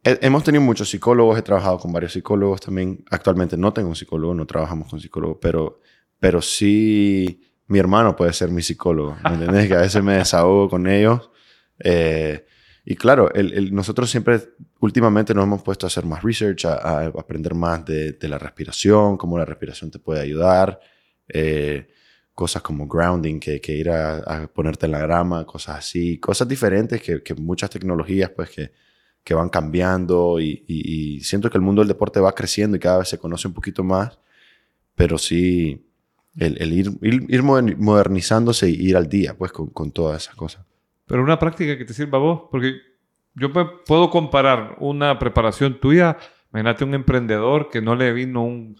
hemos 0.04 0.44
tenido 0.44 0.62
muchos 0.62 0.90
psicólogos, 0.90 1.38
he 1.38 1.42
trabajado 1.42 1.78
con 1.78 1.90
varios 1.92 2.12
psicólogos 2.12 2.60
también. 2.60 3.02
Actualmente 3.10 3.56
no 3.56 3.72
tengo 3.72 3.88
un 3.88 3.96
psicólogo, 3.96 4.34
no 4.34 4.46
trabajamos 4.46 4.88
con 4.88 5.00
psicólogos, 5.00 5.38
pero, 5.40 5.80
pero 6.20 6.42
sí 6.42 7.40
mi 7.68 7.78
hermano 7.78 8.14
puede 8.14 8.34
ser 8.34 8.50
mi 8.50 8.60
psicólogo. 8.60 9.16
¿Me 9.24 9.30
entiendes? 9.34 9.68
que 9.68 9.74
a 9.74 9.80
veces 9.80 10.02
me 10.02 10.18
desahogo 10.18 10.68
con 10.68 10.86
ellos. 10.86 11.30
Eh, 11.78 12.44
y 12.84 12.96
claro, 12.96 13.30
nosotros 13.70 14.10
siempre, 14.10 14.40
últimamente 14.80 15.32
nos 15.34 15.44
hemos 15.44 15.62
puesto 15.62 15.86
a 15.86 15.88
hacer 15.88 16.04
más 16.04 16.22
research, 16.22 16.66
a, 16.66 17.06
aprender 17.06 17.54
más 17.54 17.84
de, 17.84 18.16
la 18.22 18.38
respiración, 18.38 19.16
cómo 19.16 19.38
la 19.38 19.44
respiración 19.44 19.90
te 19.90 20.00
puede 20.00 20.20
ayudar. 20.20 20.80
Eh, 21.32 21.88
cosas 22.34 22.62
como 22.62 22.86
grounding, 22.86 23.38
que, 23.38 23.60
que 23.60 23.72
ir 23.72 23.90
a, 23.90 24.46
ponerte 24.52 24.86
en 24.86 24.92
la 24.92 25.00
grama, 25.00 25.44
cosas 25.44 25.78
así, 25.78 26.18
cosas 26.18 26.48
diferentes 26.48 27.02
que, 27.02 27.34
muchas 27.34 27.70
tecnologías 27.70 28.30
pues 28.30 28.50
que, 28.50 28.72
que 29.22 29.34
van 29.34 29.48
cambiando 29.48 30.40
y, 30.40 31.20
siento 31.22 31.50
que 31.50 31.58
el 31.58 31.62
mundo 31.62 31.82
del 31.82 31.88
deporte 31.88 32.20
va 32.20 32.34
creciendo 32.34 32.76
y 32.76 32.80
cada 32.80 32.98
vez 32.98 33.08
se 33.08 33.18
conoce 33.18 33.48
un 33.48 33.54
poquito 33.54 33.84
más, 33.84 34.18
pero 34.94 35.18
sí 35.18 35.86
el, 36.38 36.60
el 36.60 36.72
ir, 36.72 36.90
ir, 37.02 37.42
modernizándose 37.42 38.70
y 38.70 38.88
ir 38.88 38.96
al 38.96 39.08
día 39.08 39.36
pues 39.36 39.52
con, 39.52 39.68
con 39.68 39.92
todas 39.92 40.22
esas 40.22 40.34
cosas. 40.34 40.64
Pero 41.06 41.22
una 41.22 41.38
práctica 41.38 41.76
que 41.76 41.84
te 41.84 41.92
sirva 41.92 42.16
a 42.16 42.22
vos, 42.22 42.42
porque 42.50 42.76
yo 43.34 43.52
puedo 43.52 44.08
comparar 44.08 44.76
una 44.80 45.18
preparación 45.18 45.78
tuya, 45.80 46.16
imagínate 46.50 46.84
un 46.84 46.94
emprendedor 46.94 47.68
que 47.68 47.82
no 47.82 47.94
le 47.94 48.12
vino 48.12 48.42
un, 48.44 48.76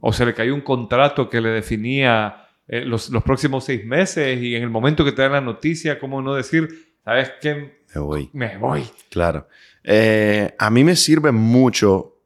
o 0.00 0.12
se 0.12 0.24
le 0.26 0.34
cayó 0.34 0.54
un 0.54 0.60
contrato 0.60 1.28
que 1.28 1.40
le 1.40 1.50
definía 1.50 2.48
eh, 2.66 2.84
los, 2.84 3.10
los, 3.10 3.22
próximos 3.22 3.64
seis 3.64 3.84
meses 3.84 4.40
y 4.40 4.54
en 4.54 4.62
el 4.62 4.70
momento 4.70 5.04
que 5.04 5.12
te 5.12 5.22
dan 5.22 5.32
la 5.32 5.40
noticia, 5.40 5.98
¿cómo 5.98 6.22
no 6.22 6.34
decir, 6.34 6.94
sabes 7.04 7.32
qué? 7.40 7.80
Me 7.94 8.00
voy. 8.00 8.30
Me 8.32 8.58
voy. 8.58 8.84
Claro. 9.10 9.48
Eh, 9.82 10.54
a 10.58 10.70
mí 10.70 10.84
me 10.84 10.96
sirve 10.96 11.32
mucho 11.32 12.16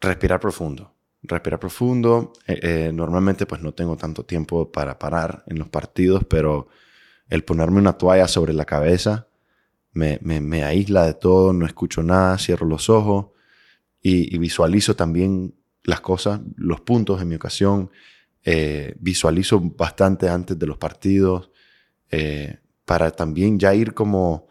respirar 0.00 0.40
profundo. 0.40 0.92
Respirar 1.22 1.60
profundo. 1.60 2.32
Eh, 2.46 2.90
normalmente 2.92 3.46
pues 3.46 3.60
no 3.60 3.72
tengo 3.72 3.96
tanto 3.96 4.24
tiempo 4.24 4.70
para 4.70 4.98
parar 4.98 5.44
en 5.46 5.58
los 5.58 5.68
partidos, 5.68 6.24
pero 6.28 6.68
el 7.28 7.44
ponerme 7.44 7.78
una 7.78 7.92
toalla 7.92 8.26
sobre 8.26 8.52
la 8.52 8.64
cabeza 8.64 9.28
me, 9.92 10.18
me, 10.22 10.64
aísla 10.64 11.04
de 11.06 11.14
todo, 11.14 11.52
no 11.52 11.66
escucho 11.66 12.02
nada, 12.02 12.38
cierro 12.38 12.66
los 12.66 12.88
ojos 12.88 13.26
y, 14.02 14.36
visualizo 14.38 14.96
también 14.96 15.54
las 15.90 16.00
cosas, 16.00 16.40
los 16.56 16.80
puntos 16.80 17.20
en 17.20 17.28
mi 17.28 17.34
ocasión. 17.34 17.90
Eh, 18.42 18.94
visualizo 18.98 19.60
bastante 19.60 20.28
antes 20.28 20.58
de 20.58 20.66
los 20.66 20.78
partidos 20.78 21.50
eh, 22.10 22.58
para 22.86 23.10
también 23.10 23.58
ya 23.58 23.74
ir 23.74 23.92
como 23.92 24.48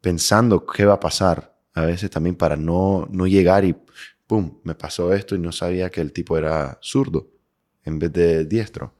pensando 0.00 0.64
qué 0.64 0.84
va 0.84 0.94
a 0.94 1.00
pasar. 1.00 1.58
A 1.74 1.86
veces 1.86 2.10
también 2.10 2.36
para 2.36 2.56
no, 2.56 3.08
no 3.10 3.26
llegar 3.26 3.64
y, 3.64 3.74
¡pum!, 4.26 4.60
me 4.62 4.74
pasó 4.74 5.12
esto 5.12 5.34
y 5.34 5.38
no 5.38 5.50
sabía 5.50 5.90
que 5.90 6.00
el 6.00 6.12
tipo 6.12 6.36
era 6.38 6.78
zurdo 6.82 7.30
en 7.84 7.98
vez 7.98 8.12
de 8.12 8.44
diestro. 8.44 8.94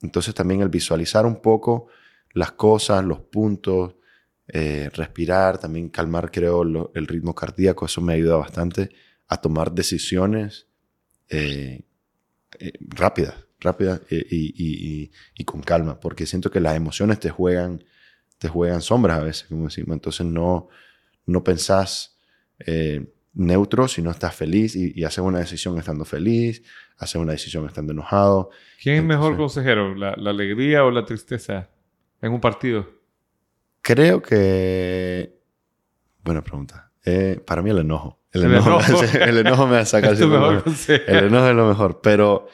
Entonces 0.00 0.34
también 0.34 0.62
el 0.62 0.68
visualizar 0.68 1.26
un 1.26 1.42
poco 1.42 1.88
las 2.32 2.52
cosas, 2.52 3.04
los 3.04 3.20
puntos, 3.20 3.96
eh, 4.48 4.90
respirar, 4.94 5.58
también 5.58 5.88
calmar, 5.90 6.30
creo, 6.30 6.62
el 6.94 7.06
ritmo 7.06 7.34
cardíaco, 7.34 7.86
eso 7.86 8.00
me 8.00 8.14
ayuda 8.14 8.36
bastante 8.36 8.90
a 9.28 9.40
tomar 9.40 9.72
decisiones 9.72 10.71
eh, 11.32 11.82
eh, 12.58 12.72
rápidas, 12.80 13.34
rápidas 13.60 14.00
y, 14.10 15.10
con 15.44 15.62
calma, 15.62 15.98
porque 15.98 16.26
siento 16.26 16.50
que 16.50 16.60
las 16.60 16.76
emociones 16.76 17.18
te 17.18 17.30
juegan, 17.30 17.84
te 18.38 18.48
juegan 18.48 18.80
sombras 18.80 19.18
a 19.20 19.24
veces, 19.24 19.48
como 19.48 19.64
decimos, 19.64 19.94
entonces 19.94 20.26
no, 20.26 20.68
no 21.26 21.44
pensás 21.44 22.18
neutro, 23.34 23.88
sino 23.88 24.10
estás 24.10 24.34
feliz 24.36 24.76
y, 24.76 25.02
haces 25.04 25.18
una 25.18 25.38
decisión 25.40 25.78
estando 25.78 26.04
feliz, 26.04 26.62
haces 26.98 27.16
una 27.16 27.32
decisión 27.32 27.66
estando 27.66 27.92
enojado. 27.92 28.50
¿Quién 28.80 28.96
es 28.96 29.04
mejor 29.04 29.36
consejero, 29.36 29.94
la 29.94 30.12
alegría 30.12 30.84
o 30.84 30.90
la 30.90 31.04
tristeza? 31.04 31.68
en 32.22 32.32
un 32.32 32.40
partido? 32.40 32.88
Creo 33.82 34.22
que... 34.22 35.38
Buena 36.22 36.42
pregunta. 36.42 36.91
Eh, 37.04 37.40
para 37.46 37.62
mí 37.62 37.70
el 37.70 37.78
enojo. 37.78 38.20
El, 38.32 38.44
enojo, 38.44 38.80
el 39.14 39.38
enojo 39.38 39.66
me 39.66 39.84
saca 39.84 40.10
el 40.10 40.16
mejor 40.28 40.64
El 41.06 41.24
enojo 41.24 41.48
es 41.48 41.54
lo 41.54 41.68
mejor. 41.68 42.00
Pero 42.02 42.46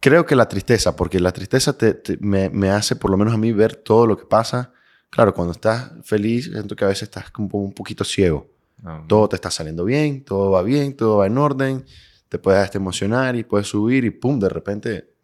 creo 0.00 0.26
que 0.26 0.36
la 0.36 0.48
tristeza, 0.48 0.96
porque 0.96 1.20
la 1.20 1.32
tristeza 1.32 1.76
te, 1.76 2.00
me, 2.20 2.50
me, 2.50 2.70
hace 2.70 2.96
por 2.96 3.10
lo 3.10 3.16
menos 3.16 3.34
a 3.34 3.38
mí 3.38 3.52
ver 3.52 3.76
todo 3.76 4.06
lo 4.06 4.16
que 4.16 4.26
pasa. 4.26 4.72
Claro, 5.10 5.32
cuando 5.32 5.52
estás 5.52 5.92
feliz, 6.02 6.50
siento 6.52 6.76
que 6.76 6.84
a 6.84 6.88
veces 6.88 7.04
estás 7.04 7.30
como 7.30 7.58
un 7.58 7.72
poquito 7.72 8.04
ciego. 8.04 8.50
Ah, 8.84 9.02
todo 9.08 9.28
te 9.28 9.36
está 9.36 9.50
saliendo 9.50 9.84
bien, 9.84 10.24
todo 10.24 10.50
va 10.50 10.62
bien, 10.62 10.94
todo 10.94 11.18
va 11.18 11.26
en 11.26 11.38
orden. 11.38 11.84
Te 12.28 12.38
puedes 12.38 12.62
hasta 12.62 12.78
emocionar 12.78 13.36
y 13.36 13.44
puedes 13.44 13.68
subir 13.68 14.04
y 14.04 14.10
pum, 14.10 14.38
de 14.38 14.48
repente... 14.48 15.14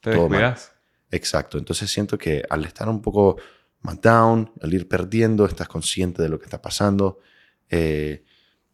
te 0.00 0.10
descuidas. 0.10 0.72
Exacto. 1.10 1.58
Entonces 1.58 1.90
siento 1.90 2.16
que 2.16 2.42
al 2.48 2.64
estar 2.64 2.88
un 2.88 3.02
poco 3.02 3.36
más 3.82 4.00
down, 4.00 4.50
al 4.62 4.72
ir 4.72 4.88
perdiendo, 4.88 5.46
estás 5.46 5.68
consciente 5.68 6.22
de 6.22 6.28
lo 6.28 6.38
que 6.38 6.44
está 6.44 6.60
pasando. 6.60 7.20
Eh, 7.70 8.24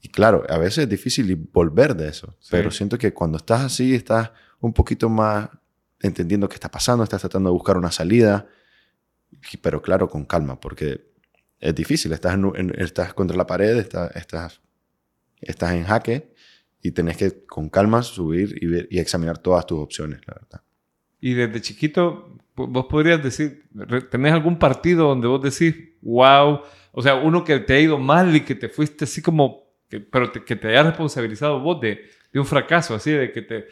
y 0.00 0.08
claro, 0.08 0.44
a 0.48 0.58
veces 0.58 0.84
es 0.84 0.88
difícil 0.88 1.34
volver 1.52 1.96
de 1.96 2.08
eso, 2.08 2.36
pero 2.50 2.70
siento 2.70 2.98
que 2.98 3.14
cuando 3.14 3.38
estás 3.38 3.62
así, 3.62 3.94
estás 3.94 4.32
un 4.60 4.72
poquito 4.72 5.08
más 5.08 5.48
entendiendo 6.00 6.48
qué 6.48 6.54
está 6.54 6.70
pasando, 6.70 7.02
estás 7.02 7.22
tratando 7.22 7.48
de 7.48 7.54
buscar 7.54 7.78
una 7.78 7.90
salida, 7.90 8.46
pero 9.62 9.80
claro, 9.80 10.08
con 10.08 10.26
calma, 10.26 10.60
porque 10.60 11.10
es 11.58 11.74
difícil, 11.74 12.12
estás, 12.12 12.38
estás 12.76 13.14
contra 13.14 13.36
la 13.36 13.46
pared, 13.46 13.78
estás, 13.78 14.14
estás, 14.14 14.60
estás 15.40 15.72
en 15.72 15.84
jaque 15.84 16.34
y 16.82 16.90
tenés 16.90 17.16
que 17.16 17.46
con 17.46 17.70
calma 17.70 18.02
subir 18.02 18.58
y, 18.60 18.66
ver, 18.66 18.86
y 18.90 18.98
examinar 18.98 19.38
todas 19.38 19.66
tus 19.66 19.78
opciones, 19.78 20.20
la 20.26 20.34
verdad. 20.34 20.62
Y 21.20 21.32
desde 21.32 21.62
chiquito, 21.62 22.36
vos 22.54 22.86
podrías 22.90 23.22
decir, 23.22 23.64
¿tenés 24.10 24.34
algún 24.34 24.58
partido 24.58 25.08
donde 25.08 25.26
vos 25.26 25.42
decís, 25.42 25.74
wow, 26.02 26.60
o 26.96 27.02
sea, 27.02 27.16
uno 27.16 27.44
que 27.44 27.58
te 27.58 27.74
ha 27.74 27.80
ido 27.80 27.98
mal 27.98 28.34
y 28.36 28.42
que 28.42 28.54
te 28.54 28.68
fuiste 28.68 29.04
así 29.04 29.20
como, 29.20 29.64
pero 30.10 30.32
que 30.32 30.56
te 30.56 30.68
haya 30.68 30.84
responsabilizado 30.84 31.60
vos 31.60 31.80
de, 31.80 32.00
un 32.34 32.46
fracaso, 32.46 32.94
así, 32.94 33.10
de 33.10 33.32
que 33.32 33.42
te, 33.42 33.66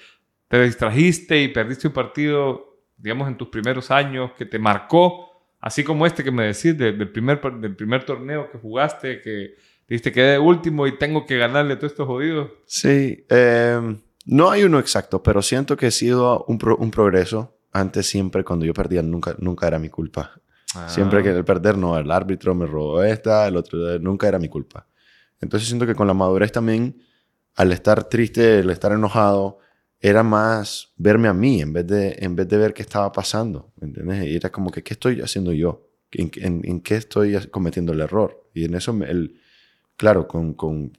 te 0.49 0.63
distrajiste 0.63 1.41
y 1.41 1.49
perdiste 1.49 1.89
un 1.89 1.95
partido, 1.95 2.79
digamos, 2.97 3.29
en 3.29 3.37
tus 3.37 3.49
primeros 3.49 3.91
años, 3.91 4.33
que 4.37 4.45
te 4.45 4.59
marcó, 4.59 5.31
así 5.61 5.85
como 5.85 6.05
este 6.05 6.25
que 6.25 6.33
me 6.33 6.47
decís, 6.47 6.77
del, 6.77 7.11
primer, 7.11 8.05
torneo 8.05 8.51
que 8.51 8.59
jugaste, 8.59 9.21
que 9.21 9.55
dijiste 9.89 10.11
que 10.11 10.23
de 10.23 10.39
último 10.39 10.87
y 10.89 10.99
tengo 10.99 11.25
que 11.25 11.39
ganarle 11.39 11.75
a 11.75 11.79
todos 11.79 11.93
estos 11.93 12.07
jodidos? 12.09 12.51
Sí, 12.67 13.25
eh, 13.29 13.99
no 14.27 14.51
hay 14.51 14.65
uno 14.65 14.81
exacto, 14.81 15.23
pero 15.23 15.43
siento 15.43 15.77
que 15.77 15.89
he 15.89 15.93
sido 15.93 16.45
un, 16.49 16.59
un 16.79 16.91
progreso. 16.91 17.57
Antes 17.73 18.07
siempre 18.07 18.45
cuando 18.45 18.67
yo 18.67 18.75
perdía 18.75 19.01
nunca, 19.01 19.35
nunca 19.39 19.67
era 19.67 19.79
mi 19.79 19.89
culpa. 19.89 20.43
Siempre 20.87 21.23
que 21.23 21.31
ah. 21.31 21.37
el 21.37 21.45
perder, 21.45 21.77
no, 21.77 21.99
el 21.99 22.11
árbitro 22.11 22.55
me 22.55 22.67
robó 22.67 23.03
esta, 23.03 23.47
el 23.47 23.57
otro, 23.57 23.99
nunca 23.99 24.29
era 24.29 24.39
mi 24.39 24.49
culpa. 24.49 24.87
Entonces 25.41 25.69
siento 25.69 25.87
que 25.87 25.95
con 25.95 26.07
la 26.07 26.15
madurez 26.15 26.53
también, 26.53 27.03
al 27.55 27.73
estar 27.73 28.05
triste, 28.05 28.61
al 28.61 28.71
estar 28.71 28.93
enojado, 28.93 29.59
era 30.01 30.23
más 30.23 30.93
verme 30.97 31.29
a 31.29 31.35
mí 31.35 31.61
en 31.61 31.73
vez 31.73 31.87
de, 31.87 32.17
en 32.19 32.35
vez 32.35 32.49
de 32.49 32.57
ver 32.57 32.75
qué 32.75 32.83
estaba 32.83 33.13
pasando. 33.13 33.73
¿Entiendes? 33.81 34.27
Y 34.27 34.37
era 34.37 34.51
como 34.51 34.71
que, 34.71 34.83
¿qué 34.83 34.95
estoy 34.95 35.21
haciendo 35.21 35.53
yo? 35.53 35.89
¿En, 36.11 36.31
en, 36.65 36.81
qué 36.81 36.97
estoy 36.97 37.37
cometiendo 37.49 37.93
el 37.93 38.01
error? 38.01 38.49
Y 38.53 38.65
en 38.65 38.75
eso, 38.75 38.93
el, 39.05 39.41
claro, 39.97 40.27
con, 40.27 40.55
con 40.55 40.93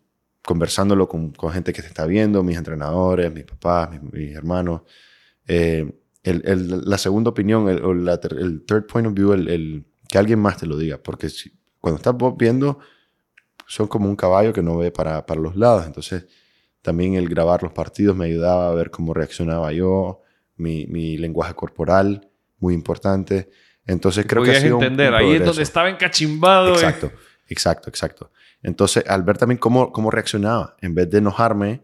conversándolo 0.44 1.08
con, 1.08 1.32
con, 1.32 1.52
gente 1.52 1.72
que 1.74 1.82
te 1.82 1.88
está 1.88 2.06
viendo, 2.06 2.44
mis 2.44 2.58
entrenadores, 2.58 3.32
mis 3.34 3.46
papás, 3.46 4.02
mis, 4.02 4.36
hermanos. 4.36 4.82
Eh, 5.48 6.03
el, 6.24 6.42
el, 6.46 6.82
la 6.86 6.98
segunda 6.98 7.30
opinión, 7.30 7.70
el, 7.70 8.08
el, 8.08 8.64
third 8.66 8.88
point 8.88 9.08
of 9.08 9.14
view, 9.14 9.34
el, 9.34 9.86
que 10.08 10.18
alguien 10.18 10.40
más 10.40 10.58
te 10.58 10.66
lo 10.66 10.78
diga, 10.78 10.98
porque 10.98 11.30
si, 11.30 11.54
cuando 11.80 11.98
estás 11.98 12.16
viendo, 12.38 12.80
son 13.68 13.88
como 13.88 14.08
un 14.08 14.16
caballo 14.16 14.54
que 14.54 14.62
no 14.62 14.78
ve 14.78 14.92
para, 14.92 15.26
para 15.26 15.42
los 15.42 15.56
lados. 15.56 15.86
Entonces, 15.86 16.26
también 16.82 17.16
el 17.16 17.28
grabar 17.28 17.64
los 17.64 17.74
partidos 17.74 18.16
me 18.16 18.26
ayudaba 18.26 18.70
a 18.70 18.74
ver 18.74 18.90
cómo 18.90 19.14
reaccionaba 19.14 19.72
yo, 19.74 20.22
mi, 20.56 20.86
mi 20.88 21.18
lenguaje 21.18 21.54
corporal, 21.56 22.30
muy 22.60 22.74
importante. 22.74 23.50
Entonces, 23.86 24.26
creo 24.26 24.44
que 24.44 24.52
ha 24.52 24.62
sido 24.62 24.76
entender, 24.76 25.14
ahí 25.14 25.34
es 25.34 25.46
donde 25.46 25.64
estaba 25.64 25.90
encachimbado. 25.90 26.74
Exacto, 26.74 27.12
exacto, 27.48 27.90
exacto. 27.90 28.32
Entonces, 28.62 29.04
al 29.08 29.24
ver 29.24 29.38
también 29.38 29.58
cómo, 29.58 29.92
cómo 29.92 30.10
reaccionaba, 30.10 30.78
en 30.80 30.96
vez 30.96 31.10
de 31.10 31.18
enojarme, 31.18 31.84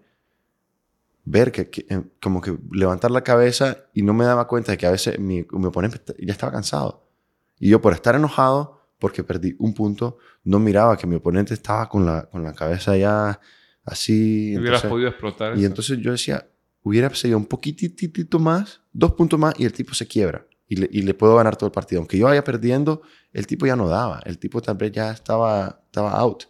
ver 1.26 1.52
que, 1.52 1.70
eh, 1.90 2.04
como 2.22 2.42
que 2.42 2.58
levantar 2.72 3.12
la 3.12 3.24
cabeza 3.24 3.86
y 3.94 4.02
no 4.02 4.14
me 4.14 4.26
daba 4.26 4.48
cuenta 4.48 4.72
de 4.72 4.78
que 4.78 4.86
a 4.86 4.92
veces 4.92 5.20
mi, 5.20 5.46
mi, 5.52 5.66
oponente 5.66 6.00
ya 6.20 6.34
estaba 6.34 6.52
cansado. 6.52 7.08
Y 7.60 7.70
yo 7.70 7.82
por 7.82 7.94
estar 7.94 8.16
enojado, 8.16 8.82
porque 9.00 9.24
perdí 9.24 9.56
un 9.60 9.74
punto, 9.74 10.18
no 10.44 10.60
miraba 10.60 10.98
que 10.98 11.08
mi 11.08 11.16
oponente 11.16 11.54
estaba 11.54 11.88
con 11.88 12.06
la, 12.06 12.30
con 12.30 12.44
la 12.44 12.54
cabeza 12.54 12.98
ya 12.98 13.40
así. 13.84 14.58
Hubieras 14.58 14.84
podido 14.84 15.10
explotar. 15.10 15.58
Y 15.58 15.66
entonces 15.66 16.00
yo 16.00 16.12
decía, 16.12 16.48
hubiera 16.84 17.14
seguido 17.14 17.38
un 17.38 17.46
poquitito 17.46 18.40
más, 18.40 18.82
dos 18.92 19.14
puntos 19.14 19.40
más 19.40 19.54
y 19.58 19.66
el 19.66 19.74
tipo 19.74 19.94
se 19.94 20.08
quiebra. 20.08 20.46
Y 20.68 20.76
le, 20.76 20.90
y 20.92 21.02
le, 21.02 21.16
puedo 21.16 21.36
ganar 21.36 21.56
todo 21.56 21.66
el 21.66 21.72
partido. 21.72 22.00
Aunque 22.00 22.18
yo 22.18 22.26
vaya 22.26 22.44
perdiendo, 22.44 23.02
el 23.34 23.48
tipo 23.48 23.66
ya 23.66 23.76
no 23.76 23.88
daba. 23.88 24.22
El 24.26 24.38
tipo 24.38 24.62
tal 24.62 24.78
vez 24.78 24.92
ya 24.92 25.12
estaba, 25.12 25.82
estaba 25.86 26.12
out. 26.12 26.44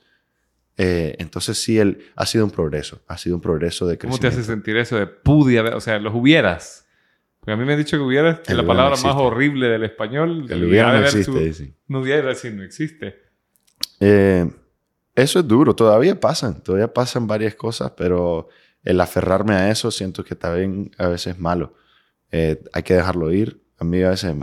Eh, 0.81 1.17
entonces 1.19 1.61
sí, 1.61 1.77
él, 1.77 2.05
ha 2.15 2.25
sido 2.25 2.45
un 2.45 2.51
progreso. 2.51 3.01
Ha 3.07 3.17
sido 3.17 3.35
un 3.35 3.41
progreso 3.41 3.85
de 3.85 3.97
crecimiento. 3.97 4.21
¿Cómo 4.21 4.33
te 4.33 4.39
hace 4.39 4.47
sentir 4.47 4.77
eso 4.77 4.95
de 4.95 5.07
pude 5.07 5.59
O 5.59 5.81
sea, 5.81 5.99
los 5.99 6.15
hubieras. 6.15 6.87
Porque 7.41 7.51
a 7.51 7.57
mí 7.57 7.65
me 7.65 7.73
han 7.73 7.79
dicho 7.79 7.97
que 7.97 8.03
hubieras, 8.03 8.39
que 8.39 8.53
la 8.53 8.65
palabra 8.65 8.91
más 8.91 9.15
horrible 9.15 9.67
del 9.67 9.83
español. 9.83 10.45
El 10.49 10.63
hubiera 10.63 10.97
no 10.97 11.05
existe. 11.05 11.75
No 11.87 11.99
hubiera 11.99 12.33
sí, 12.33 12.51
no 12.51 12.63
existe. 12.63 13.19
Eh, 13.99 14.49
eso 15.15 15.39
es 15.39 15.47
duro. 15.47 15.75
Todavía 15.75 16.17
pasan. 16.17 16.63
Todavía 16.63 16.93
pasan 16.93 17.27
varias 17.27 17.55
cosas, 17.55 17.91
pero 17.97 18.47
el 18.85 19.01
aferrarme 19.01 19.55
a 19.55 19.69
eso 19.69 19.91
siento 19.91 20.23
que 20.23 20.35
también 20.35 20.91
a 20.97 21.09
veces 21.09 21.35
es 21.35 21.39
malo. 21.39 21.73
Eh, 22.31 22.63
hay 22.71 22.83
que 22.83 22.93
dejarlo 22.93 23.33
ir. 23.33 23.61
A 23.77 23.83
mí 23.83 24.01
a 24.01 24.11
veces... 24.11 24.33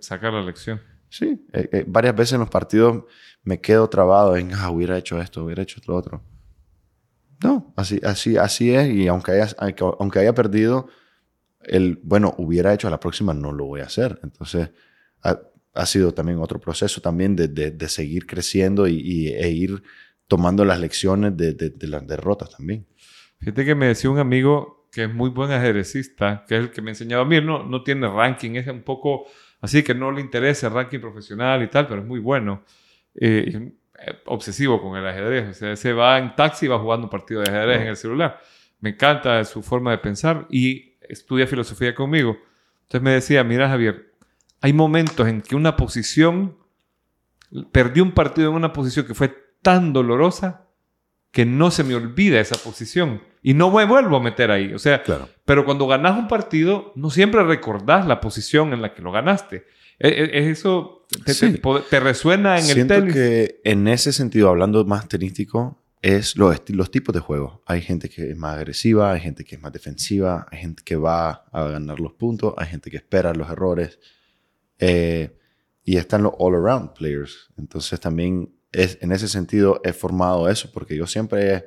sacar 0.00 0.32
la 0.32 0.42
lección. 0.42 0.80
Sí, 1.12 1.46
eh, 1.52 1.68
eh, 1.72 1.84
varias 1.86 2.16
veces 2.16 2.32
en 2.32 2.40
los 2.40 2.48
partidos 2.48 3.04
me 3.42 3.60
quedo 3.60 3.88
trabado 3.88 4.36
en, 4.36 4.52
ah, 4.54 4.70
hubiera 4.70 4.96
hecho 4.96 5.20
esto, 5.20 5.44
hubiera 5.44 5.62
hecho 5.62 5.80
lo 5.86 5.96
otro. 5.96 6.22
No, 7.42 7.72
así, 7.76 8.00
así, 8.04 8.36
así 8.36 8.74
es. 8.74 8.88
Y 8.88 9.08
aunque 9.08 9.32
haya, 9.32 9.48
aunque 9.98 10.18
haya 10.20 10.34
perdido, 10.34 10.88
el, 11.60 11.98
bueno, 12.02 12.34
hubiera 12.38 12.72
hecho 12.72 12.88
a 12.88 12.90
la 12.90 13.00
próxima, 13.00 13.34
no 13.34 13.52
lo 13.52 13.66
voy 13.66 13.80
a 13.80 13.84
hacer. 13.84 14.20
Entonces, 14.22 14.70
ha, 15.22 15.40
ha 15.74 15.86
sido 15.86 16.12
también 16.12 16.38
otro 16.38 16.60
proceso 16.60 17.00
también 17.00 17.36
de, 17.36 17.48
de, 17.48 17.70
de 17.70 17.88
seguir 17.88 18.26
creciendo 18.26 18.86
y, 18.86 19.28
e 19.28 19.50
ir 19.50 19.82
tomando 20.28 20.64
las 20.64 20.80
lecciones 20.80 21.36
de, 21.36 21.54
de, 21.54 21.88
las 21.88 22.06
derrotas 22.06 22.50
también. 22.50 22.86
Fíjate 23.38 23.64
que 23.64 23.74
me 23.74 23.86
decía 23.86 24.10
un 24.10 24.18
amigo 24.18 24.88
que 24.90 25.04
es 25.04 25.12
muy 25.12 25.30
buen 25.30 25.50
ajedrecista, 25.50 26.44
que 26.46 26.56
es 26.56 26.60
el 26.62 26.70
que 26.70 26.82
me 26.82 26.90
enseñaba 26.90 27.22
a 27.22 27.26
mí, 27.26 27.40
no, 27.40 27.64
no 27.64 27.82
tiene 27.82 28.08
ranking, 28.08 28.52
es 28.52 28.66
un 28.66 28.82
poco 28.82 29.26
así 29.60 29.82
que 29.82 29.94
no 29.94 30.10
le 30.10 30.20
interesa 30.20 30.68
el 30.68 30.74
ranking 30.74 31.00
profesional 31.00 31.62
y 31.62 31.68
tal, 31.68 31.86
pero 31.86 32.02
es 32.02 32.06
muy 32.06 32.20
bueno. 32.20 32.64
Eh, 33.14 33.72
obsesivo 34.26 34.80
con 34.80 34.96
el 34.96 35.06
ajedrez, 35.06 35.50
o 35.50 35.54
sea, 35.54 35.76
se 35.76 35.92
va 35.92 36.18
en 36.18 36.34
taxi 36.34 36.66
y 36.66 36.68
va 36.68 36.78
jugando 36.78 37.06
un 37.06 37.10
partido 37.10 37.40
de 37.42 37.50
ajedrez 37.50 37.82
en 37.82 37.88
el 37.88 37.96
celular. 37.96 38.40
Me 38.80 38.90
encanta 38.90 39.44
su 39.44 39.62
forma 39.62 39.92
de 39.92 39.98
pensar 39.98 40.46
y 40.50 40.96
estudia 41.00 41.46
filosofía 41.46 41.94
conmigo. 41.94 42.36
Entonces 42.82 43.02
me 43.02 43.12
decía, 43.12 43.44
mira 43.44 43.68
Javier, 43.68 44.12
hay 44.60 44.72
momentos 44.72 45.28
en 45.28 45.40
que 45.40 45.56
una 45.56 45.76
posición, 45.76 46.56
perdí 47.70 48.00
un 48.00 48.12
partido 48.12 48.50
en 48.50 48.56
una 48.56 48.72
posición 48.72 49.06
que 49.06 49.14
fue 49.14 49.34
tan 49.62 49.92
dolorosa 49.92 50.68
que 51.30 51.46
no 51.46 51.70
se 51.70 51.84
me 51.84 51.94
olvida 51.94 52.40
esa 52.40 52.56
posición 52.62 53.22
y 53.42 53.54
no 53.54 53.70
me 53.70 53.84
vuelvo 53.84 54.16
a 54.16 54.20
meter 54.20 54.50
ahí. 54.50 54.74
O 54.74 54.78
sea, 54.78 55.02
claro. 55.02 55.28
pero 55.44 55.64
cuando 55.64 55.86
ganas 55.86 56.18
un 56.18 56.28
partido, 56.28 56.92
no 56.94 57.10
siempre 57.10 57.42
recordás 57.42 58.06
la 58.06 58.20
posición 58.20 58.72
en 58.72 58.82
la 58.82 58.94
que 58.94 59.02
lo 59.02 59.12
ganaste. 59.12 59.66
¿Es 59.98 60.12
e, 60.12 60.24
e, 60.24 60.50
eso 60.50 61.01
te, 61.24 61.34
Sí. 61.34 61.52
te- 61.58 61.80
te 61.90 62.00
resuena 62.00 62.58
en 62.58 62.64
Siento 62.64 62.94
el 62.94 63.00
tenis? 63.00 63.14
que 63.14 63.60
en 63.64 63.88
ese 63.88 64.12
sentido, 64.12 64.48
hablando 64.48 64.84
más 64.84 65.08
tenístico, 65.08 65.78
es 66.02 66.36
los, 66.36 66.60
los 66.70 66.90
tipos 66.90 67.14
de 67.14 67.20
juego. 67.20 67.62
Hay 67.66 67.80
gente 67.80 68.08
que 68.08 68.30
es 68.30 68.36
más 68.36 68.56
agresiva, 68.56 69.12
hay 69.12 69.20
gente 69.20 69.44
que 69.44 69.54
es 69.56 69.62
más 69.62 69.72
defensiva, 69.72 70.46
hay 70.50 70.58
gente 70.60 70.82
que 70.84 70.96
va 70.96 71.44
a 71.52 71.64
ganar 71.68 72.00
los 72.00 72.12
puntos, 72.14 72.54
hay 72.56 72.66
gente 72.66 72.90
que 72.90 72.96
espera 72.96 73.32
los 73.34 73.48
errores. 73.50 73.98
Eh, 74.78 75.36
y 75.84 75.96
están 75.96 76.22
los 76.22 76.32
all-around 76.38 76.92
players. 76.94 77.50
Entonces 77.56 77.98
también 78.00 78.52
es, 78.72 78.98
en 79.00 79.12
ese 79.12 79.28
sentido 79.28 79.80
he 79.84 79.92
formado 79.92 80.48
eso, 80.48 80.70
porque 80.72 80.96
yo 80.96 81.06
siempre 81.06 81.52
he, 81.54 81.64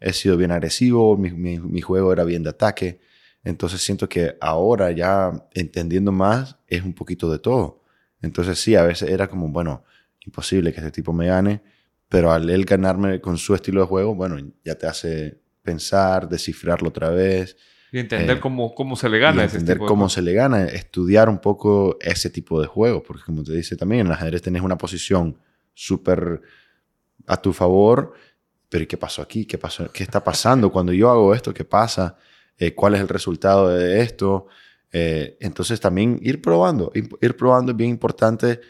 he 0.00 0.12
sido 0.12 0.36
bien 0.36 0.52
agresivo, 0.52 1.16
mi, 1.16 1.30
mi- 1.30 1.60
mi 1.60 1.80
juego 1.80 2.12
era 2.12 2.24
bien 2.24 2.42
de 2.42 2.50
ataque. 2.50 3.00
Entonces 3.44 3.80
siento 3.82 4.08
que 4.08 4.36
ahora 4.40 4.90
ya 4.92 5.32
entendiendo 5.54 6.10
más 6.12 6.56
es 6.66 6.82
un 6.82 6.92
poquito 6.94 7.30
de 7.30 7.38
todo. 7.38 7.82
Entonces 8.26 8.58
sí, 8.58 8.74
a 8.74 8.82
veces 8.82 9.08
era 9.08 9.28
como, 9.28 9.48
bueno, 9.48 9.84
imposible 10.20 10.72
que 10.72 10.80
este 10.80 10.90
tipo 10.90 11.12
me 11.12 11.28
gane, 11.28 11.62
pero 12.08 12.32
al 12.32 12.50
él 12.50 12.64
ganarme 12.64 13.20
con 13.20 13.38
su 13.38 13.54
estilo 13.54 13.80
de 13.80 13.86
juego, 13.86 14.14
bueno, 14.14 14.36
ya 14.64 14.74
te 14.74 14.86
hace 14.86 15.40
pensar, 15.62 16.28
descifrarlo 16.28 16.88
otra 16.88 17.10
vez, 17.10 17.56
Y 17.90 17.98
entender 17.98 18.36
eh, 18.36 18.40
cómo, 18.40 18.74
cómo 18.74 18.96
se 18.96 19.08
le 19.08 19.18
gana 19.18 19.42
y 19.42 19.46
ese 19.46 19.56
entender 19.56 19.76
tipo 19.76 19.84
de 19.84 19.88
cómo 19.88 20.00
juego. 20.02 20.10
se 20.10 20.22
le 20.22 20.32
gana, 20.32 20.64
estudiar 20.66 21.28
un 21.28 21.38
poco 21.38 21.96
ese 22.00 22.30
tipo 22.30 22.60
de 22.60 22.66
juego, 22.66 23.02
porque 23.02 23.22
como 23.24 23.42
te 23.42 23.52
dice 23.52 23.76
también, 23.76 24.02
en 24.02 24.06
el 24.08 24.12
ajedrez 24.12 24.42
tenés 24.42 24.62
una 24.62 24.76
posición 24.76 25.38
súper 25.74 26.42
a 27.26 27.40
tu 27.40 27.52
favor, 27.52 28.12
pero 28.68 28.84
¿y 28.84 28.86
qué 28.86 28.96
pasó 28.96 29.22
aquí? 29.22 29.46
¿Qué, 29.46 29.58
pasó? 29.58 29.90
¿Qué 29.92 30.02
está 30.02 30.22
pasando? 30.22 30.70
Cuando 30.70 30.92
yo 30.92 31.10
hago 31.10 31.34
esto, 31.34 31.54
¿qué 31.54 31.64
pasa? 31.64 32.16
Eh, 32.58 32.74
¿Cuál 32.74 32.94
es 32.94 33.00
el 33.00 33.08
resultado 33.08 33.68
de 33.68 34.00
esto? 34.00 34.46
Eh, 34.92 35.36
entonces 35.40 35.80
también 35.80 36.18
ir 36.22 36.40
probando, 36.40 36.92
ir, 36.94 37.36
probando 37.36 37.72
es 37.72 37.76
bien 37.76 37.90
importante. 37.90 38.60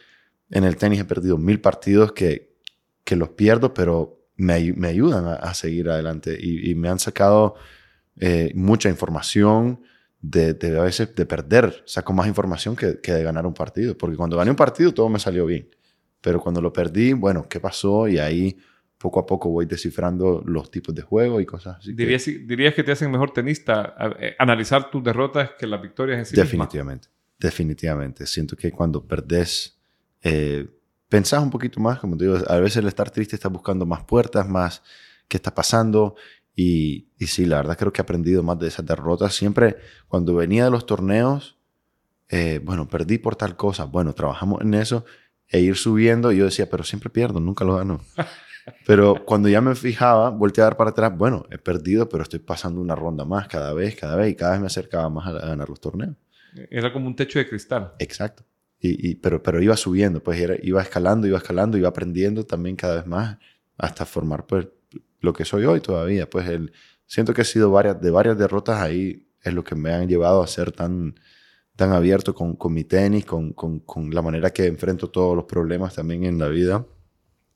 En 0.51 0.65
el 0.65 0.77
tenis 0.77 1.01
he 1.01 1.05
perdido 1.05 1.39
mil 1.39 1.61
partidos 1.61 2.13
que, 2.13 2.57
que 3.05 3.17
los 3.17 3.31
pierdo, 3.31 3.75
pero 3.75 4.27
me, 4.37 4.55
ay- 4.55 4.73
me 4.73 4.89
ayudan 4.89 5.27
a, 5.27 5.55
seguir 5.55 5.89
adelante 5.89 6.37
y, 6.41 6.71
y 6.71 6.75
me 6.75 6.89
han 6.89 6.99
sacado 6.99 7.55
eh, 8.19 8.53
mucha 8.55 8.89
información 8.89 9.83
de, 10.21 10.55
de 10.55 10.79
a 10.79 10.83
veces 10.83 11.15
de 11.15 11.27
perder. 11.27 11.83
Saco 11.87 12.13
más 12.13 12.27
información 12.29 12.77
que, 12.77 13.01
que 13.01 13.13
de 13.13 13.23
ganar 13.23 13.47
un 13.47 13.55
partido, 13.55 13.97
porque 13.97 14.17
cuando 14.17 14.37
gané 14.37 14.51
un 14.51 14.57
partido 14.57 14.93
todo 14.95 15.09
me 15.09 15.19
salió 15.19 15.47
bien, 15.47 15.69
pero 16.21 16.41
cuando 16.41 16.61
lo 16.61 16.73
perdí, 16.73 17.13
bueno, 17.13 17.47
¿qué 17.49 17.61
pasó? 17.61 18.09
Y 18.09 18.19
ahí 18.19 18.57
poco 19.07 19.21
a 19.21 19.27
poco 19.27 19.49
voy 19.51 19.67
descifrando 19.67 20.43
los 20.45 20.69
tipos 20.69 20.93
de 20.93 21.03
juego 21.03 21.41
y 21.41 21.47
cosas 21.47 21.77
así. 21.79 21.95
que- 21.95 22.19
¿Dirías, 22.47 22.75
que 22.75 22.83
te 22.83 22.91
hacen 22.91 23.09
mejor 23.11 23.31
tenista 23.33 23.95
eh, 24.19 24.35
analizar 24.39 24.91
tus 24.91 25.03
derrotas 25.05 25.51
que 25.59 25.67
las 25.69 25.81
victorias 25.81 26.19
en 26.19 26.27
sí 26.27 26.35
definitivamente, 26.35 27.09
definitivamente. 27.39 28.27
Siento 28.27 28.57
que 28.57 28.73
cuando 28.73 29.07
perdés, 29.07 29.79
eh, 30.23 30.67
pensás 31.09 31.41
un 31.41 31.51
poquito 31.51 31.79
más, 31.79 32.01
como 32.01 32.17
te 32.17 32.25
digo, 32.25 32.39
a 32.49 32.59
veces 32.59 32.79
el 32.79 32.89
estar 32.89 33.11
triste 33.11 33.37
está 33.37 33.49
buscando 33.49 33.87
más 33.87 34.03
puertas, 34.05 34.49
más 34.49 34.83
qué 35.29 35.37
está 35.37 35.55
pasando. 35.55 36.17
Y, 36.57 37.09
y 37.19 37.27
sí, 37.29 37.45
la 37.47 37.59
verdad 37.59 37.77
creo 37.79 37.93
que 37.93 38.01
he 38.01 38.05
aprendido 38.05 38.43
más 38.43 38.59
de 38.59 38.67
esas 38.69 38.85
derrotas. 38.85 39.35
Siempre 39.37 39.77
cuando 40.09 40.35
venía 40.35 40.65
de 40.65 40.71
los 40.71 40.85
torneos, 40.87 41.59
eh, 42.29 42.61
bueno, 42.65 42.89
perdí 42.89 43.19
por 43.19 43.37
tal 43.37 43.57
cosa, 43.57 43.85
bueno, 43.85 44.13
trabajamos 44.15 44.63
en 44.63 44.75
eso 44.75 45.05
e 45.49 45.61
ir 45.61 45.77
subiendo. 45.77 46.33
Y 46.33 46.39
yo 46.39 46.45
decía, 46.47 46.69
pero 46.69 46.83
siempre 46.83 47.09
pierdo, 47.11 47.39
nunca 47.41 47.65
lo 47.65 47.77
gano. 47.77 48.01
Pero 48.87 49.25
cuando 49.25 49.49
ya 49.49 49.61
me 49.61 49.75
fijaba, 49.75 50.31
volteé 50.31 50.63
a 50.63 50.67
dar 50.67 50.77
para 50.77 50.91
atrás, 50.91 51.13
bueno, 51.17 51.45
he 51.51 51.59
perdido, 51.59 52.09
pero 52.09 52.23
estoy 52.23 52.39
pasando 52.41 52.81
una 52.81 52.95
ronda 52.95 53.25
más 53.25 53.49
cada 53.49 53.73
vez, 53.73 53.97
cada 53.97 54.17
vez, 54.17 54.31
y 54.33 54.35
cada 54.35 54.53
vez 54.53 54.61
me 54.61 54.67
acercaba 54.67 55.09
más 55.09 55.27
a, 55.27 55.33
ganar 55.33 55.69
los 55.69 55.81
torneos. 55.81 56.17
Era 56.71 56.93
como 56.93 57.07
un 57.07 57.15
techo 57.17 57.39
de 57.39 57.49
cristal. 57.49 57.93
Exacto. 57.99 58.45
Y, 58.81 59.11
y- 59.11 59.15
pero, 59.17 59.43
pero 59.43 59.63
iba 59.63 59.77
subiendo, 59.77 60.23
pues 60.23 60.41
era- 60.41 60.57
iba 60.63 60.83
escalando, 60.83 61.27
iba 61.27 61.39
escalando, 61.39 61.77
iba 61.79 61.89
aprendiendo 61.89 62.45
también 62.45 62.77
cada 62.77 62.97
vez 62.97 63.07
más 63.07 63.39
hasta 63.79 64.05
formar 64.07 64.47
pues 64.47 64.69
lo 65.21 65.33
que 65.33 65.45
soy 65.45 65.65
hoy 65.65 65.81
todavía. 65.81 66.29
Pues 66.29 66.49
el, 66.49 66.73
siento 67.07 67.35
que 67.35 67.43
he 67.43 67.45
sido 67.45 67.71
varias, 67.71 68.01
de 68.01 68.11
varias 68.11 68.39
derrotas 68.39 68.81
ahí, 68.81 69.27
es 69.43 69.55
lo 69.55 69.63
que 69.65 69.75
me 69.75 69.93
han 69.93 70.09
llevado 70.09 70.43
a 70.43 70.47
ser 70.47 70.73
tan, 70.73 71.15
tan 71.77 71.93
abierto 71.93 72.35
con, 72.35 72.57
con 72.57 72.73
mi 72.73 72.85
tenis, 72.85 73.25
con, 73.25 73.53
con, 73.53 73.81
con 73.81 74.11
la 74.15 74.23
manera 74.23 74.51
que 74.51 74.67
enfrento 74.67 75.09
todos 75.09 75.37
los 75.37 75.45
problemas 75.45 75.95
también 75.95 76.25
en 76.25 76.39
la 76.39 76.49
vida. 76.49 76.85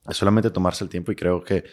Solamente 0.09 0.49
tomarse 0.49 0.83
el 0.83 0.89
tiempo 0.89 1.11
y 1.11 1.15
creo 1.15 1.43
que 1.43 1.63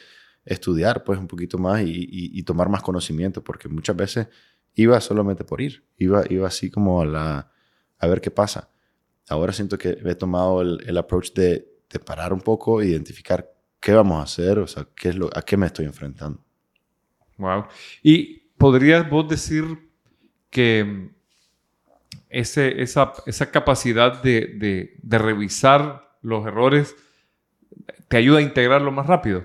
estudiar 0.45 1.05
pues 1.05 1.18
un 1.18 1.26
poquito 1.26 1.59
más 1.59 1.83
y, 1.85 2.43
tomar 2.43 2.68
más 2.68 2.83
conocimiento, 2.83 3.43
porque 3.43 3.68
muchas 3.68 3.97
veces 3.97 4.29
iba 4.74 5.01
solamente 5.01 5.45
por 5.45 5.61
ir, 5.61 5.85
iba, 5.97 6.24
iba 6.31 6.47
así 6.47 6.70
como 6.70 7.03
a, 7.03 7.51
ver 8.03 8.20
qué 8.20 8.31
pasa. 8.31 8.70
Ahora 9.29 9.53
siento 9.53 9.76
que 9.76 9.99
he 10.05 10.14
tomado 10.14 10.62
el, 10.62 10.79
el 10.87 10.97
approach 10.97 11.33
de, 11.33 11.68
de 11.91 11.99
parar 11.99 12.33
un 12.33 12.41
poco, 12.41 12.83
identificar 12.83 13.51
qué 13.81 13.93
vamos 13.93 14.20
a 14.20 14.22
hacer, 14.22 14.59
o 14.59 14.66
sea, 14.66 14.87
qué 14.95 15.11
es 15.11 15.16
lo, 15.16 15.31
a 15.37 15.43
qué 15.43 15.57
me 15.57 15.66
estoy 15.66 15.85
enfrentando. 15.85 16.43
Wow. 17.37 17.66
Y 18.03 18.51
podrías 18.57 19.09
vos 19.09 19.29
decir 19.29 19.64
que 20.51 21.11
ese, 22.31 22.83
esa, 22.83 23.12
esa 23.26 23.51
capacidad 23.51 24.22
de- 24.22 24.97
de 25.03 25.18
revisar 25.18 26.16
los 26.22 26.47
errores 26.47 26.97
te 28.09 28.16
ayuda 28.16 28.38
a 28.38 28.42
integrarlo 28.42 28.90
más 28.90 29.06
rápido. 29.06 29.44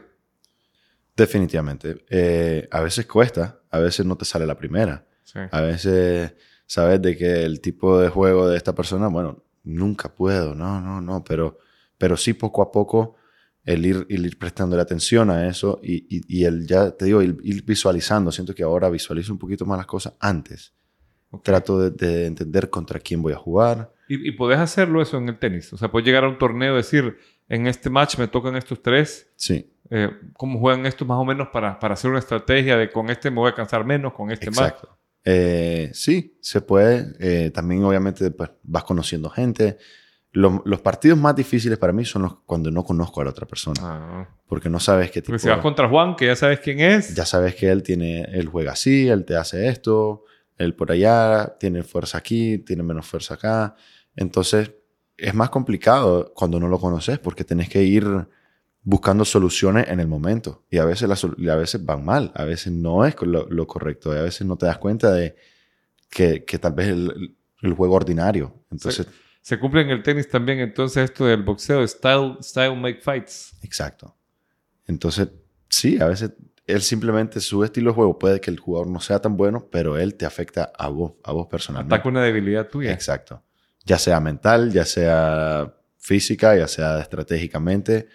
Definitivamente. 1.15 2.03
Eh, 2.09 2.67
a 2.71 2.81
veces 2.81 3.05
cuesta, 3.05 3.59
a 3.69 3.79
veces 3.79 4.05
no 4.05 4.17
te 4.17 4.25
sale 4.25 4.45
la 4.47 4.57
primera. 4.57 5.05
Sí. 5.23 5.39
A 5.51 5.61
veces 5.61 6.33
sabes 6.65 7.01
de 7.01 7.15
que 7.15 7.43
el 7.43 7.61
tipo 7.61 7.99
de 7.99 8.09
juego 8.09 8.47
de 8.47 8.57
esta 8.57 8.73
persona, 8.73 9.07
bueno, 9.07 9.43
nunca 9.63 10.13
puedo, 10.13 10.55
no, 10.55 10.81
no, 10.81 11.01
no, 11.01 11.23
pero, 11.23 11.59
pero 11.97 12.17
sí 12.17 12.33
poco 12.33 12.61
a 12.61 12.71
poco 12.71 13.15
el 13.63 13.85
ir, 13.85 14.05
el 14.09 14.25
ir 14.25 14.37
prestando 14.37 14.79
atención 14.79 15.29
a 15.29 15.47
eso 15.47 15.79
y, 15.83 16.17
y, 16.17 16.21
y 16.27 16.45
el 16.45 16.67
ya, 16.67 16.91
te 16.91 17.05
digo, 17.05 17.21
ir, 17.21 17.37
ir 17.43 17.63
visualizando. 17.63 18.31
Siento 18.31 18.53
que 18.55 18.63
ahora 18.63 18.89
visualizo 18.89 19.31
un 19.31 19.39
poquito 19.39 19.65
más 19.65 19.77
las 19.77 19.87
cosas 19.87 20.13
antes. 20.19 20.73
Trato 21.43 21.79
de, 21.79 21.91
de 21.91 22.25
entender 22.25 22.69
contra 22.69 22.99
quién 22.99 23.21
voy 23.21 23.33
a 23.33 23.37
jugar. 23.37 23.91
Y, 24.07 24.27
y 24.27 24.31
podés 24.31 24.59
hacerlo 24.59 25.01
eso 25.01 25.17
en 25.17 25.29
el 25.29 25.39
tenis. 25.39 25.71
O 25.73 25.77
sea, 25.77 25.89
puedes 25.89 26.05
llegar 26.05 26.25
a 26.25 26.29
un 26.29 26.37
torneo 26.37 26.73
y 26.73 26.77
decir, 26.77 27.17
en 27.49 27.67
este 27.67 27.89
match 27.89 28.17
me 28.17 28.27
tocan 28.27 28.55
estos 28.55 28.81
tres. 28.81 29.31
Sí. 29.35 29.69
Eh, 29.89 30.09
¿Cómo 30.37 30.59
juegan 30.59 30.85
estos 30.85 31.07
más 31.07 31.17
o 31.17 31.25
menos 31.25 31.49
para, 31.49 31.79
para 31.79 31.93
hacer 31.93 32.09
una 32.09 32.19
estrategia 32.19 32.77
de 32.77 32.89
con 32.89 33.09
este 33.09 33.29
me 33.29 33.37
voy 33.37 33.51
a 33.51 33.55
cansar 33.55 33.85
menos, 33.85 34.13
con 34.13 34.31
este 34.31 34.47
Exacto. 34.47 34.97
Eh, 35.25 35.91
sí, 35.93 36.37
se 36.41 36.61
puede. 36.61 37.13
Eh, 37.19 37.51
también 37.51 37.83
obviamente 37.83 38.31
pues, 38.31 38.51
vas 38.63 38.83
conociendo 38.83 39.29
gente. 39.29 39.77
Los, 40.31 40.61
los 40.65 40.81
partidos 40.81 41.19
más 41.19 41.35
difíciles 41.35 41.77
para 41.77 41.93
mí 41.93 42.05
son 42.05 42.23
los 42.23 42.39
cuando 42.45 42.71
no 42.71 42.83
conozco 42.83 43.21
a 43.21 43.25
la 43.25 43.29
otra 43.29 43.45
persona. 43.45 43.79
Ah. 43.83 44.27
Porque 44.47 44.67
no 44.67 44.79
sabes 44.79 45.11
qué 45.11 45.21
tipo... 45.21 45.33
Porque 45.33 45.43
si 45.43 45.49
vas 45.49 45.59
contra 45.59 45.87
Juan, 45.87 46.15
que 46.15 46.25
ya 46.25 46.35
sabes 46.35 46.59
quién 46.59 46.79
es. 46.79 47.13
Ya 47.13 47.25
sabes 47.25 47.53
que 47.55 47.69
él 47.69 47.83
tiene... 47.83 48.23
Él 48.31 48.47
juega 48.47 48.71
así, 48.71 49.07
él 49.07 49.25
te 49.25 49.35
hace 49.35 49.67
esto, 49.67 50.23
él 50.57 50.73
por 50.73 50.91
allá, 50.91 51.55
tiene 51.59 51.83
fuerza 51.83 52.17
aquí, 52.17 52.57
tiene 52.57 52.81
menos 52.81 53.05
fuerza 53.05 53.35
acá. 53.35 53.75
Entonces, 54.15 54.71
es 55.17 55.33
más 55.33 55.49
complicado 55.49 56.33
cuando 56.35 56.59
no 56.59 56.67
lo 56.67 56.79
conoces 56.79 57.19
porque 57.19 57.43
tenés 57.43 57.69
que 57.69 57.83
ir 57.83 58.27
buscando 58.81 59.25
soluciones 59.25 59.87
en 59.87 59.99
el 59.99 60.07
momento. 60.07 60.65
Y 60.69 60.77
a 60.77 60.85
veces, 60.85 61.07
las, 61.07 61.23
a 61.23 61.55
veces 61.55 61.85
van 61.85 62.03
mal, 62.03 62.31
a 62.35 62.43
veces 62.43 62.73
no 62.73 63.05
es 63.05 63.15
lo, 63.21 63.47
lo 63.49 63.67
correcto, 63.67 64.13
y 64.13 64.17
a 64.17 64.23
veces 64.23 64.45
no 64.45 64.57
te 64.57 64.65
das 64.65 64.77
cuenta 64.77 65.11
de 65.11 65.35
que, 66.09 66.43
que 66.43 66.59
tal 66.59 66.73
vez 66.73 66.89
el, 66.89 67.35
el 67.61 67.73
juego 67.73 67.95
ordinario. 67.95 68.53
Entonces, 68.69 69.07
Se 69.41 69.59
cumple 69.59 69.81
en 69.81 69.89
el 69.89 70.03
tenis 70.03 70.29
también 70.29 70.59
entonces 70.59 71.05
esto 71.05 71.25
del 71.25 71.43
boxeo, 71.43 71.87
style, 71.87 72.37
style 72.41 72.75
make 72.75 72.99
fights. 73.01 73.53
exacto. 73.61 74.15
Entonces, 74.85 75.29
sí, 75.69 75.97
a 76.01 76.07
veces 76.07 76.33
él 76.65 76.81
simplemente 76.81 77.39
su 77.39 77.63
estilo 77.63 77.91
de 77.91 77.95
juego 77.95 78.19
puede 78.19 78.41
que 78.41 78.51
el 78.51 78.59
jugador 78.59 78.89
no 78.89 78.99
sea 78.99 79.19
tan 79.19 79.37
bueno, 79.37 79.67
pero 79.71 79.97
él 79.97 80.15
te 80.15 80.25
afecta 80.25 80.71
a 80.77 80.89
vos, 80.89 81.13
a 81.23 81.31
vos 81.31 81.47
personalmente. 81.47 81.95
Ataca 81.95 82.09
una 82.09 82.21
debilidad 82.21 82.67
tuya. 82.69 82.91
Exacto. 82.91 83.41
Ya 83.85 83.97
sea 83.99 84.19
mental, 84.19 84.71
ya 84.71 84.85
sea 84.85 85.73
física, 85.97 86.55
ya 86.55 86.67
sea 86.67 86.99
estratégicamente. 86.99 88.07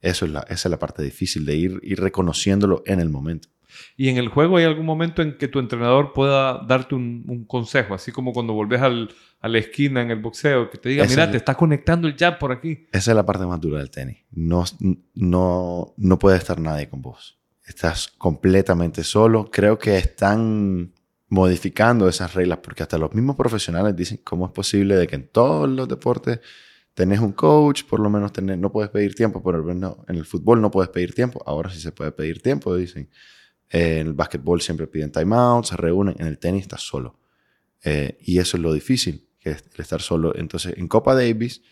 Eso 0.00 0.24
es 0.24 0.32
la, 0.32 0.40
esa 0.48 0.68
es 0.68 0.70
la 0.70 0.78
parte 0.78 1.02
difícil 1.02 1.44
de 1.46 1.54
ir, 1.56 1.80
ir 1.82 2.00
reconociéndolo 2.00 2.82
en 2.86 3.00
el 3.00 3.08
momento. 3.08 3.48
Y 3.96 4.08
en 4.10 4.18
el 4.18 4.28
juego 4.28 4.58
hay 4.58 4.64
algún 4.64 4.84
momento 4.84 5.22
en 5.22 5.38
que 5.38 5.48
tu 5.48 5.58
entrenador 5.58 6.12
pueda 6.12 6.58
darte 6.66 6.94
un, 6.94 7.24
un 7.26 7.44
consejo, 7.46 7.94
así 7.94 8.12
como 8.12 8.32
cuando 8.34 8.52
volvés 8.52 8.82
al, 8.82 9.08
a 9.40 9.48
la 9.48 9.58
esquina 9.58 10.02
en 10.02 10.10
el 10.10 10.20
boxeo, 10.20 10.68
que 10.68 10.76
te 10.76 10.90
diga, 10.90 11.04
Ese 11.04 11.12
mira, 11.14 11.24
es- 11.24 11.30
te 11.30 11.36
está 11.38 11.54
conectando 11.54 12.06
el 12.08 12.14
jab 12.16 12.38
por 12.38 12.52
aquí. 12.52 12.86
Esa 12.92 13.12
es 13.12 13.16
la 13.16 13.24
parte 13.24 13.46
más 13.46 13.60
dura 13.60 13.78
del 13.78 13.90
tenis. 13.90 14.18
No, 14.30 14.64
no, 15.14 15.94
no 15.96 16.18
puede 16.18 16.36
estar 16.38 16.60
nadie 16.60 16.88
con 16.88 17.00
vos. 17.00 17.38
Estás 17.64 18.08
completamente 18.18 19.04
solo. 19.04 19.48
Creo 19.50 19.78
que 19.78 19.96
están 19.96 20.92
modificando 21.32 22.10
esas 22.10 22.34
reglas 22.34 22.58
porque 22.62 22.82
hasta 22.82 22.98
los 22.98 23.14
mismos 23.14 23.36
profesionales 23.36 23.96
dicen 23.96 24.20
cómo 24.22 24.44
es 24.44 24.52
posible 24.52 24.96
de 24.96 25.06
que 25.06 25.16
en 25.16 25.28
todos 25.28 25.66
los 25.66 25.88
deportes 25.88 26.40
tenés 26.92 27.20
un 27.20 27.32
coach, 27.32 27.84
por 27.84 28.00
lo 28.00 28.10
menos 28.10 28.32
no 28.58 28.70
puedes 28.70 28.90
pedir 28.90 29.14
tiempo, 29.14 29.42
pero 29.42 29.62
no, 29.62 30.04
en 30.08 30.16
el 30.16 30.26
fútbol 30.26 30.60
no 30.60 30.70
puedes 30.70 30.90
pedir 30.90 31.14
tiempo, 31.14 31.42
ahora 31.46 31.70
sí 31.70 31.80
se 31.80 31.90
puede 31.90 32.12
pedir 32.12 32.42
tiempo, 32.42 32.76
dicen. 32.76 33.08
Eh, 33.70 34.00
en 34.00 34.08
el 34.08 34.12
básquetbol 34.12 34.60
siempre 34.60 34.86
piden 34.86 35.10
timeout, 35.10 35.64
se 35.64 35.76
reúnen, 35.78 36.14
en 36.18 36.26
el 36.26 36.38
tenis 36.38 36.64
estás 36.64 36.82
solo. 36.82 37.18
Eh, 37.82 38.18
y 38.20 38.38
eso 38.38 38.58
es 38.58 38.62
lo 38.62 38.74
difícil, 38.74 39.26
que 39.40 39.52
el 39.52 39.56
estar 39.78 40.02
solo. 40.02 40.36
Entonces, 40.36 40.74
en 40.76 40.86
Copa 40.86 41.14
Davis, 41.14 41.62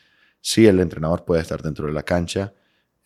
sí, 0.40 0.66
el 0.66 0.80
entrenador 0.80 1.26
puede 1.26 1.42
estar 1.42 1.60
dentro 1.62 1.86
de 1.86 1.92
la 1.92 2.02
cancha. 2.02 2.54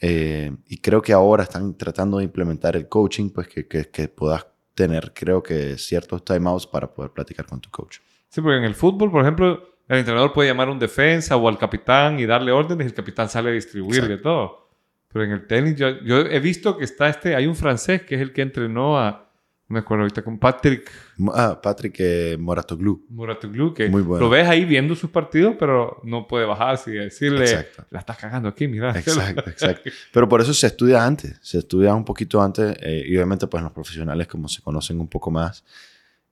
eh, 0.01 0.53
y 0.69 0.79
creo 0.79 1.03
que 1.03 1.13
ahora 1.13 1.43
están 1.43 1.77
tratando 1.77 2.19
de 2.19 2.25
implementar 2.25 2.77
el 2.77 2.89
coaching, 2.89 3.31
pues 3.31 3.49
que, 3.49 3.67
que 3.67 4.09
puedas 4.09 4.54
tener, 4.75 5.13
creo 5.15 5.43
que, 5.43 5.79
ciertos 5.79 6.25
timeouts 6.25 6.67
para 6.67 6.93
poder 6.93 7.13
platicar 7.13 7.47
con 7.47 7.61
tu 7.61 7.71
coach. 7.71 7.99
Sí, 8.29 8.41
porque 8.41 8.59
en 8.59 8.65
el 8.65 8.75
fútbol, 8.75 9.11
por 9.11 9.23
ejemplo, 9.23 9.75
el 9.89 9.99
entrenador 9.99 10.33
puede 10.33 10.49
llamar 10.49 10.69
a 10.69 10.73
un 10.73 10.79
defensa 10.79 11.37
o 11.37 11.49
al 11.49 11.59
capitán 11.59 12.19
y 12.19 12.27
darle 12.27 12.53
órdenes 12.53 12.87
y 12.87 12.89
el 12.89 12.95
capitán 12.95 13.29
sale 13.29 13.51
a 13.51 13.53
distribuir 13.53 14.01
Exacto. 14.01 14.17
de 14.17 14.23
todo. 14.23 14.69
Pero 15.13 15.25
en 15.25 15.31
el 15.31 15.47
tenis, 15.47 15.77
yo, 15.77 16.01
yo 16.01 16.21
he 16.21 16.41
visto 16.41 16.77
que 16.77 16.85
está 16.85 17.09
este, 17.09 17.37
hay 17.37 17.47
un 17.47 17.55
francés 17.55 18.03
que 18.03 18.17
es 18.17 18.21
el 18.21 18.33
que 18.33 18.43
entrenó 18.43 18.99
a, 18.99 19.24
me 19.69 19.79
acuerdo 19.79 20.03
ahorita, 20.03 20.23
con 20.23 20.39
Patrick 20.39 20.91
Ah, 21.33 21.59
Patrick 21.61 21.97
eh, 21.99 22.37
Moratoglu. 22.39 23.07
Muratoglu, 23.09 23.73
que 23.73 23.89
Muy 23.89 24.03
bueno. 24.03 24.25
lo 24.25 24.31
ves 24.31 24.47
ahí 24.47 24.65
viendo 24.65 24.95
sus 24.95 25.11
partidos, 25.11 25.57
pero 25.59 26.01
no 26.05 26.27
puede 26.27 26.45
bajarse 26.45 26.91
y 26.91 26.95
decirle, 26.95 27.45
Exacto. 27.45 27.87
la 27.91 27.99
estás 28.01 28.17
cagando 28.19 28.49
aquí, 28.49 28.69
mira. 28.69 28.91
Exacto, 28.99 29.49
exacto. 29.49 29.91
Pero 30.13 30.29
por 30.29 30.41
eso 30.43 30.53
se 30.53 30.67
estudia 30.67 31.05
antes, 31.05 31.39
se 31.41 31.59
estudia 31.59 31.95
un 31.95 32.05
poquito 32.05 32.43
antes 32.43 32.77
eh, 32.81 33.05
y 33.07 33.17
obviamente 33.17 33.47
pues 33.47 33.63
los 33.63 33.73
profesionales 33.73 34.27
como 34.29 34.49
se 34.49 34.61
conocen 34.61 35.01
un 35.01 35.09
poco 35.09 35.31
más, 35.31 35.65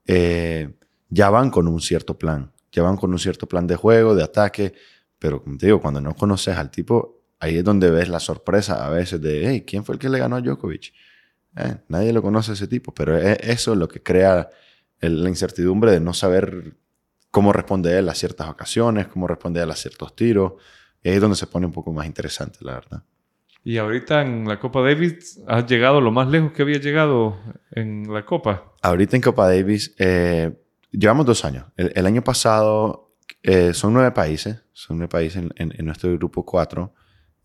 eh, 0.07 0.71
ya 1.09 1.31
van 1.31 1.51
con 1.51 1.69
un 1.69 1.81
cierto 1.81 2.19
plan, 2.19 2.51
ya 2.71 2.83
van 2.83 2.97
con 2.97 3.13
un 3.13 3.19
cierto 3.19 3.47
plan 3.47 3.67
de 3.67 3.77
juego, 3.77 4.15
de 4.15 4.23
ataque, 4.25 4.75
pero 5.19 5.43
como 5.43 5.57
te 5.57 5.67
digo, 5.67 5.81
cuando 5.81 6.01
no 6.01 6.15
conoces 6.15 6.57
al 6.57 6.71
tipo, 6.71 7.21
ahí 7.39 7.59
es 7.59 7.65
donde 7.65 7.91
ves 7.91 8.09
la 8.09 8.21
sorpresa 8.21 8.85
a 8.87 8.91
veces 8.91 9.21
de, 9.21 9.49
hey, 9.49 9.65
¿quién 9.67 9.85
fue 9.85 9.95
el 9.95 9.99
que 9.99 10.09
le 10.09 10.19
ganó 10.19 10.37
a 10.37 10.41
Djokovic? 10.41 10.93
Eh, 11.57 11.77
nadie 11.89 12.13
lo 12.13 12.23
conoce 12.23 12.53
a 12.53 12.55
ese 12.55 12.67
tipo, 12.67 12.95
pero 12.95 13.17
es 13.17 13.39
eso 13.43 13.75
lo 13.75 13.89
que 13.89 14.03
crea 14.03 14.49
el- 15.01 15.23
la 15.23 15.29
incertidumbre 15.29 15.91
de 15.93 16.01
no 16.01 16.15
saber 16.15 16.77
cómo 17.31 17.53
responde 17.53 17.99
él 17.99 18.09
a 18.09 18.15
ciertas 18.15 18.49
ocasiones, 18.49 19.09
cómo 19.09 19.27
responde 19.27 19.61
él 19.63 19.71
a 19.71 19.77
ciertos 19.77 20.15
tiros. 20.17 20.55
Y 21.03 21.09
ahí 21.09 21.15
es 21.17 21.21
donde 21.21 21.37
se 21.37 21.47
pone 21.47 21.67
un 21.67 21.73
poco 21.73 21.93
más 21.93 22.07
interesante, 22.07 22.59
la 22.63 22.75
verdad. 22.75 23.03
Y 23.65 23.79
ahorita 23.79 24.23
en 24.23 24.47
la 24.49 24.59
Copa 24.59 24.81
Davis 24.83 25.41
has 25.47 25.67
llegado 25.67 26.01
lo 26.01 26.11
más 26.11 26.29
lejos 26.29 26.53
que 26.53 26.63
había 26.63 26.79
llegado 26.79 27.39
en 27.71 28.13
la 28.13 28.25
Copa. 28.25 28.73
Ahorita 28.83 29.17
en 29.17 29.23
Copa 29.23 29.47
Davis, 29.49 29.95
eh, 29.99 30.53
llevamos 30.91 31.27
dos 31.27 31.45
años. 31.45 31.67
El, 31.77 31.93
el 31.95 32.07
año 32.07 32.23
pasado 32.25 33.15
eh, 33.43 33.73
son 33.75 33.93
nueve 33.95 34.11
países, 34.13 34.63
son 34.73 34.99
nueve 34.99 35.11
países 35.11 35.43
en, 35.43 35.51
en- 35.57 35.73
en 35.79 35.85
nuestro 35.87 36.13
grupo 36.13 36.45
cuatro. 36.45 36.95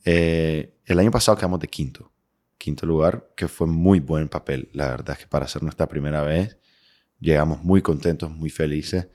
Eh, 0.06 0.76
el 0.86 1.00
año 1.00 1.12
pasado 1.12 1.38
quedamos 1.38 1.60
de 1.60 1.68
quinto, 1.68 2.12
quinto 2.58 2.86
lugar, 2.86 3.30
que 3.36 3.48
fue 3.48 3.68
muy 3.68 4.00
buen 4.00 4.30
papel. 4.30 4.70
La 4.74 4.90
verdad 4.90 5.12
es 5.12 5.24
que 5.24 5.28
para 5.28 5.48
ser 5.48 5.64
nuestra 5.64 5.88
primera 5.88 6.24
vez, 6.24 6.58
llegamos 7.20 7.64
muy 7.64 7.82
contentos, 7.82 8.32
muy 8.32 8.50
felices. 8.50 9.08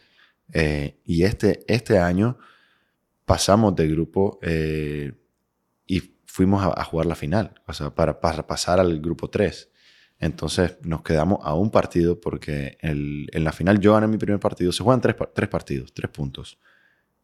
Eh, 0.53 1.01
y 1.05 1.25
este, 1.25 1.65
este 1.67 1.99
año 1.99 2.39
pasamos 3.25 3.75
de 3.77 3.89
grupo 3.89 4.39
eh, 4.43 5.13
y 5.87 6.01
fuimos 6.27 6.65
a, 6.65 6.85
jugar 6.85 7.07
la 7.07 7.15
final, 7.15 7.55
o 7.67 7.73
sea, 7.73 7.95
para, 7.95 8.21
pasar 8.21 8.81
al 8.81 9.01
grupo 9.01 9.31
3. 9.31 9.71
Entonces 10.19 10.79
nos 10.83 11.03
quedamos 11.03 11.41
a 11.43 11.55
un 11.55 11.71
partido 11.71 12.21
porque 12.21 12.79
en 12.81 13.45
la 13.45 13.51
final 13.51 13.81
yo 13.81 13.95
gané 13.95 14.07
mi 14.07 14.19
primer 14.19 14.39
partido. 14.39 14.71
Se 14.71 14.85
juegan 14.85 15.01
tres, 15.01 15.17
tres 15.35 15.49
partidos, 15.49 15.93
tres 15.93 16.13
puntos. 16.13 16.61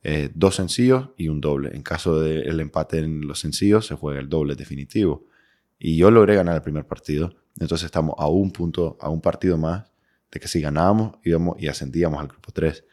Eh, 0.03 0.31
dos 0.35 0.57
sencillos 0.57 1.11
y 1.17 1.29
un 1.29 1.41
doble. 1.41 1.71
En 1.75 1.83
caso 1.83 2.21
del 2.21 2.59
empate 2.59 2.99
en 2.99 3.27
los 3.27 3.41
sencillos 3.41 3.87
se 3.87 3.95
juega 3.95 4.19
el 4.19 4.29
doble 4.29 4.57
definitivo. 4.57 5.27
Y 5.79 5.97
yo 5.97 6.11
logré 6.11 6.35
ganar 6.35 6.57
el 6.57 6.63
primer 6.63 6.87
partido. 6.87 7.35
Entonces 7.59 7.87
estamos 7.87 8.15
a 8.19 8.29
un 8.29 8.51
punto, 8.51 8.97
a 9.01 9.09
un 9.09 9.21
partido 9.21 9.57
más 9.59 9.91
de 10.31 10.41
que 10.41 10.49
si 10.49 10.61
ganábamos 10.61 11.17
íbamos 11.25 11.61
y 11.61 11.69
ascendíamos 11.69 12.21
al 12.21 12.29
grupo 12.29 12.53
3. 12.53 12.85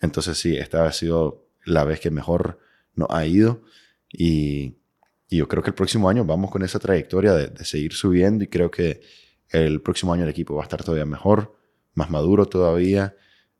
Entonces 0.00 0.38
sí, 0.38 0.56
esta 0.56 0.86
ha 0.86 0.92
sido 0.92 1.46
la 1.64 1.84
vez 1.84 2.00
que 2.00 2.10
mejor 2.10 2.58
nos 2.94 3.08
ha 3.10 3.26
ido. 3.26 3.62
Y, 4.10 4.76
y 5.28 5.38
yo 5.38 5.48
creo 5.48 5.62
que 5.62 5.70
el 5.70 5.74
próximo 5.74 6.08
año 6.08 6.24
vamos 6.24 6.50
con 6.50 6.62
esa 6.62 6.78
trayectoria 6.78 7.32
de, 7.32 7.48
de 7.48 7.64
seguir 7.64 7.92
subiendo 7.92 8.44
y 8.44 8.48
creo 8.48 8.70
que 8.70 9.00
el 9.48 9.80
próximo 9.80 10.12
año 10.12 10.24
el 10.24 10.30
equipo 10.30 10.54
va 10.54 10.62
a 10.62 10.64
estar 10.64 10.82
todavía 10.82 11.06
mejor, 11.06 11.56
más 11.94 12.10
maduro 12.10 12.46
todavía. 12.46 13.16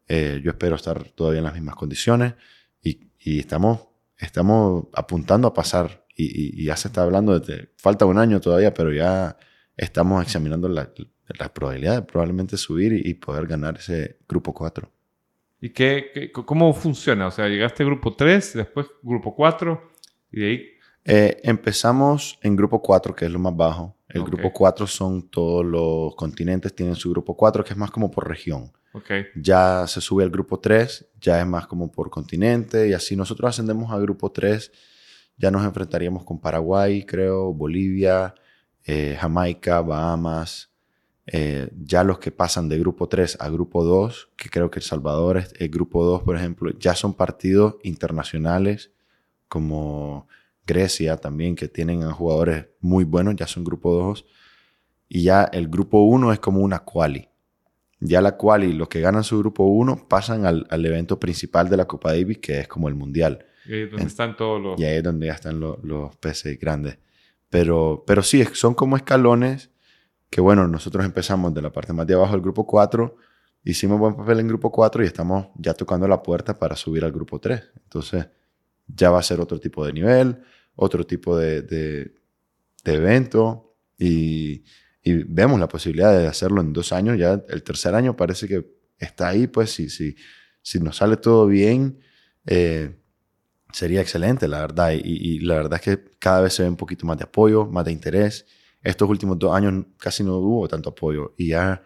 Eh, 0.08 0.40
yo 0.44 0.50
espero 0.50 0.76
estar 0.76 1.10
todavía 1.10 1.38
en 1.38 1.44
las 1.44 1.54
mismas 1.54 1.76
condiciones 1.76 2.34
y, 2.82 3.10
y 3.18 3.38
estamos, 3.40 3.88
estamos 4.18 4.86
apuntando 4.92 5.48
a 5.48 5.54
pasar. 5.54 6.03
Y, 6.16 6.64
ya 6.64 6.76
se 6.76 6.88
está 6.88 7.02
hablando 7.02 7.38
de, 7.40 7.70
falta 7.76 8.06
un 8.06 8.18
año 8.18 8.40
todavía, 8.40 8.72
pero 8.72 8.92
ya 8.92 9.36
estamos 9.76 10.22
examinando 10.22 10.68
la, 10.68 10.90
la 11.38 11.52
probabilidad 11.52 11.96
de 11.96 12.02
probablemente 12.02 12.56
subir 12.56 12.92
y, 12.92 13.10
y 13.10 13.14
poder 13.14 13.46
ganar 13.46 13.76
ese 13.78 14.18
grupo 14.28 14.54
4. 14.54 14.88
¿Y 15.60 15.70
qué, 15.70 16.10
qué- 16.14 16.30
cómo 16.32 16.72
funciona? 16.74 17.26
O 17.26 17.30
sea, 17.30 17.48
llegaste 17.48 17.82
a 17.82 17.86
grupo 17.86 18.14
3, 18.14 18.54
después 18.54 18.86
grupo 19.02 19.34
4 19.34 19.90
y 20.32 20.40
de 20.40 20.46
ahí... 20.46 20.66
Eh, 21.06 21.38
empezamos 21.42 22.38
en 22.42 22.56
grupo 22.56 22.80
4, 22.80 23.14
que 23.14 23.26
es 23.26 23.30
lo 23.30 23.38
más 23.38 23.54
bajo. 23.54 23.96
El 24.08 24.22
grupo 24.24 24.52
4 24.52 24.86
son 24.86 25.28
todos 25.28 25.64
los 25.64 26.14
continentes, 26.16 26.74
tienen 26.74 26.94
su 26.94 27.10
grupo 27.10 27.36
4, 27.36 27.62
que 27.64 27.72
es 27.72 27.76
más 27.76 27.90
como 27.90 28.10
por 28.10 28.26
región. 28.28 28.72
Ya 29.34 29.84
se 29.88 30.00
sube 30.00 30.22
al 30.22 30.30
grupo 30.30 30.60
3, 30.60 31.08
ya 31.20 31.40
es 31.40 31.46
más 31.46 31.66
como 31.66 31.90
por 31.90 32.08
continente, 32.10 32.88
y 32.88 32.92
así 32.92 33.16
nosotros 33.16 33.50
ascendemos 33.50 33.90
al 33.92 34.00
grupo 34.02 34.30
3, 34.32 34.70
ya 35.36 35.50
nos 35.50 35.64
enfrentaríamos 35.64 36.24
con 36.24 36.40
Paraguay, 36.40 37.04
creo, 37.04 37.52
Bolivia, 37.52 38.34
eh, 38.84 39.16
Jamaica, 39.20 39.80
Bahamas. 39.80 40.70
Eh, 41.26 41.70
ya 41.82 42.04
los 42.04 42.18
que 42.18 42.30
pasan 42.30 42.68
de 42.68 42.78
grupo 42.78 43.08
3 43.08 43.38
a 43.40 43.48
grupo 43.48 43.82
2, 43.82 44.30
que 44.36 44.50
creo 44.50 44.70
que 44.70 44.80
El 44.80 44.84
Salvador 44.84 45.38
es 45.38 45.54
el 45.58 45.70
grupo 45.70 46.04
2, 46.04 46.22
por 46.22 46.36
ejemplo, 46.36 46.70
ya 46.78 46.94
son 46.94 47.14
partidos 47.14 47.76
internacionales 47.82 48.90
como 49.48 50.28
Grecia 50.66 51.16
también, 51.16 51.56
que 51.56 51.68
tienen 51.68 52.02
a 52.02 52.12
jugadores 52.12 52.66
muy 52.80 53.04
buenos, 53.04 53.36
ya 53.36 53.46
son 53.46 53.64
grupo 53.64 53.92
2. 53.94 54.26
Y 55.08 55.22
ya 55.22 55.44
el 55.44 55.68
grupo 55.68 56.02
1 56.02 56.32
es 56.32 56.40
como 56.40 56.60
una 56.60 56.80
quali. 56.80 57.28
Ya 58.00 58.20
la 58.20 58.36
quali, 58.36 58.72
los 58.72 58.88
que 58.88 59.00
ganan 59.00 59.24
su 59.24 59.38
grupo 59.38 59.64
1 59.64 60.08
pasan 60.08 60.44
al, 60.44 60.66
al 60.70 60.84
evento 60.84 61.18
principal 61.18 61.70
de 61.70 61.76
la 61.78 61.86
Copa 61.86 62.12
Davis, 62.12 62.38
que 62.38 62.60
es 62.60 62.68
como 62.68 62.88
el 62.88 62.94
Mundial. 62.94 63.46
Y 63.66 63.74
ahí 63.74 63.80
es 63.82 63.90
donde 63.90 64.06
están 64.06 64.36
todos 64.36 64.60
los... 64.60 64.80
Y 64.80 64.84
ahí 64.84 64.96
es 64.96 65.02
donde 65.02 65.26
ya 65.26 65.34
están 65.34 65.60
los, 65.60 65.82
los 65.82 66.16
peces 66.16 66.58
grandes. 66.58 66.98
Pero, 67.50 68.04
pero 68.06 68.22
sí, 68.22 68.44
son 68.52 68.74
como 68.74 68.96
escalones 68.96 69.70
que, 70.30 70.40
bueno, 70.40 70.66
nosotros 70.66 71.04
empezamos 71.04 71.54
de 71.54 71.62
la 71.62 71.70
parte 71.70 71.92
más 71.92 72.06
de 72.06 72.14
abajo 72.14 72.32
del 72.32 72.40
grupo 72.40 72.66
4, 72.66 73.16
hicimos 73.62 73.98
buen 73.98 74.16
papel 74.16 74.40
en 74.40 74.48
grupo 74.48 74.72
4 74.72 75.04
y 75.04 75.06
estamos 75.06 75.46
ya 75.56 75.74
tocando 75.74 76.08
la 76.08 76.22
puerta 76.22 76.58
para 76.58 76.74
subir 76.76 77.04
al 77.04 77.12
grupo 77.12 77.40
3. 77.40 77.62
Entonces, 77.84 78.26
ya 78.86 79.10
va 79.10 79.20
a 79.20 79.22
ser 79.22 79.40
otro 79.40 79.60
tipo 79.60 79.86
de 79.86 79.92
nivel, 79.92 80.42
otro 80.74 81.06
tipo 81.06 81.36
de, 81.36 81.62
de, 81.62 82.14
de 82.84 82.94
evento 82.94 83.76
y, 83.98 84.64
y 85.02 85.22
vemos 85.24 85.60
la 85.60 85.68
posibilidad 85.68 86.18
de 86.18 86.26
hacerlo 86.26 86.60
en 86.60 86.72
dos 86.72 86.92
años. 86.92 87.18
Ya 87.18 87.42
el 87.48 87.62
tercer 87.62 87.94
año 87.94 88.16
parece 88.16 88.48
que 88.48 88.66
está 88.98 89.28
ahí, 89.28 89.46
pues 89.46 89.70
si, 89.70 89.88
si, 89.88 90.16
si 90.62 90.80
nos 90.80 90.96
sale 90.96 91.16
todo 91.16 91.46
bien, 91.46 92.00
eh, 92.46 92.98
sería 93.74 94.00
excelente, 94.00 94.46
la 94.46 94.60
verdad. 94.60 94.92
Y, 94.92 95.00
y 95.04 95.38
la 95.40 95.56
verdad 95.56 95.74
es 95.74 95.80
que 95.80 96.04
cada 96.18 96.40
vez 96.40 96.54
se 96.54 96.62
ve 96.62 96.68
un 96.68 96.76
poquito 96.76 97.04
más 97.06 97.18
de 97.18 97.24
apoyo, 97.24 97.66
más 97.66 97.84
de 97.84 97.92
interés. 97.92 98.46
Estos 98.82 99.08
últimos 99.08 99.38
dos 99.38 99.54
años 99.54 99.84
casi 99.98 100.22
no 100.22 100.36
hubo 100.36 100.68
tanto 100.68 100.90
apoyo 100.90 101.34
y 101.36 101.48
ya 101.48 101.82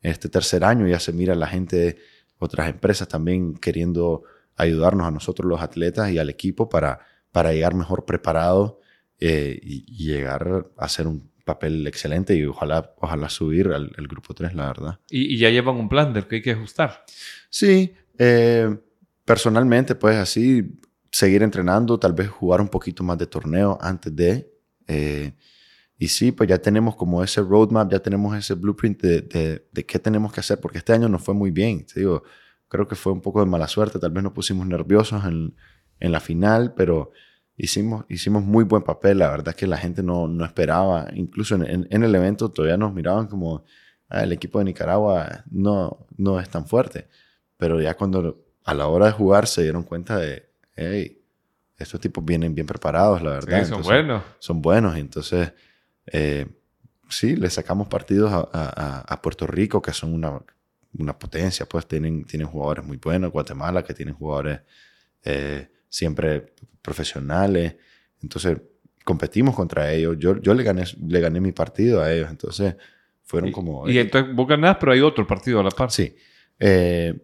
este 0.00 0.28
tercer 0.28 0.64
año 0.64 0.86
ya 0.86 0.98
se 0.98 1.12
mira 1.12 1.34
la 1.34 1.46
gente, 1.48 1.98
otras 2.38 2.68
empresas 2.70 3.08
también 3.08 3.54
queriendo 3.54 4.22
ayudarnos 4.56 5.06
a 5.06 5.10
nosotros 5.10 5.48
los 5.48 5.60
atletas 5.60 6.10
y 6.10 6.18
al 6.18 6.30
equipo 6.30 6.68
para, 6.68 7.00
para 7.32 7.52
llegar 7.52 7.74
mejor 7.74 8.04
preparados 8.04 8.74
eh, 9.20 9.58
y, 9.62 9.84
y 9.86 10.06
llegar 10.06 10.70
a 10.76 10.84
hacer 10.84 11.06
un 11.06 11.30
papel 11.44 11.86
excelente 11.86 12.36
y 12.36 12.44
ojalá, 12.44 12.94
ojalá 12.98 13.28
subir 13.28 13.68
al, 13.68 13.92
al 13.96 14.06
grupo 14.06 14.34
3, 14.34 14.54
la 14.54 14.66
verdad. 14.68 15.00
Y, 15.10 15.34
y 15.34 15.38
ya 15.38 15.50
llevan 15.50 15.76
un 15.76 15.88
plan 15.88 16.12
del 16.12 16.26
que 16.26 16.36
hay 16.36 16.42
que 16.42 16.52
ajustar. 16.52 17.04
Sí, 17.50 17.94
eh, 18.18 18.76
personalmente, 19.24 19.94
pues 19.94 20.16
así, 20.16 20.78
seguir 21.18 21.42
entrenando, 21.42 21.98
tal 21.98 22.12
vez 22.12 22.28
jugar 22.28 22.60
un 22.60 22.68
poquito 22.68 23.02
más 23.02 23.18
de 23.18 23.26
torneo 23.26 23.76
antes 23.80 24.14
de. 24.14 24.50
eh, 24.86 25.32
y 26.00 26.06
sí, 26.08 26.30
pues 26.30 26.48
ya 26.48 26.58
tenemos 26.58 26.94
como 26.94 27.24
ese 27.24 27.40
roadmap, 27.42 27.90
ya 27.90 27.98
tenemos 27.98 28.36
ese 28.36 28.54
blueprint 28.54 29.02
de, 29.02 29.22
de, 29.72 29.84
qué 29.86 29.98
tenemos 29.98 30.32
que 30.32 30.38
hacer, 30.40 30.60
porque 30.60 30.78
este 30.78 30.92
año 30.92 31.08
nos 31.08 31.22
fue 31.22 31.34
muy 31.34 31.50
bien. 31.50 31.84
Te 31.86 31.98
digo, 32.00 32.22
creo 32.68 32.86
que 32.86 32.94
fue 32.94 33.12
un 33.12 33.20
poco 33.20 33.40
de 33.40 33.46
mala 33.46 33.66
suerte, 33.66 33.98
tal 33.98 34.12
vez 34.12 34.22
nos 34.22 34.32
pusimos 34.32 34.64
nerviosos 34.66 35.24
en, 35.24 35.56
en 35.98 36.12
la 36.12 36.20
final, 36.20 36.72
pero 36.74 37.10
hicimos, 37.56 38.04
hicimos 38.08 38.44
muy 38.44 38.62
buen 38.64 38.82
papel. 38.84 39.18
La 39.18 39.28
verdad 39.30 39.48
es 39.48 39.56
que 39.56 39.66
la 39.66 39.76
gente 39.76 40.04
no, 40.04 40.28
no 40.28 40.44
esperaba, 40.44 41.08
incluso 41.14 41.56
en 41.56 42.02
el 42.04 42.14
evento 42.14 42.50
todavía 42.52 42.76
nos 42.76 42.94
miraban 42.94 43.26
como 43.26 43.64
"Ah, 44.08 44.22
el 44.22 44.30
equipo 44.32 44.60
de 44.60 44.66
Nicaragua 44.66 45.44
no, 45.50 46.06
no 46.16 46.38
es 46.40 46.48
tan 46.48 46.64
fuerte. 46.66 47.08
Pero 47.56 47.80
ya 47.82 47.94
cuando 47.96 48.44
a 48.64 48.72
la 48.74 48.86
hora 48.86 49.06
de 49.06 49.12
jugar 49.12 49.48
se 49.48 49.62
dieron 49.62 49.82
cuenta 49.82 50.16
de, 50.16 50.47
hey, 50.78 51.22
estos 51.76 52.00
tipos 52.00 52.24
vienen 52.24 52.54
bien 52.54 52.66
preparados, 52.66 53.22
la 53.22 53.30
verdad. 53.30 53.58
Sí, 53.64 53.68
son 53.68 53.78
Entonces, 53.78 53.86
buenos. 53.86 54.22
Son 54.38 54.62
buenos. 54.62 54.96
Entonces, 54.96 55.52
eh, 56.06 56.46
sí, 57.08 57.36
le 57.36 57.50
sacamos 57.50 57.88
partidos 57.88 58.32
a, 58.32 58.48
a- 58.52 59.00
a 59.06 59.22
Puerto 59.22 59.46
Rico, 59.46 59.80
que 59.82 59.92
son 59.92 60.12
una, 60.14 60.40
una 60.98 61.18
potencia, 61.18 61.66
pues 61.66 61.86
tienen, 61.86 62.24
tienen 62.24 62.48
jugadores 62.48 62.84
muy 62.84 62.96
buenos. 62.96 63.30
Guatemala, 63.30 63.84
que 63.84 63.94
tienen 63.94 64.14
jugadores 64.14 64.60
eh, 65.24 65.68
siempre 65.88 66.52
profesionales. 66.82 67.76
Entonces, 68.22 68.60
competimos 69.04 69.54
contra 69.54 69.92
ellos. 69.92 70.16
Yo, 70.18 70.40
yo 70.40 70.54
le, 70.54 70.62
gané, 70.64 70.84
le 71.06 71.20
gané 71.20 71.40
mi 71.40 71.52
partido 71.52 72.02
a 72.02 72.12
ellos. 72.12 72.28
Entonces, 72.30 72.74
fueron 73.22 73.50
Y- 73.50 73.52
como... 73.52 73.88
Y, 73.88 73.98
entonces 73.98 74.34
vos 74.34 74.48
ganás, 74.48 74.76
pero 74.80 74.92
hay 74.92 75.00
otro 75.00 75.26
partido 75.26 75.60
a 75.60 75.62
la 75.62 75.70
par. 75.70 75.90
Sí. 75.92 76.14
Eh, 76.58 77.14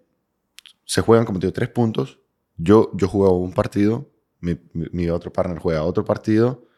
se 0.85 1.01
juegan, 1.01 1.25
como 1.27 1.39
te 1.41 1.47
digo, 1.47 1.55
tres 1.55 1.71
puntos. 1.71 2.21
Yo, 2.57 2.91
yo 2.95 3.09
juego 3.09 3.39
un 3.39 3.53
partido, 3.53 4.11
mi, 4.41 5.09
otro 5.09 5.33
partner 5.33 5.59
juega 5.59 5.83
otro 5.85 6.05
partido. 6.05 6.69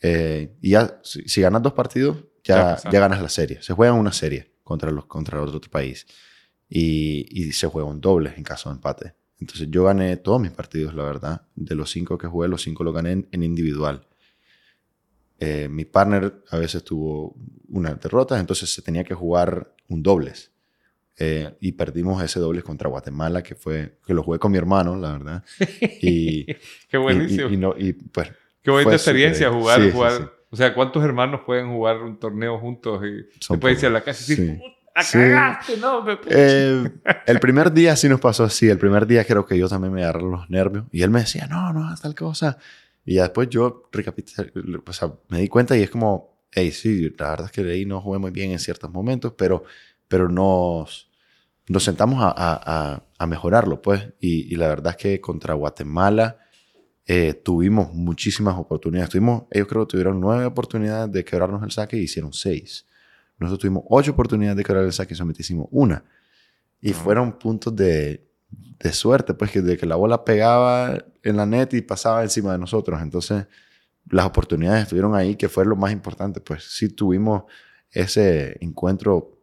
eh, 0.00 0.56
y 0.60 0.70
ya, 0.70 1.00
si, 1.02 1.22
si 1.28 1.40
ganas 1.40 1.62
dos 1.62 1.72
partidos, 1.72 2.18
Ya 2.44 2.76
ya, 2.82 2.90
ganas 2.90 3.20
la 3.22 3.28
serie. 3.28 3.62
Se 3.62 3.72
juega 3.72 3.92
una 3.92 4.12
serie 4.12 4.52
contra, 4.62 4.90
los, 4.90 5.06
contra 5.06 5.42
el 5.42 5.48
otro 5.48 5.70
país. 5.70 6.06
Y, 6.68 7.26
y 7.30 7.52
se 7.52 7.66
juega 7.68 7.88
un 7.88 8.00
doble 8.00 8.34
en 8.36 8.44
caso 8.44 8.68
de 8.68 8.76
empate. 8.76 9.14
Entonces 9.38 9.68
yo 9.70 9.84
gané 9.84 10.16
todos 10.16 10.40
mis 10.40 10.50
partidos, 10.52 10.94
la 10.94 11.04
verdad. 11.04 11.42
De 11.54 11.74
los 11.74 11.90
cinco 11.90 12.18
que 12.18 12.26
jugué, 12.26 12.48
los 12.48 12.62
cinco 12.62 12.84
los 12.84 12.94
gané 12.94 13.12
en, 13.12 13.28
en 13.32 13.42
individual. 13.42 14.06
Eh, 15.38 15.68
mi 15.68 15.84
partner 15.84 16.42
a 16.50 16.56
veces 16.56 16.82
tuvo 16.84 17.36
una 17.68 17.94
derrota, 17.94 18.38
entonces 18.40 18.72
se 18.72 18.80
tenía 18.82 19.04
que 19.04 19.14
jugar 19.14 19.74
un 19.88 20.02
dobles. 20.02 20.52
Eh, 21.18 21.54
y 21.60 21.72
perdimos 21.72 22.22
ese 22.22 22.38
dobles 22.40 22.62
contra 22.62 22.88
Guatemala, 22.90 23.42
que 23.42 23.54
fue 23.54 23.98
que 24.06 24.12
lo 24.12 24.22
jugué 24.22 24.38
con 24.38 24.52
mi 24.52 24.58
hermano, 24.58 24.96
la 24.96 25.12
verdad. 25.12 25.44
Y, 26.02 26.46
Qué 26.90 26.98
buenísimo. 26.98 27.48
y, 27.48 27.52
y- 27.52 27.54
y 27.54 27.56
no, 27.56 27.74
pues, 28.12 28.30
Qué 28.62 28.70
bonita 28.70 28.92
experiencia 28.94 29.48
súper- 29.48 29.60
jugar, 29.60 29.80
sí, 29.80 29.86
sí, 29.86 29.92
jugar. 29.92 30.12
sí. 30.12 30.24
O 30.50 30.56
sea, 30.56 30.74
¿cuántos 30.74 31.02
hermanos 31.04 31.40
pueden 31.46 31.68
jugar 31.72 32.02
un 32.02 32.18
torneo 32.18 32.58
juntos 32.58 33.02
y 33.04 33.24
Son 33.40 33.56
después 33.56 33.74
irse 33.74 33.86
a 33.86 33.90
la 33.90 34.02
casa 34.02 34.24
y 34.24 34.36
decir, 34.36 34.46
Sí. 34.46 34.62
"Puta, 34.62 35.02
Sí. 35.02 35.18
cagaste, 35.18 35.76
no, 35.78 36.02
me 36.02 36.18
Eh, 36.28 36.90
el 37.26 37.40
primer 37.40 37.72
día 37.72 37.96
sí 37.96 38.08
nos 38.08 38.20
pasó 38.20 38.44
así. 38.44 38.68
El 38.68 38.78
primer 38.78 39.06
día 39.06 39.24
creo 39.24 39.44
que 39.44 39.58
yo 39.58 39.68
también 39.68 39.92
me 39.92 40.02
agarré 40.02 40.22
los 40.22 40.48
nervios. 40.48 40.84
Y 40.92 41.02
él 41.02 41.10
me 41.10 41.20
decía, 41.20 41.46
no, 41.48 41.72
no, 41.72 41.94
tal 42.00 42.14
cosa. 42.14 42.56
Y 43.04 43.14
ya 43.16 43.22
después 43.24 43.48
yo 43.50 43.88
recapitulé, 43.92 44.50
o 44.86 44.92
sea, 44.92 45.12
me 45.28 45.40
di 45.40 45.48
cuenta 45.48 45.76
y 45.76 45.82
es 45.82 45.90
como, 45.90 46.38
hey, 46.50 46.70
sí, 46.72 47.10
la 47.18 47.30
verdad 47.30 47.46
es 47.46 47.52
que 47.52 47.60
ahí 47.70 47.84
no 47.84 48.00
jugué 48.00 48.18
muy 48.18 48.30
bien 48.30 48.50
en 48.52 48.58
ciertos 48.58 48.90
momentos, 48.90 49.34
pero, 49.36 49.64
pero 50.08 50.28
nos, 50.30 51.05
nos 51.68 51.84
sentamos 51.84 52.22
a, 52.22 52.28
a- 52.36 53.02
a- 53.18 53.26
mejorarlo, 53.26 53.82
pues. 53.82 54.12
Y, 54.20 54.52
y 54.52 54.56
la 54.56 54.68
verdad 54.68 54.92
es 54.92 54.96
que 54.96 55.20
contra 55.20 55.54
Guatemala 55.54 56.38
eh, 57.06 57.34
tuvimos 57.34 57.92
muchísimas 57.92 58.56
oportunidades. 58.56 59.10
Tuvimos, 59.10 59.44
ellos 59.50 59.66
creo 59.68 59.86
que 59.86 59.90
tuvieron 59.92 60.20
nueve 60.20 60.44
oportunidades 60.44 61.10
de 61.12 61.24
quebrarnos 61.24 61.62
el 61.62 61.70
saque 61.70 61.96
y 61.96 62.00
hicieron 62.02 62.32
seis. 62.32 62.86
Nosotros 63.38 63.60
tuvimos 63.60 63.84
ocho 63.90 64.12
oportunidades 64.12 64.56
de 64.56 64.64
quebrar 64.64 64.84
el 64.84 64.92
saque 64.92 65.14
y 65.14 65.16
solamente 65.16 65.42
hicimos 65.42 65.66
una. 65.70 66.04
Y 66.80 66.90
Ah. 66.92 66.94
fueron 66.94 67.38
puntos 67.38 67.74
de, 67.74 68.26
de 68.78 68.92
suerte, 68.92 69.34
pues 69.34 69.50
que 69.50 69.60
de 69.62 69.76
que 69.76 69.86
la 69.86 69.96
bola 69.96 70.24
pegaba 70.24 70.96
en 71.22 71.36
la 71.36 71.46
net 71.46 71.72
y 71.74 71.82
pasaba 71.82 72.22
encima 72.22 72.52
de 72.52 72.58
nosotros. 72.58 73.00
Entonces, 73.02 73.46
las 74.08 74.24
oportunidades 74.26 74.82
estuvieron 74.84 75.14
ahí, 75.16 75.34
que 75.36 75.48
fue 75.48 75.64
lo 75.64 75.74
más 75.74 75.90
importante. 75.92 76.40
Pues 76.40 76.64
sí 76.64 76.88
tuvimos 76.90 77.42
ese 77.90 78.56
encuentro 78.60 79.38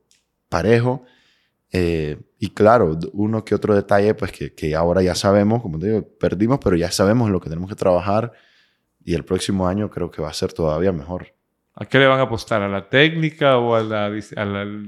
parejo. 0.49 1.03
Eh, 1.73 2.17
y 2.39 2.51
claro, 2.51 2.97
uno 3.13 3.43
que 3.43 3.55
otro 3.55 3.73
detalle, 3.75 4.13
pues 4.13 4.31
que, 4.31 4.53
que 4.53 4.75
ahora 4.75 5.01
ya 5.01 5.15
sabemos, 5.15 5.61
como 5.61 5.79
te 5.79 5.87
digo, 5.87 6.07
perdimos, 6.19 6.59
pero 6.63 6.75
ya 6.75 6.91
sabemos 6.91 7.29
lo 7.29 7.39
que 7.41 7.49
tenemos 7.49 7.69
que 7.69 7.75
trabajar. 7.75 8.31
Y 9.03 9.15
el 9.15 9.25
próximo 9.25 9.67
año 9.67 9.89
creo 9.89 10.09
que 10.11 10.21
va 10.21 10.29
a 10.29 10.33
ser 10.33 10.53
todavía 10.53 10.91
mejor. 10.93 11.33
¿A 11.75 11.85
qué 11.85 11.97
le 11.99 12.07
van 12.07 12.19
a 12.19 12.23
apostar? 12.23 12.61
¿A 12.61 12.69
la 12.69 12.87
técnica 12.89 13.57
o 13.57 13.75
a 13.75 13.81
la... 13.83 14.05
a 14.05 14.45
la- 14.45 14.83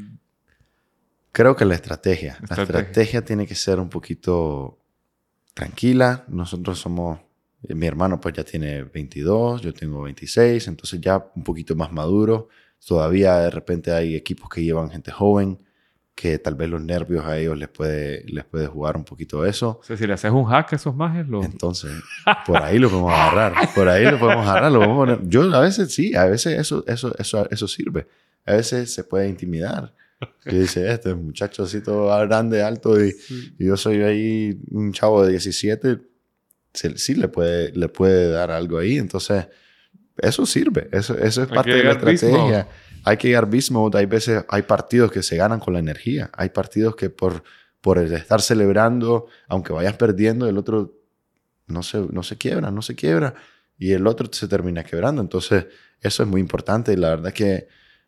Creo 1.32 1.56
que 1.56 1.66
la 1.66 1.76
estrategia. 1.76 2.34
La 2.40 2.44
Estrategia. 2.46 2.80
estrategia 2.80 3.26
tiene 3.26 3.46
que 3.48 3.56
ser 3.56 3.80
un 3.80 3.90
poquito 3.90 4.78
tranquila. 5.54 6.24
Nosotros 6.30 6.80
somos, 6.80 7.20
eh, 7.64 7.76
mi 7.76 7.88
hermano 7.88 8.22
pues 8.22 8.36
ya 8.36 8.44
tiene 8.44 8.84
22, 8.84 9.62
yo 9.62 9.74
tengo 9.74 10.04
26, 10.04 10.68
entonces 10.68 11.02
ya 11.02 11.32
un 11.36 11.44
poquito 11.44 11.76
más 11.76 11.92
maduro. 11.92 12.48
Todavía 12.86 13.38
de 13.40 13.50
repente 13.50 13.92
hay 13.92 14.16
equipos 14.16 14.50
que 14.50 14.64
llevan 14.64 14.90
gente 14.92 15.12
joven, 15.12 15.60
que 16.16 16.40
tal 16.40 16.56
vez 16.56 16.70
los 16.70 16.82
nervios 16.82 17.26
a 17.26 17.38
ellos 17.38 17.58
les 17.58 17.68
puede, 17.68 18.24
les 18.28 18.46
puede 18.46 18.68
jugar 18.68 18.96
un 18.96 19.04
poquito 19.04 19.46
eso. 19.46 19.80
o 19.82 19.84
sea, 19.84 19.98
si 19.98 20.08
le 20.08 20.14
haces 20.14 20.32
un 20.32 20.46
hack 20.46 20.72
a 20.72 20.76
esos 20.78 20.96
majes, 20.96 21.28
lo... 21.28 21.44
Entonces, 21.44 21.92
por 22.48 22.64
ahí 22.64 22.80
lo 22.80 22.90
podemos 22.90 23.12
agarrar. 23.12 23.54
Por 23.76 23.90
ahí 23.90 24.06
lo 24.06 24.18
podemos 24.18 24.48
agarrar. 24.48 24.72
Lo 24.72 24.80
podemos 24.80 24.98
poner- 24.98 25.20
Yo 25.28 25.42
a 25.54 25.60
veces 25.60 25.94
sí, 25.94 26.16
a 26.16 26.24
veces 26.26 26.58
eso, 26.58 26.86
eso, 26.88 27.14
eso, 27.20 27.48
eso 27.52 27.68
sirve. 27.68 28.08
A 28.46 28.54
veces 28.54 28.94
se 28.94 29.04
puede 29.04 29.28
intimidar. 29.28 29.94
Que 30.42 30.56
dice, 30.60 30.90
este 30.90 31.14
muchacho 31.14 31.64
así 31.64 31.82
todo 31.82 32.08
grande, 32.26 32.64
alto, 32.64 33.04
y, 33.04 33.14
y 33.60 33.66
yo 33.66 33.76
soy 33.76 34.02
ahí 34.02 34.58
un 34.72 34.94
chavo 34.94 35.26
de 35.26 35.32
17, 35.32 36.00
se- 36.74 36.98
sí 36.98 37.16
le 37.16 37.28
puede, 37.28 37.74
le 37.74 37.90
puede 37.90 38.30
dar 38.32 38.50
algo 38.52 38.78
ahí. 38.78 38.98
Entonces, 38.98 39.48
eso 40.18 40.46
sirve. 40.46 40.88
Eso, 40.94 41.18
eso 41.18 41.44
es 41.44 41.50
Hay 41.50 41.56
parte 41.56 41.76
de 41.76 41.84
la 41.84 41.92
estrategia. 41.92 42.68
Hay 43.06 43.18
que 43.18 43.28
llegar 43.28 43.48
beast 43.48 43.70
mode. 43.70 43.98
Hay 43.98 44.08
veces, 44.08 44.44
hay 44.50 44.64
partidos 44.64 45.12
que 45.12 45.22
se 45.22 45.38
ganan 45.38 45.60
con 45.60 45.74
la 45.74 45.80
energía. 45.80 46.32
Hay 46.34 46.50
partidos 46.50 46.96
que 46.96 47.12
por, 47.12 47.44
por 47.80 48.00
el 48.00 48.12
estar 48.14 48.42
celebrando, 48.42 49.28
aunque 49.48 49.72
vayas 49.72 49.96
perdiendo, 49.96 50.50
el 50.50 50.58
otro 50.58 50.98
no 51.68 51.84
se, 51.84 52.00
no 52.00 52.24
se 52.24 52.38
quiebra, 52.38 52.72
no 52.72 52.82
se 52.82 52.96
quiebra. 52.96 53.36
Y 53.78 53.92
el 53.92 54.08
otro 54.08 54.28
se 54.32 54.48
termina 54.48 54.84
quebrando. 54.84 55.22
Entonces, 55.22 55.68
eso 56.02 56.24
es 56.24 56.30
muy 56.30 56.42
importante. 56.42 56.94
Y 56.94 56.96
la 56.96 57.10
verdad 57.10 57.32
que 57.32 57.68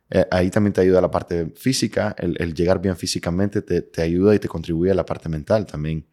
eh, 0.10 0.26
ahí 0.32 0.50
también 0.50 0.74
te 0.74 0.82
ayuda 0.82 1.00
la 1.00 1.12
parte 1.12 1.54
física. 1.56 2.16
El, 2.18 2.56
llegar 2.56 2.82
bien 2.82 2.98
físicamente 2.98 3.62
te, 3.62 3.84
te 3.84 4.02
ayuda 4.02 4.34
y 4.34 4.40
te 4.40 4.48
contribuye 4.48 4.92
a 4.92 4.96
la 4.96 5.06
parte 5.06 5.30
mental 5.30 5.68
también. 5.68 6.08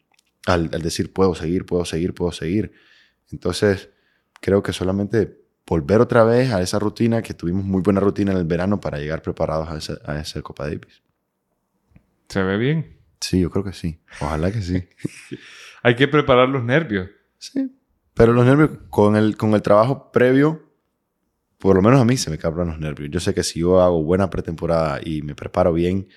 Al 0.45 0.69
decir, 0.69 1.11
puedo 1.11 1.33
seguir, 1.33 1.65
puedo 1.65 1.85
seguir, 1.85 2.13
puedo 2.13 2.31
seguir. 2.31 2.71
Entonces, 3.31 3.89
creo 4.41 4.61
que 4.61 4.73
solamente 4.73 5.44
volver 5.67 6.01
otra 6.01 6.23
vez 6.23 6.51
a 6.51 6.61
esa 6.61 6.79
rutina, 6.79 7.21
que 7.21 7.33
tuvimos 7.33 7.63
muy 7.63 7.81
buena 7.81 7.99
rutina 7.99 8.31
en 8.31 8.37
el 8.37 8.45
verano 8.45 8.79
para 8.79 8.99
llegar 8.99 9.21
preparados 9.21 9.69
a 9.69 9.77
esa, 9.77 9.97
a 10.05 10.19
esa 10.19 10.41
Copa 10.41 10.65
Davis. 10.65 11.01
Se 12.29 12.41
ve 12.43 12.57
bien. 12.57 12.99
Sí, 13.19 13.39
yo 13.39 13.49
creo 13.49 13.63
que 13.63 13.73
sí. 13.73 13.99
Ojalá 14.21 14.51
que 14.51 14.61
sí. 14.61 14.87
Hay 15.83 15.95
que 15.95 16.07
preparar 16.07 16.49
los 16.49 16.63
nervios. 16.63 17.09
Sí. 17.37 17.75
Pero 18.13 18.33
los 18.33 18.45
nervios, 18.45 18.71
con 18.89 19.15
el, 19.15 19.37
con 19.37 19.53
el 19.53 19.61
trabajo 19.61 20.11
previo, 20.11 20.71
por 21.57 21.75
lo 21.75 21.81
menos 21.81 21.99
a 21.99 22.05
mí 22.05 22.17
se 22.17 22.29
me 22.29 22.37
cabran 22.37 22.67
los 22.67 22.79
nervios. 22.79 23.09
Yo 23.11 23.19
sé 23.19 23.33
que 23.33 23.43
si 23.43 23.59
yo 23.59 23.81
hago 23.81 24.03
buena 24.03 24.29
pretemporada 24.29 24.99
y 25.03 25.21
me 25.21 25.35
preparo 25.35 25.73
bien 25.73 26.07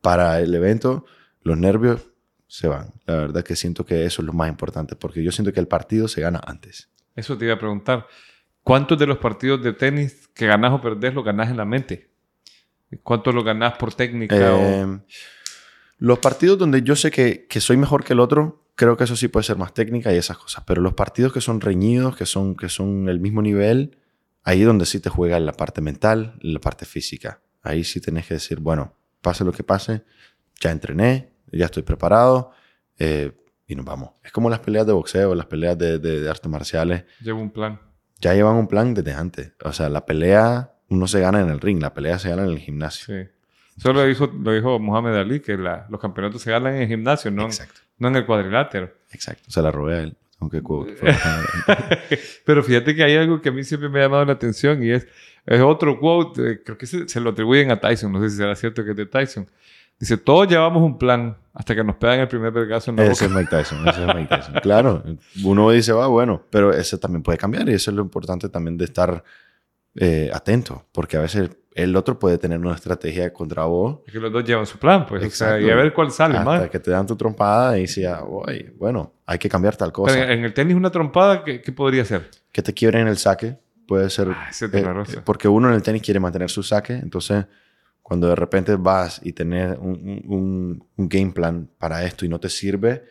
para 0.00 0.40
el 0.40 0.54
evento, 0.54 1.04
los 1.42 1.58
nervios 1.58 2.10
se 2.46 2.68
van. 2.68 2.92
La 3.06 3.16
verdad 3.16 3.44
que 3.44 3.56
siento 3.56 3.84
que 3.84 4.04
eso 4.04 4.22
es 4.22 4.26
lo 4.26 4.32
más 4.32 4.48
importante, 4.48 4.96
porque 4.96 5.22
yo 5.22 5.32
siento 5.32 5.52
que 5.52 5.60
el 5.60 5.68
partido 5.68 6.08
se 6.08 6.20
gana 6.20 6.40
antes. 6.44 6.90
Eso 7.16 7.36
te 7.38 7.44
iba 7.44 7.54
a 7.54 7.58
preguntar. 7.58 8.06
¿Cuántos 8.62 8.98
de 8.98 9.06
los 9.06 9.18
partidos 9.18 9.62
de 9.62 9.72
tenis 9.72 10.28
que 10.34 10.46
ganás 10.46 10.72
o 10.72 10.80
perdés 10.80 11.14
los 11.14 11.24
ganás 11.24 11.50
en 11.50 11.56
la 11.56 11.64
mente? 11.64 12.10
¿Cuántos 13.02 13.34
los 13.34 13.44
ganás 13.44 13.74
por 13.74 13.94
técnica? 13.94 14.36
Eh, 14.36 14.98
los 15.98 16.18
partidos 16.18 16.58
donde 16.58 16.82
yo 16.82 16.96
sé 16.96 17.10
que, 17.10 17.46
que, 17.46 17.60
soy 17.60 17.76
mejor 17.76 18.04
que 18.04 18.14
el 18.14 18.20
otro, 18.20 18.64
creo 18.74 18.96
que 18.96 19.04
eso 19.04 19.16
sí 19.16 19.28
puede 19.28 19.44
ser 19.44 19.56
más 19.56 19.74
técnica 19.74 20.12
y 20.12 20.16
esas 20.16 20.38
cosas. 20.38 20.64
Pero 20.66 20.82
los 20.82 20.94
partidos 20.94 21.32
que 21.32 21.40
son 21.40 21.60
reñidos, 21.60 22.16
que 22.16 22.26
son, 22.26 22.56
que 22.56 22.68
son 22.68 23.08
el 23.08 23.20
mismo 23.20 23.42
nivel, 23.42 23.98
ahí 24.42 24.60
es 24.60 24.66
donde 24.66 24.86
sí 24.86 25.00
te 25.00 25.10
juega 25.10 25.38
la 25.40 25.52
parte 25.52 25.80
mental, 25.80 26.38
la 26.40 26.60
parte 26.60 26.84
física. 26.84 27.40
Ahí 27.62 27.84
sí 27.84 28.00
tenés 28.00 28.26
que 28.26 28.34
decir, 28.34 28.60
bueno, 28.60 28.94
pase 29.20 29.44
lo 29.44 29.52
que 29.52 29.62
pase, 29.62 30.04
ya 30.60 30.70
entrené, 30.70 31.32
ya 31.52 31.66
estoy 31.66 31.82
preparado 31.82 32.52
eh, 32.98 33.32
y 33.66 33.74
nos 33.74 33.84
vamos. 33.84 34.12
Es 34.24 34.32
como 34.32 34.48
las 34.50 34.60
peleas 34.60 34.86
de 34.86 34.92
boxeo, 34.92 35.34
las 35.34 35.46
peleas 35.46 35.76
de, 35.76 35.98
de, 35.98 36.20
de 36.20 36.30
artes 36.30 36.50
marciales. 36.50 37.04
Llevo 37.20 37.40
un 37.40 37.50
plan. 37.50 37.89
Ya 38.20 38.34
llevan 38.34 38.56
un 38.56 38.68
plan 38.68 38.94
desde 38.94 39.12
antes. 39.12 39.52
O 39.64 39.72
sea, 39.72 39.88
la 39.88 40.04
pelea 40.04 40.72
no 40.88 41.06
se 41.06 41.20
gana 41.20 41.40
en 41.40 41.48
el 41.48 41.60
ring, 41.60 41.80
la 41.80 41.94
pelea 41.94 42.18
se 42.18 42.30
gana 42.30 42.42
en 42.44 42.50
el 42.50 42.58
gimnasio. 42.58 43.06
Sí. 43.06 43.28
Eso 43.76 43.92
lo 43.92 44.04
dijo, 44.04 44.26
lo 44.26 44.52
dijo 44.52 44.78
Mohamed 44.78 45.14
Ali, 45.14 45.40
que 45.40 45.56
la, 45.56 45.86
los 45.88 46.00
campeonatos 46.00 46.42
se 46.42 46.50
ganan 46.50 46.74
en 46.74 46.82
el 46.82 46.88
gimnasio, 46.88 47.30
no, 47.30 47.48
no 47.98 48.08
en 48.08 48.16
el 48.16 48.26
cuadrilátero. 48.26 48.92
Exacto, 49.10 49.50
se 49.50 49.62
la 49.62 49.70
robé 49.70 49.94
a 49.96 50.02
él. 50.02 50.16
Aunque 50.38 50.62
Pero 52.46 52.62
fíjate 52.62 52.94
que 52.94 53.04
hay 53.04 53.16
algo 53.16 53.40
que 53.42 53.50
a 53.50 53.52
mí 53.52 53.62
siempre 53.62 53.90
me 53.90 54.00
ha 54.00 54.04
llamado 54.04 54.24
la 54.24 54.32
atención 54.32 54.82
y 54.82 54.90
es, 54.90 55.06
es 55.44 55.60
otro 55.60 55.98
quote, 55.98 56.52
eh, 56.52 56.62
creo 56.64 56.78
que 56.78 56.86
se, 56.86 57.08
se, 57.08 57.20
lo 57.20 57.30
atribuyen 57.30 57.70
a 57.70 57.78
Tyson, 57.78 58.10
no 58.10 58.22
sé 58.22 58.30
si 58.30 58.36
será 58.36 58.56
cierto 58.56 58.82
que 58.82 58.90
es 58.92 58.96
de 58.96 59.06
Tyson. 59.06 59.46
Dice, 60.00 60.16
todos 60.16 60.48
llevamos 60.48 60.82
un 60.82 60.96
plan 60.96 61.36
hasta 61.52 61.74
que 61.74 61.84
nos 61.84 61.96
pegan 61.96 62.20
el 62.20 62.28
primer 62.28 62.50
vergazo 62.50 62.90
en 62.90 62.96
la 62.96 63.04
Ese 63.04 63.26
es 63.26 63.30
Mike 63.30 63.50
Tyson, 63.50 63.86
ese 63.86 64.06
es 64.06 64.06
Mike 64.14 64.34
Tyson. 64.34 64.54
claro, 64.62 65.04
uno 65.44 65.70
dice, 65.70 65.92
va, 65.92 66.06
bueno, 66.06 66.42
pero 66.48 66.72
ese 66.72 66.96
también 66.96 67.22
puede 67.22 67.36
cambiar 67.36 67.68
y 67.68 67.74
eso 67.74 67.90
es 67.90 67.96
lo 67.96 68.02
importante 68.02 68.48
también 68.48 68.78
de 68.78 68.86
estar 68.86 69.22
eh, 69.96 70.30
atento, 70.32 70.86
porque 70.92 71.18
a 71.18 71.20
veces 71.20 71.50
el 71.74 71.94
otro 71.96 72.18
puede 72.18 72.38
tener 72.38 72.58
una 72.58 72.74
estrategia 72.74 73.30
contra 73.32 73.64
vos. 73.64 73.98
Es 74.06 74.12
que 74.14 74.20
los 74.20 74.32
dos 74.32 74.42
llevan 74.42 74.64
su 74.64 74.78
plan, 74.78 75.04
pues. 75.04 75.22
O 75.22 75.30
sea, 75.30 75.60
y 75.60 75.68
a 75.68 75.76
ver 75.76 75.92
cuál 75.92 76.10
sale 76.10 76.38
Hasta 76.38 76.70
que 76.70 76.80
te 76.80 76.90
dan 76.90 77.06
tu 77.06 77.14
trompada 77.14 77.76
y 77.76 77.82
dices, 77.82 78.08
bueno, 78.78 79.12
hay 79.26 79.38
que 79.38 79.50
cambiar 79.50 79.76
tal 79.76 79.92
cosa. 79.92 80.14
Pero 80.14 80.32
en 80.32 80.44
el 80.44 80.54
tenis 80.54 80.74
una 80.74 80.90
trompada, 80.90 81.44
¿qué, 81.44 81.60
¿qué, 81.60 81.72
podría 81.72 82.06
ser? 82.06 82.30
Que 82.52 82.62
te 82.62 82.72
quiebren 82.72 83.06
el 83.06 83.18
saque. 83.18 83.58
Puede 83.86 84.08
ser... 84.08 84.28
Ah, 84.30 84.46
ese 84.48 84.66
es 84.66 84.74
eh, 84.74 85.20
porque 85.24 85.48
uno 85.48 85.68
en 85.68 85.74
el 85.74 85.82
tenis 85.82 86.00
quiere 86.00 86.20
mantener 86.20 86.48
su 86.48 86.62
saque, 86.62 86.94
entonces 86.94 87.44
cuando 88.10 88.26
de 88.26 88.34
repente 88.34 88.74
vas 88.74 89.20
y 89.22 89.32
tenés 89.32 89.78
un, 89.78 90.24
un, 90.26 90.84
un, 90.96 91.08
game 91.08 91.30
plan 91.30 91.70
para 91.78 92.04
esto 92.04 92.24
y 92.24 92.28
no 92.28 92.40
te 92.40 92.48
sirve, 92.48 93.04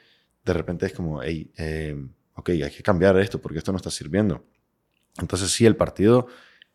de 0.43 0.53
repente 0.53 0.87
es 0.87 0.91
como, 0.91 1.23
hey, 1.23 1.49
eh, 1.55 1.95
ok, 2.33 2.49
hay 2.49 2.69
que 2.69 2.83
cambiar 2.83 3.17
esto 3.17 3.39
porque 3.39 3.59
esto 3.59 3.71
no 3.71 3.77
está 3.77 3.89
sirviendo. 3.89 4.43
Entonces 5.21 5.51
sí, 5.51 5.65
el 5.65 5.77
partido 5.77 6.27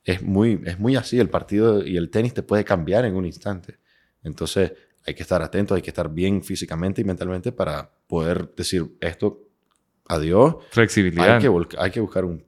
es 0.02 0.22
muy, 0.22 0.58
es 0.64 0.78
muy 0.78 0.96
así, 0.96 1.20
el 1.20 1.28
partido 1.28 1.86
y 1.86 1.98
el 1.98 2.08
tenis 2.08 2.32
te 2.32 2.42
puede 2.42 2.64
cambiar 2.64 3.04
en 3.04 3.14
un 3.14 3.26
instante. 3.26 3.76
Entonces 4.22 4.72
hay 5.06 5.12
que 5.12 5.22
estar 5.22 5.42
atento, 5.42 5.74
hay 5.74 5.82
que 5.82 5.90
estar 5.90 6.08
bien 6.08 6.42
físicamente 6.42 7.02
y 7.02 7.04
mentalmente 7.04 7.52
para 7.52 7.90
poder 8.06 8.54
decir 8.54 8.96
esto, 9.02 9.50
adiós. 10.08 10.64
Flexibilidad. 10.70 11.36
Hay 11.36 11.42
que, 11.42 11.76
hay 11.78 11.90
que 11.90 12.00
buscar 12.00 12.24
un 12.24 12.42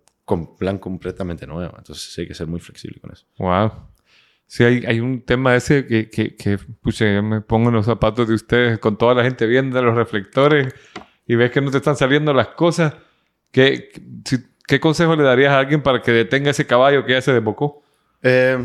plan 0.56 0.78
completamente 0.78 1.46
nuevo. 1.46 1.74
Entonces 1.76 2.14
sí 2.14 2.22
hay 2.22 2.28
que 2.28 2.34
ser 2.34 2.46
muy 2.46 2.60
flexible 2.60 2.98
con 2.98 3.12
eso. 3.12 3.26
Wow. 3.36 3.94
Sí, 4.46 4.62
hay, 4.62 4.84
hay 4.86 5.00
un 5.00 5.22
tema 5.22 5.56
ese 5.56 5.86
que, 5.86 6.08
que, 6.08 6.36
que 6.36 6.58
pucha, 6.58 7.12
yo 7.12 7.22
me 7.22 7.40
pongo 7.40 7.68
en 7.68 7.74
los 7.74 7.86
zapatos 7.86 8.28
de 8.28 8.34
ustedes 8.34 8.78
con 8.78 8.96
toda 8.96 9.14
la 9.14 9.24
gente 9.24 9.44
viendo 9.46 9.82
los 9.82 9.96
reflectores 9.96 10.72
y 11.26 11.34
ves 11.34 11.50
que 11.50 11.60
no 11.60 11.70
te 11.70 11.78
están 11.78 11.96
saliendo 11.96 12.32
las 12.32 12.48
cosas. 12.48 12.94
¿Qué, 13.50 13.90
si, 14.24 14.38
¿qué 14.66 14.78
consejo 14.78 15.16
le 15.16 15.24
darías 15.24 15.52
a 15.52 15.58
alguien 15.58 15.82
para 15.82 16.00
que 16.00 16.12
detenga 16.12 16.50
ese 16.50 16.66
caballo 16.66 17.04
que 17.04 17.12
ya 17.12 17.22
se 17.22 17.32
desbocó? 17.32 17.82
Eh, 18.22 18.64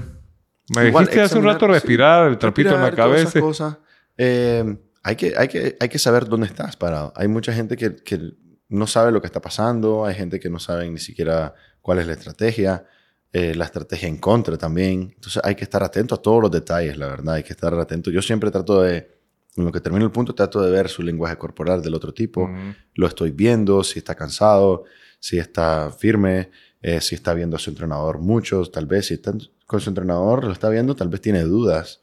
me 0.76 0.88
igual, 0.88 1.06
dijiste 1.06 1.22
hace 1.22 1.40
un 1.40 1.46
rato 1.46 1.68
respirar, 1.68 2.28
sí, 2.28 2.34
el 2.34 2.38
trapito 2.38 2.70
respirar, 2.70 2.90
en 2.90 2.96
la 2.96 3.04
cabeza. 3.04 3.40
Cosas. 3.40 3.78
Eh, 4.18 4.78
hay, 5.02 5.16
que, 5.16 5.34
hay, 5.36 5.48
que, 5.48 5.78
hay 5.80 5.90
que 5.90 6.00
saber 6.00 6.26
dónde 6.26 6.46
estás 6.46 6.76
parado. 6.78 7.12
Hay 7.16 7.28
mucha 7.28 7.54
gente 7.54 7.76
que, 7.76 7.96
que 7.96 8.34
no 8.70 8.86
sabe 8.86 9.12
lo 9.12 9.20
que 9.20 9.28
está 9.28 9.42
pasando, 9.42 10.06
hay 10.06 10.14
gente 10.14 10.40
que 10.40 10.50
no 10.50 10.60
sabe 10.60 10.88
ni 10.92 11.00
siquiera 11.00 11.56
cuál 11.82 11.98
es 11.98 12.06
la 12.06 12.14
estrategia 12.14 12.86
eh, 13.34 13.56
la 13.56 13.66
estrategia 13.66 14.10
en 14.10 14.18
contra 14.18 14.58
también. 14.58 15.14
Entonces 15.16 15.42
hay 15.44 15.56
que 15.56 15.64
estar 15.64 15.84
atento 15.84 16.16
a 16.16 16.22
todos 16.22 16.42
los 16.42 16.52
detalles, 16.52 16.98
la 16.98 17.08
verdad, 17.08 17.36
hay 17.36 17.44
que 17.44 17.54
estar 17.54 17.74
atento. 17.74 18.12
Yo 18.12 18.22
siempre 18.22 18.52
trato 18.52 18.82
de, 18.82 19.10
en 19.56 19.66
lo 19.66 19.72
que 19.72 19.80
termino 19.80 20.06
el 20.06 20.12
punto, 20.12 20.36
trato 20.36 20.62
de 20.62 20.72
ver 20.72 20.90
su 20.90 21.02
lenguaje 21.02 21.38
corporal 21.38 21.82
del 21.82 21.94
otro 21.94 22.14
tipo. 22.14 22.50
Lo 22.96 23.08
estoy 23.08 23.32
viendo, 23.32 23.84
si 23.84 24.00
está 24.00 24.16
cansado, 24.16 24.84
si 25.20 25.38
está 25.38 25.92
firme, 25.92 26.50
eh, 26.82 27.00
si 27.00 27.16
está 27.16 27.34
viendo 27.34 27.56
a 27.56 27.60
su 27.60 27.70
entrenador 27.70 28.20
mucho, 28.20 28.66
tal 28.66 28.86
vez 28.86 29.08
si 29.08 29.14
está 29.16 29.34
con 29.66 29.80
su 29.80 29.90
entrenador, 29.90 30.44
lo 30.44 30.52
está 30.52 30.70
viendo, 30.70 30.96
tal 30.96 31.10
vez 31.10 31.22
tiene 31.22 31.44
dudas 31.44 32.02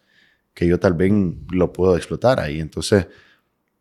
que 0.54 0.66
yo 0.66 0.80
tal 0.80 0.94
vez 0.94 1.12
lo 1.52 1.72
puedo 1.72 1.96
explotar 1.96 2.40
ahí. 2.40 2.58
Entonces, 2.58 3.06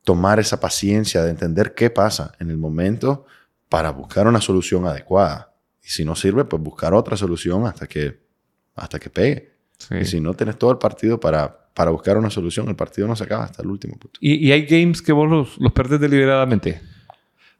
tomar 0.04 0.40
esa 0.40 0.60
paciencia 0.60 1.24
de 1.24 1.32
entender 1.32 1.74
qué 1.74 1.90
pasa 1.90 2.34
en 2.40 2.50
el 2.50 2.58
momento 2.58 3.26
para 3.68 3.92
buscar 3.92 4.28
una 4.28 4.42
solución 4.42 4.86
adecuada. 4.86 5.47
Y 5.88 5.90
si 5.90 6.04
no 6.04 6.16
sirve, 6.16 6.44
pues 6.44 6.62
buscar 6.62 6.94
otra 6.94 7.16
solución 7.16 7.66
hasta 7.66 7.88
que, 7.88 8.20
hasta 8.76 9.00
que 9.00 9.10
pegue. 9.10 9.54
Sí. 9.78 9.96
Y 10.02 10.06
si 10.06 10.20
no 10.20 10.34
tienes 10.34 10.58
todo 10.58 10.72
el 10.72 10.80
partido 10.80 11.18
para, 11.18 11.70
para 11.74 11.92
buscar 11.92 12.18
una 12.18 12.30
solución, 12.30 12.68
el 12.68 12.76
partido 12.76 13.08
no 13.08 13.16
se 13.16 13.24
acaba 13.24 13.46
hasta 13.46 13.62
el 13.62 13.70
último 13.70 13.98
punto. 13.98 14.20
¿Y, 14.20 14.46
y 14.46 14.52
hay 14.52 14.66
games 14.66 15.02
que 15.02 15.14
vos 15.14 15.30
los, 15.30 15.58
los 15.60 15.72
perdes 15.72 16.02
deliberadamente? 16.02 16.82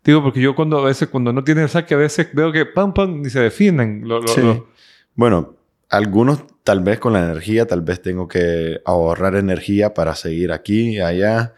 Digo, 0.04 0.22
porque 0.22 0.42
yo 0.42 0.56
cuando 0.56 0.78
a 0.80 0.84
veces, 0.84 1.08
cuando 1.08 1.32
no 1.32 1.42
tiene 1.42 1.64
el 1.64 1.70
saque, 1.70 1.94
a 1.94 1.98
veces 1.98 2.28
veo 2.34 2.52
que 2.52 2.66
pam, 2.66 2.94
pam, 2.94 3.22
ni 3.22 3.30
se 3.30 3.40
defienden. 3.40 4.06
Lo, 4.06 4.20
lo, 4.20 4.28
sí. 4.28 4.42
lo... 4.42 4.68
Bueno, 5.16 5.56
algunos 5.88 6.44
tal 6.66 6.82
vez 6.82 7.00
con 7.00 7.14
la 7.14 7.24
energía, 7.24 7.66
tal 7.66 7.82
vez 7.82 8.02
tengo 8.02 8.28
que 8.28 8.82
ahorrar 8.84 9.36
energía 9.36 9.94
para 9.94 10.16
seguir 10.16 10.52
aquí 10.52 10.98
y 10.98 11.00
allá, 11.00 11.54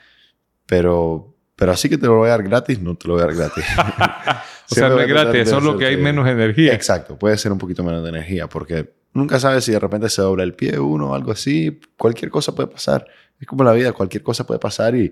pero, 0.68 1.34
pero 1.60 1.74
así 1.74 1.90
que 1.90 1.98
te 1.98 2.06
lo 2.06 2.16
voy 2.16 2.28
a 2.28 2.32
dar 2.32 2.44
gratis, 2.44 2.80
no 2.80 2.96
te 2.96 3.06
lo 3.06 3.16
voy 3.16 3.24
a 3.24 3.26
dar 3.26 3.36
gratis. 3.36 3.66
o 4.72 4.76
sea, 4.76 4.88
no 4.88 5.02
es 5.02 5.08
gratis, 5.10 5.50
solo 5.50 5.78
que 5.78 5.88
hay 5.88 5.98
menos 5.98 6.26
energía. 6.26 6.74
Exacto, 6.74 7.20
puede 7.20 7.38
ser 7.38 7.52
un 7.52 7.58
poquito 7.58 7.84
menos 7.84 8.02
de 8.02 8.08
energía, 8.08 8.48
porque 8.48 8.94
nunca 9.14 9.42
sabes 9.42 9.66
si 9.66 9.74
de 9.74 9.80
repente 9.80 10.08
se 10.08 10.22
dobla 10.22 10.44
el 10.44 10.54
pie 10.54 10.80
uno 10.80 11.10
o 11.10 11.14
algo 11.14 11.34
así, 11.34 11.82
cualquier 11.98 12.32
cosa 12.32 12.56
puede 12.56 12.70
pasar. 12.70 13.06
Es 13.38 13.46
como 13.46 13.66
la 13.66 13.74
vida, 13.74 13.92
cualquier 13.92 14.24
cosa 14.24 14.48
puede 14.48 14.58
pasar 14.58 14.96
y, 14.96 15.12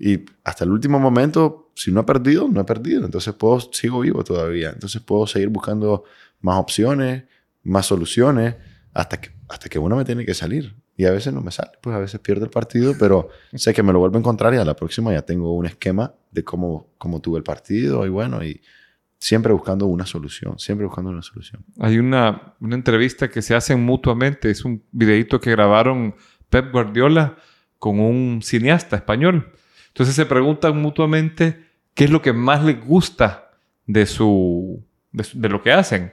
y 0.00 0.24
hasta 0.42 0.64
el 0.64 0.70
último 0.70 0.98
momento, 0.98 1.70
si 1.74 1.92
no 1.92 2.00
he 2.00 2.04
perdido, 2.04 2.48
no 2.48 2.62
he 2.62 2.64
perdido. 2.64 3.04
Entonces 3.04 3.34
puedo, 3.34 3.60
sigo 3.60 4.00
vivo 4.00 4.24
todavía. 4.24 4.70
Entonces 4.70 5.02
puedo 5.02 5.26
seguir 5.26 5.50
buscando 5.50 6.04
más 6.40 6.58
opciones, 6.58 7.24
más 7.62 7.84
soluciones, 7.84 8.54
hasta 8.94 9.20
que, 9.20 9.32
hasta 9.50 9.68
que 9.68 9.78
uno 9.78 9.96
me 9.96 10.06
tiene 10.06 10.24
que 10.24 10.32
salir. 10.32 10.74
Y 10.98 11.04
a 11.04 11.12
veces 11.12 11.32
no 11.32 11.40
me 11.40 11.52
sale, 11.52 11.70
pues 11.80 11.94
a 11.94 12.00
veces 12.00 12.18
pierdo 12.18 12.44
el 12.44 12.50
partido, 12.50 12.92
pero 12.98 13.28
sé 13.54 13.72
que 13.72 13.84
me 13.84 13.92
lo 13.92 14.00
vuelvo 14.00 14.16
a 14.16 14.18
encontrar 14.18 14.52
y 14.52 14.56
a 14.56 14.64
la 14.64 14.74
próxima 14.74 15.12
ya 15.12 15.22
tengo 15.22 15.54
un 15.54 15.64
esquema 15.64 16.12
de 16.32 16.42
cómo, 16.42 16.88
cómo 16.98 17.20
tuve 17.20 17.38
el 17.38 17.44
partido 17.44 18.04
y 18.04 18.08
bueno, 18.08 18.42
y 18.42 18.60
siempre 19.16 19.52
buscando 19.52 19.86
una 19.86 20.06
solución, 20.06 20.58
siempre 20.58 20.86
buscando 20.86 21.12
una 21.12 21.22
solución. 21.22 21.64
Hay 21.78 21.98
una, 21.98 22.54
una 22.58 22.74
entrevista 22.74 23.30
que 23.30 23.42
se 23.42 23.54
hacen 23.54 23.80
mutuamente, 23.80 24.50
es 24.50 24.64
un 24.64 24.82
videito 24.90 25.40
que 25.40 25.52
grabaron 25.52 26.16
Pep 26.50 26.72
Guardiola 26.72 27.36
con 27.78 28.00
un 28.00 28.40
cineasta 28.42 28.96
español. 28.96 29.52
Entonces 29.86 30.16
se 30.16 30.26
preguntan 30.26 30.82
mutuamente 30.82 31.64
qué 31.94 32.06
es 32.06 32.10
lo 32.10 32.22
que 32.22 32.32
más 32.32 32.64
les 32.64 32.84
gusta 32.84 33.52
de, 33.86 34.04
su, 34.04 34.84
de, 35.12 35.22
su, 35.22 35.40
de 35.40 35.48
lo 35.48 35.62
que 35.62 35.70
hacen. 35.70 36.12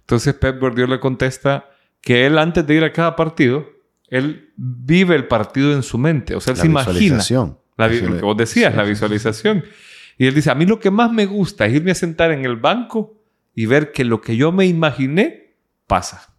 Entonces 0.00 0.34
Pep 0.34 0.58
Guardiola 0.58 0.98
contesta 0.98 1.70
que 2.00 2.26
él 2.26 2.36
antes 2.36 2.66
de 2.66 2.74
ir 2.74 2.82
a 2.82 2.92
cada 2.92 3.14
partido, 3.14 3.73
él 4.18 4.52
vive 4.56 5.14
el 5.16 5.26
partido 5.26 5.72
en 5.72 5.82
su 5.82 5.98
mente, 5.98 6.34
o 6.34 6.40
sea, 6.40 6.52
él 6.52 6.58
La 6.58 6.62
se 6.62 6.66
imagina. 6.68 6.92
visualización. 6.98 7.58
La, 7.76 7.88
vi- 7.88 8.00
lo 8.00 8.16
que 8.16 8.22
vos 8.22 8.36
decías, 8.36 8.72
Sí, 8.72 8.76
la 8.76 8.84
visualización. 8.84 9.64
Y 10.18 10.26
él 10.26 10.34
dice, 10.34 10.50
a 10.50 10.54
mí 10.54 10.64
lo 10.66 10.78
que 10.78 10.90
más 10.90 11.10
me 11.12 11.26
gusta 11.26 11.66
es 11.66 11.74
irme 11.74 11.90
a 11.90 11.94
sentar 11.96 12.30
en 12.30 12.44
el 12.44 12.56
banco 12.56 13.20
y 13.54 13.66
ver 13.66 13.90
que 13.92 14.04
lo 14.04 14.20
que 14.20 14.36
yo 14.36 14.52
me 14.52 14.66
imaginé 14.66 15.56
pasa. 15.86 16.30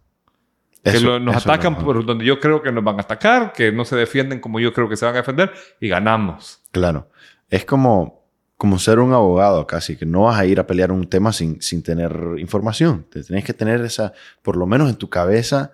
que 0.82 1.00
lo- 1.00 1.18
nos 1.18 1.36
atacan 1.44 1.72
no- 1.72 1.78
por 1.84 2.06
donde 2.06 2.24
yo 2.24 2.38
creo 2.38 2.62
que 2.62 2.70
nos 2.70 2.84
van 2.84 2.96
a 2.98 3.02
atacar, 3.02 3.52
que 3.52 3.72
no 3.72 3.84
se 3.84 3.96
defienden 3.96 4.38
como 4.38 4.60
yo 4.60 4.72
creo 4.72 4.88
que 4.88 4.96
se 4.96 5.04
van 5.04 5.14
a 5.16 5.18
defender 5.18 5.52
y 5.80 5.88
ganamos. 5.88 6.62
Claro. 6.70 7.10
Es 7.50 7.64
como, 7.64 8.24
como 8.56 8.78
ser 8.78 9.00
un 9.00 9.12
abogado 9.12 9.66
casi, 9.66 9.96
que 9.96 10.06
no 10.06 10.22
vas 10.22 10.38
a 10.38 10.46
ir 10.46 10.60
a 10.60 10.66
pelear 10.68 10.92
un 10.92 11.08
tema 11.08 11.32
sin, 11.32 11.60
sin 11.60 11.82
tener 11.82 12.12
información. 12.38 13.04
Te 13.10 13.22
tienes 13.24 13.44
que 13.44 13.52
tener 13.52 13.80
esa, 13.80 14.12
por 14.42 14.56
lo 14.56 14.64
menos 14.66 14.88
en 14.88 14.94
tu 14.94 15.10
cabeza, 15.10 15.72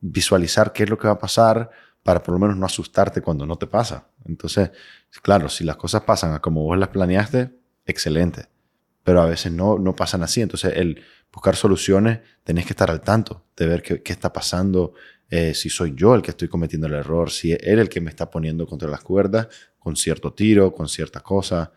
visualizar 0.00 0.72
qué 0.72 0.84
es 0.84 0.90
lo 0.90 0.98
que 0.98 1.06
va 1.06 1.14
a 1.14 1.18
pasar 1.18 1.70
para 2.02 2.22
por 2.22 2.32
lo 2.32 2.38
menos 2.38 2.56
no 2.56 2.66
asustarte 2.66 3.20
cuando 3.20 3.46
no 3.46 3.56
te 3.56 3.66
pasa. 3.66 4.08
Entonces, 4.24 4.70
claro, 5.22 5.48
si 5.48 5.64
las 5.64 5.76
cosas 5.76 6.02
pasan 6.02 6.32
a 6.32 6.40
como 6.40 6.62
vos 6.64 6.78
las 6.78 6.88
planeaste, 6.88 7.54
excelente. 7.86 8.48
pero 9.02 9.22
a 9.22 9.26
veces 9.26 9.50
no, 9.52 9.78
no 9.78 9.96
pasan 9.96 10.22
así. 10.22 10.40
Entonces, 10.40 10.74
el 10.76 11.02
buscar 11.32 11.56
soluciones, 11.56 12.20
tenés 12.44 12.66
que 12.66 12.72
estar 12.72 12.90
al 12.90 13.00
tanto 13.00 13.44
de 13.56 13.66
ver 13.66 13.82
qué, 13.82 14.02
está 14.04 14.32
pasando, 14.32 14.94
eh, 15.28 15.54
si 15.54 15.70
soy 15.70 15.94
yo 15.96 16.14
el 16.14 16.22
que 16.22 16.32
estoy 16.32 16.48
cometiendo 16.48 16.86
el 16.86 16.94
error, 16.94 17.30
si 17.30 17.52
él 17.52 17.78
el 17.78 17.88
que 17.88 18.00
me 18.00 18.10
está 18.10 18.30
poniendo 18.30 18.66
contra 18.66 18.88
las 18.88 19.00
cuerdas 19.02 19.48
con 19.78 19.96
cierto 19.96 20.32
tiro, 20.32 20.74
con 20.74 20.88
cierta 20.88 21.20
cosa, 21.20 21.72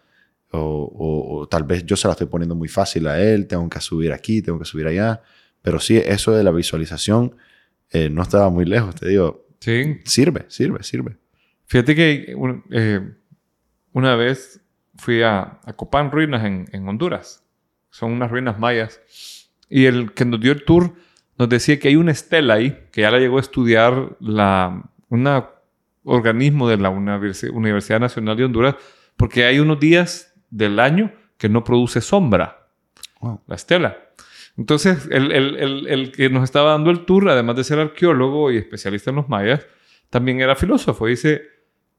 o, 0.52 1.40
o, 1.40 1.48
tal 1.48 1.64
vez 1.64 1.86
yo 1.86 1.96
se 1.96 2.08
la 2.08 2.14
estoy 2.14 2.28
poniendo 2.28 2.56
muy 2.56 2.68
fácil 2.68 3.08
a 3.08 3.20
él, 3.20 3.48
tengo 3.48 3.68
que 3.70 3.80
subir 3.80 4.12
aquí, 4.12 4.42
tengo 4.42 4.60
que 4.60 4.66
subir 4.66 4.88
allá, 4.88 5.22
pero 5.62 5.80
sí, 5.80 5.98
eso 5.98 6.32
de 6.32 6.44
la 6.44 6.52
visualización 6.52 7.36
eh, 7.94 8.10
no 8.10 8.22
estaba 8.24 8.50
muy 8.50 8.66
lejos, 8.66 8.96
te 8.96 9.08
digo. 9.08 9.46
Sí. 9.60 10.00
Sirve, 10.04 10.46
sirve, 10.50 10.84
sirve. 10.84 11.18
Fíjate 11.68 11.96
que 11.96 12.36
eh, 12.72 13.14
una 13.94 14.16
vez 14.16 14.62
fui 14.96 15.22
a, 15.22 15.60
a 15.64 15.74
Copán 15.74 16.12
Ruinas 16.12 16.44
en, 16.44 16.68
en 16.72 16.88
Honduras. 16.88 17.44
Son 17.90 18.12
unas 18.12 18.30
ruinas 18.30 18.60
mayas. 18.60 19.00
Y 19.70 19.86
el 19.86 20.14
que 20.14 20.26
nos 20.26 20.42
dio 20.42 20.52
el 20.52 20.66
tour 20.66 20.94
nos 21.38 21.50
decía 21.50 21.80
que 21.80 21.88
hay 21.88 21.96
una 21.96 22.12
estela 22.12 22.56
ahí, 22.56 22.88
que 22.92 23.02
ya 23.02 23.12
la 23.12 23.20
llegó 23.20 23.38
a 23.38 23.42
estudiar 23.42 24.18
la, 24.20 24.84
un 25.10 25.44
organismo 26.04 26.68
de 26.68 26.78
la 26.78 26.90
Universidad 26.90 28.00
Nacional 28.00 28.38
de 28.38 28.46
Honduras, 28.46 28.76
porque 29.18 29.46
hay 29.46 29.60
unos 29.60 29.80
días 29.80 30.34
del 30.50 30.80
año 30.80 31.12
que 31.38 31.50
no 31.50 31.64
produce 31.64 32.02
sombra, 32.02 32.68
la 33.48 33.56
estela. 33.56 33.98
Entonces, 34.58 35.08
el, 35.10 35.32
el, 35.32 35.88
el, 35.88 36.12
que 36.12 36.30
nos 36.30 36.44
estaba 36.44 36.72
dando 36.72 36.92
el 36.92 37.06
tour, 37.06 37.30
además 37.30 37.56
de 37.56 37.64
ser 37.64 37.80
arqueólogo 37.80 38.52
y 38.52 38.58
especialista 38.58 39.10
en 39.10 39.16
los 39.18 39.30
mayas, 39.30 39.66
también 40.10 40.42
era 40.42 40.56
filósofo. 40.56 41.08
Dice, 41.08 41.42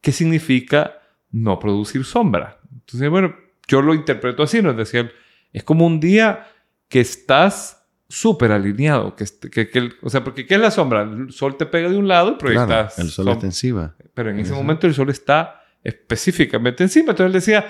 ¿qué 0.00 0.12
significa 0.12 1.00
no 1.32 1.58
producir 1.58 2.04
sombra? 2.04 2.60
Entonces, 2.72 3.10
bueno, 3.10 3.34
yo 3.66 3.82
lo 3.82 3.94
interpreto 3.94 4.44
así, 4.44 4.62
nos 4.62 4.76
decía, 4.76 5.10
es 5.52 5.64
como 5.64 5.86
un 5.86 5.98
día 5.98 6.46
que 6.88 7.00
estás 7.00 7.88
súper 8.08 8.52
alineado. 8.52 9.16
Que, 9.16 9.24
que, 9.50 9.68
que, 9.68 9.90
o 10.02 10.10
sea, 10.10 10.22
porque 10.22 10.46
¿qué 10.46 10.54
es 10.54 10.60
la 10.60 10.70
sombra? 10.70 11.02
El 11.02 11.32
sol 11.32 11.56
te 11.56 11.66
pega 11.66 11.88
de 11.88 11.96
un 11.96 12.06
lado 12.06 12.32
y 12.32 12.34
proyectas... 12.36 12.98
el 13.00 13.08
sol 13.08 13.28
está 13.30 13.46
encima. 13.46 13.96
Pero 14.14 14.30
en 14.30 14.38
ese 14.38 14.52
momento 14.52 14.86
el 14.86 14.94
sol 14.94 15.10
está 15.10 15.62
específicamente 15.82 16.84
encima. 16.84 17.10
Entonces 17.10 17.26
él 17.26 17.32
decía, 17.32 17.66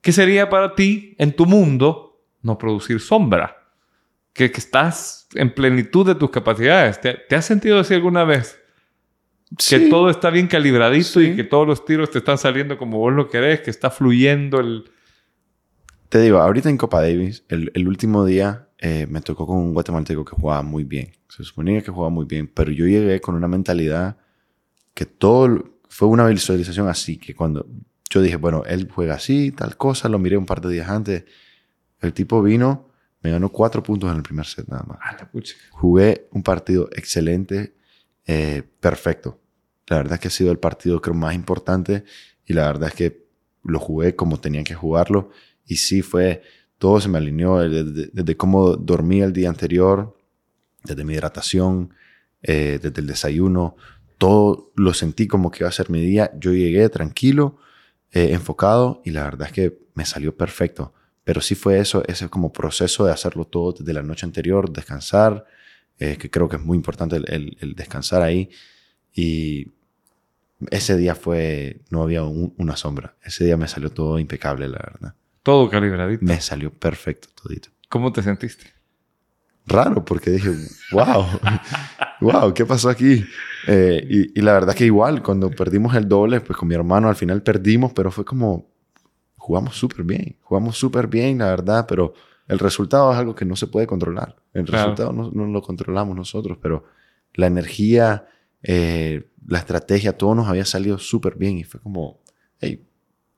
¿qué 0.00 0.10
sería 0.10 0.48
para 0.48 0.74
ti 0.74 1.14
en 1.18 1.36
tu 1.36 1.46
mundo 1.46 2.24
no 2.42 2.58
producir 2.58 2.98
sombra? 2.98 3.63
Que, 4.34 4.50
que 4.50 4.58
estás 4.58 5.26
en 5.34 5.54
plenitud 5.54 6.06
de 6.06 6.14
tus 6.14 6.28
capacidades. 6.28 7.00
¿Te, 7.00 7.14
te 7.14 7.36
has 7.36 7.46
sentido 7.46 7.78
así 7.78 7.94
alguna 7.94 8.24
vez? 8.24 8.60
Que 9.68 9.88
todo 9.88 10.10
está 10.10 10.28
bien 10.28 10.48
calibradito 10.48 11.22
y 11.22 11.34
que 11.34 11.44
todos 11.44 11.66
los 11.66 11.84
tiros 11.84 12.10
te 12.10 12.18
están 12.18 12.36
saliendo 12.36 12.76
como 12.76 12.98
vos 12.98 13.12
lo 13.12 13.30
querés, 13.30 13.60
que 13.60 13.70
está 13.70 13.90
fluyendo 13.90 14.60
el... 14.60 14.90
Te 16.08 16.20
digo, 16.20 16.38
ahorita 16.38 16.68
en 16.68 16.76
Copa 16.76 17.00
Davis, 17.00 17.44
el, 17.48 17.70
el 17.74 17.88
último 17.88 18.24
día 18.24 18.68
eh, 18.78 19.06
me 19.08 19.20
tocó 19.20 19.46
con 19.46 19.56
un 19.56 19.72
guatemalteco 19.72 20.24
que 20.24 20.36
jugaba 20.36 20.62
muy 20.62 20.84
bien. 20.84 21.12
Se 21.28 21.44
suponía 21.44 21.80
que 21.82 21.90
jugaba 21.90 22.10
muy 22.10 22.26
bien, 22.26 22.50
pero 22.52 22.70
yo 22.70 22.86
llegué 22.86 23.20
con 23.20 23.34
una 23.34 23.48
mentalidad 23.48 24.16
que 24.94 25.06
todo 25.06 25.78
fue 25.88 26.08
una 26.08 26.26
visualización 26.26 26.88
así, 26.88 27.18
que 27.18 27.34
cuando 27.34 27.66
yo 28.10 28.20
dije, 28.20 28.36
bueno, 28.36 28.62
él 28.66 28.88
juega 28.92 29.14
así, 29.14 29.52
tal 29.52 29.76
cosa, 29.76 30.08
lo 30.08 30.18
miré 30.18 30.36
un 30.36 30.46
par 30.46 30.60
de 30.60 30.72
días 30.72 30.88
antes, 30.88 31.24
el 32.00 32.12
tipo 32.12 32.42
vino, 32.42 32.90
me 33.24 33.30
ganó 33.30 33.50
cuatro 33.50 33.82
puntos 33.82 34.10
en 34.10 34.18
el 34.18 34.22
primer 34.22 34.46
set 34.46 34.68
nada 34.68 34.84
más. 34.86 34.98
Jugué 35.70 36.28
un 36.30 36.42
partido 36.42 36.88
excelente, 36.92 37.74
eh, 38.26 38.62
perfecto. 38.80 39.40
La 39.86 39.96
verdad 39.96 40.14
es 40.14 40.20
que 40.20 40.28
ha 40.28 40.30
sido 40.30 40.52
el 40.52 40.58
partido 40.58 41.00
creo 41.00 41.14
más 41.14 41.34
importante 41.34 42.04
y 42.46 42.52
la 42.52 42.66
verdad 42.66 42.90
es 42.90 42.94
que 42.94 43.24
lo 43.62 43.80
jugué 43.80 44.14
como 44.14 44.38
tenía 44.38 44.62
que 44.62 44.74
jugarlo 44.74 45.30
y 45.66 45.76
sí 45.76 46.02
fue 46.02 46.42
todo 46.78 47.00
se 47.00 47.08
me 47.08 47.18
alineó, 47.18 47.60
desde, 47.60 48.36
cómo 48.36 48.76
dormí 48.76 49.22
el 49.22 49.32
día 49.32 49.48
anterior, 49.48 50.18
desde 50.82 51.04
mi 51.04 51.14
hidratación, 51.14 51.94
eh, 52.42 52.78
desde 52.82 53.00
el 53.00 53.06
desayuno, 53.06 53.76
todo 54.18 54.70
lo 54.74 54.92
sentí 54.92 55.26
como 55.26 55.50
que 55.50 55.62
iba 55.62 55.68
a 55.68 55.72
ser 55.72 55.88
mi 55.88 56.02
día. 56.02 56.30
Yo 56.38 56.52
llegué 56.52 56.88
tranquilo, 56.90 57.56
eh, 58.12 58.32
enfocado 58.32 59.00
y 59.04 59.10
la 59.10 59.24
verdad 59.24 59.46
es 59.46 59.52
que 59.54 59.78
me 59.94 60.04
salió 60.04 60.36
perfecto. 60.36 60.92
Pero 61.24 61.40
sí 61.40 61.54
fue 61.54 61.78
eso, 61.78 62.02
ese 62.06 62.28
como 62.28 62.52
proceso 62.52 63.06
de 63.06 63.12
hacerlo 63.12 63.46
todo 63.46 63.72
desde 63.72 63.92
la 63.94 64.02
noche 64.02 64.26
anterior, 64.26 64.70
descansar, 64.70 65.46
eh, 65.98 66.16
que 66.18 66.30
creo 66.30 66.48
que 66.48 66.56
es 66.56 66.62
muy 66.62 66.76
importante 66.76 67.16
el, 67.16 67.56
el, 67.58 67.74
descansar 67.74 68.22
ahí. 68.22 68.50
Y 69.14 69.72
ese 70.70 70.96
día 70.96 71.14
fue, 71.14 71.80
no 71.90 72.02
había 72.02 72.24
una 72.24 72.76
sombra. 72.76 73.16
Ese 73.22 73.44
día 73.44 73.56
me 73.56 73.68
salió 73.68 73.90
todo 73.90 74.18
impecable, 74.18 74.68
la 74.68 74.78
verdad. 74.78 75.14
Todo 75.42 75.70
calibradito. 75.70 76.24
Me 76.24 76.40
salió 76.40 76.70
perfecto 76.72 77.28
todito. 77.42 77.70
¿Cómo 77.88 78.12
te 78.12 78.22
sentiste? 78.22 78.72
Raro, 79.66 80.04
porque 80.04 80.30
dije, 80.30 80.50
wow, 80.92 81.24
wow, 82.20 82.52
¿qué 82.52 82.66
pasó 82.66 82.90
aquí? 82.90 83.24
Eh, 83.66 84.06
y, 84.10 84.38
y, 84.38 84.42
la 84.42 84.52
verdad 84.52 84.74
que 84.74 84.84
igual, 84.84 85.22
cuando 85.22 85.50
perdimos 85.50 85.94
el 85.94 86.06
doble, 86.06 86.42
pues 86.42 86.58
con 86.58 86.68
mi 86.68 86.74
hermano 86.74 87.08
al 87.08 87.16
final 87.16 87.42
perdimos, 87.42 87.94
pero 87.94 88.10
fue 88.10 88.26
como, 88.26 88.73
jugamos 89.44 89.76
súper 89.76 90.04
bien, 90.04 90.36
jugamos 90.40 90.78
súper 90.78 91.06
bien, 91.06 91.36
la 91.36 91.50
verdad, 91.50 91.84
pero 91.86 92.14
el 92.48 92.58
resultado 92.58 93.12
es 93.12 93.18
algo 93.18 93.34
que 93.34 93.44
no 93.44 93.56
se 93.56 93.66
puede 93.66 93.86
controlar. 93.86 94.36
El 94.54 94.66
resultado 94.66 95.12
no, 95.12 95.30
no, 95.30 95.44
lo 95.44 95.60
controlamos 95.60 96.16
nosotros, 96.16 96.56
pero 96.62 96.84
la 97.34 97.46
energía, 97.46 98.24
eh, 98.62 99.28
la 99.46 99.58
estrategia, 99.58 100.16
todo 100.16 100.34
nos 100.34 100.48
había 100.48 100.64
salido 100.64 100.96
súper 100.96 101.34
bien 101.36 101.58
y 101.58 101.64
fue 101.64 101.78
como, 101.78 102.20
hey, 102.58 102.82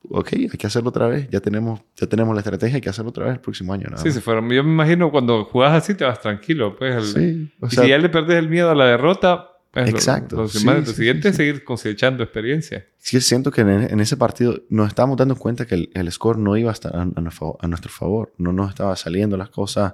ok, 0.09 0.29
hay 0.33 0.47
que 0.47 0.67
hacerlo 0.67 0.91
otra 0.91 1.09
vez. 1.09 1.27
Ya 1.29 1.41
tenemos, 1.41 1.81
ya 1.97 2.07
tenemos 2.07 2.33
la 2.33 2.39
estrategia, 2.39 2.75
hay 2.75 2.81
que 2.81 2.89
hacerlo 2.89 3.09
otra 3.09 3.25
vez 3.25 3.33
el 3.33 3.41
próximo 3.41 3.73
año. 3.73 3.89
sí, 3.97 4.09
se 4.09 4.21
fueron. 4.21 4.49
Yo 4.49 4.63
me 4.63 4.71
imagino 4.71 5.11
cuando 5.11 5.43
jugás 5.43 5.73
así 5.73 5.93
te 5.93 6.05
vas 6.05 6.21
tranquilo. 6.21 6.73
Pues, 6.77 7.11
sí, 7.11 7.51
y 7.61 7.67
si 7.67 7.85
ya 7.85 7.97
le 7.97 8.07
perdés 8.07 8.37
el 8.37 8.47
miedo 8.47 8.71
a 8.71 8.75
la 8.75 8.85
derrota, 8.85 9.56
pues, 9.71 9.89
exacto. 9.89 10.37
Lo, 10.37 10.47
siguiente 10.47 11.29
es 11.29 11.35
seguir 11.35 11.63
cosechando 11.63 12.23
experiencia. 12.23 12.87
Sí, 12.97 13.19
siento 13.21 13.51
que 13.51 13.61
en, 13.61 13.99
ese 13.99 14.17
partido 14.17 14.61
nos 14.69 14.87
estábamos 14.87 15.17
dando 15.17 15.35
cuenta 15.35 15.65
que 15.65 15.89
el, 15.93 16.11
score 16.11 16.37
no 16.37 16.57
iba 16.57 16.71
a 16.71 16.73
estar 16.73 16.95
a, 16.95 17.01
a, 17.01 17.67
nuestro 17.67 17.91
favor. 17.91 18.33
No 18.37 18.53
nos 18.53 18.69
estaba 18.69 18.95
saliendo 18.95 19.37
las 19.37 19.49
cosas. 19.49 19.93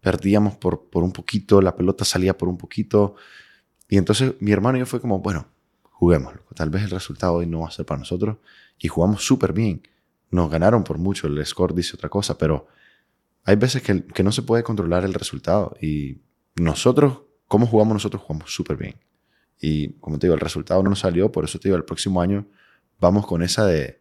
Perdíamos 0.00 0.56
por, 0.56 0.88
por 0.88 1.02
un 1.02 1.12
poquito, 1.12 1.60
la 1.60 1.74
pelota 1.74 2.04
salía 2.04 2.36
por 2.36 2.48
un 2.48 2.56
poquito. 2.56 3.16
Y 3.88 3.98
entonces 3.98 4.34
mi 4.40 4.52
hermano 4.52 4.78
y 4.78 4.80
yo 4.80 4.86
fue 4.86 5.00
como, 5.00 5.20
bueno, 5.20 5.48
juguémoslo. 5.82 6.42
Tal 6.54 6.70
vez 6.70 6.84
el 6.84 6.90
resultado 6.90 7.34
hoy 7.34 7.46
no 7.46 7.60
va 7.60 7.68
a 7.68 7.72
ser 7.72 7.84
para 7.84 7.98
nosotros 7.98 8.36
y 8.78 8.88
jugamos 8.88 9.24
súper 9.24 9.52
bien. 9.52 9.82
Nos 10.30 10.50
ganaron 10.50 10.84
por 10.84 10.98
mucho, 10.98 11.26
el 11.26 11.44
score 11.44 11.74
dice 11.74 11.96
otra 11.96 12.08
cosa, 12.08 12.38
pero 12.38 12.68
hay 13.44 13.56
veces 13.56 13.82
que, 13.82 14.04
que 14.04 14.22
no 14.22 14.30
se 14.30 14.42
puede 14.42 14.62
controlar 14.62 15.04
el 15.04 15.14
resultado 15.14 15.74
y 15.80 16.18
nosotros, 16.54 17.22
¿cómo 17.46 17.66
jugamos 17.66 17.94
nosotros? 17.94 18.22
Jugamos 18.22 18.52
súper 18.54 18.76
bien. 18.76 18.96
Y 19.60 19.90
como 19.94 20.18
te 20.18 20.26
digo, 20.26 20.34
el 20.34 20.40
resultado 20.40 20.82
no 20.82 20.90
nos 20.90 21.00
salió, 21.00 21.32
por 21.32 21.44
eso 21.44 21.58
te 21.58 21.68
digo, 21.68 21.76
el 21.76 21.84
próximo 21.84 22.20
año 22.20 22.46
vamos 23.00 23.26
con 23.26 23.42
esa 23.42 23.66
de, 23.66 24.00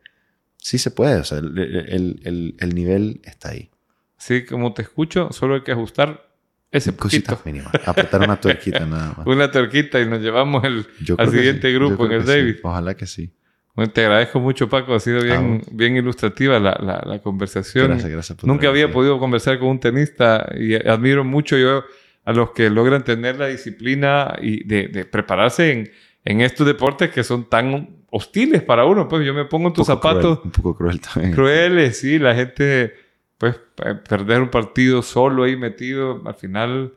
sí 0.58 0.78
se 0.78 0.92
puede, 0.92 1.20
o 1.20 1.24
sea, 1.24 1.40
el, 1.40 1.58
el, 1.58 2.56
el, 2.60 2.76
nivel 2.76 3.22
está 3.24 3.50
ahí. 3.50 3.70
Sí, 4.18 4.46
como 4.46 4.74
te 4.74 4.82
escucho, 4.82 5.32
solo 5.32 5.56
hay 5.56 5.62
que 5.62 5.72
ajustar 5.72 6.28
ese 6.72 6.96
Cositas 6.96 7.46
mínimas. 7.46 7.72
Apretar 7.86 8.22
una 8.22 8.40
tuerquita 8.40 8.80
nada 8.86 9.14
más. 9.18 9.28
una 9.28 9.50
tuerquita 9.50 10.02
y 10.02 10.06
nos 10.08 10.22
llevamos 10.22 10.64
el, 10.66 10.86
al 11.18 11.32
siguiente 11.32 11.72
grupo 11.72 12.06
en 12.06 12.12
el 12.12 12.26
David. 12.26 12.58
Ojalá 12.64 12.96
que 12.96 13.08
sí. 13.08 13.32
Bueno, 13.74 13.92
te 13.92 14.02
agradezco 14.02 14.40
mucho, 14.40 14.68
Paco. 14.68 14.96
Ha 14.96 15.00
sido 15.00 15.22
bien, 15.22 15.62
ah, 15.64 15.70
bien 15.72 15.96
ilustrativa 15.96 16.60
la, 16.60 16.78
la, 16.82 17.02
la, 17.06 17.20
conversación. 17.20 17.90
Gracias, 17.90 18.10
gracias. 18.10 18.38
Por 18.38 18.48
Nunca 18.48 18.68
había 18.68 18.92
podido 18.92 19.20
conversar 19.20 19.60
con 19.60 19.70
un 19.70 19.80
tenista 19.80 20.50
y 20.60 20.76
admiro 20.76 21.24
mucho 21.24 21.58
yo 21.58 21.84
a 22.28 22.34
los 22.34 22.52
que 22.52 22.70
logran 22.70 23.06
tener 23.06 23.38
la 23.38 23.48
disciplina 23.48 24.36
y 24.42 24.68
de, 24.68 24.90
de 24.90 25.06
prepararse 25.06 25.72
en, 25.72 25.90
en, 26.26 26.42
estos 26.42 26.68
deportes 26.68 27.10
que 27.10 27.24
son 27.24 27.50
tan 27.50 28.04
hostiles 28.12 28.62
para 28.64 28.84
uno. 28.84 29.08
Pues 29.08 29.26
yo 29.26 29.34
me 29.34 29.46
pongo 29.46 29.70
en 29.70 29.74
tus 29.74 29.88
zapatos. 29.88 30.42
un 30.44 30.52
poco 30.52 30.76
cruel 30.76 31.00
también. 31.00 31.34
Crueles, 31.34 31.98
sí. 31.98 32.20
La 32.20 32.36
gente, 32.36 32.94
pues, 33.38 33.56
perder 34.10 34.42
un 34.42 34.50
partido 34.50 35.02
solo 35.04 35.44
ahí 35.44 35.56
metido, 35.56 36.22
al 36.26 36.36
final 36.36 36.92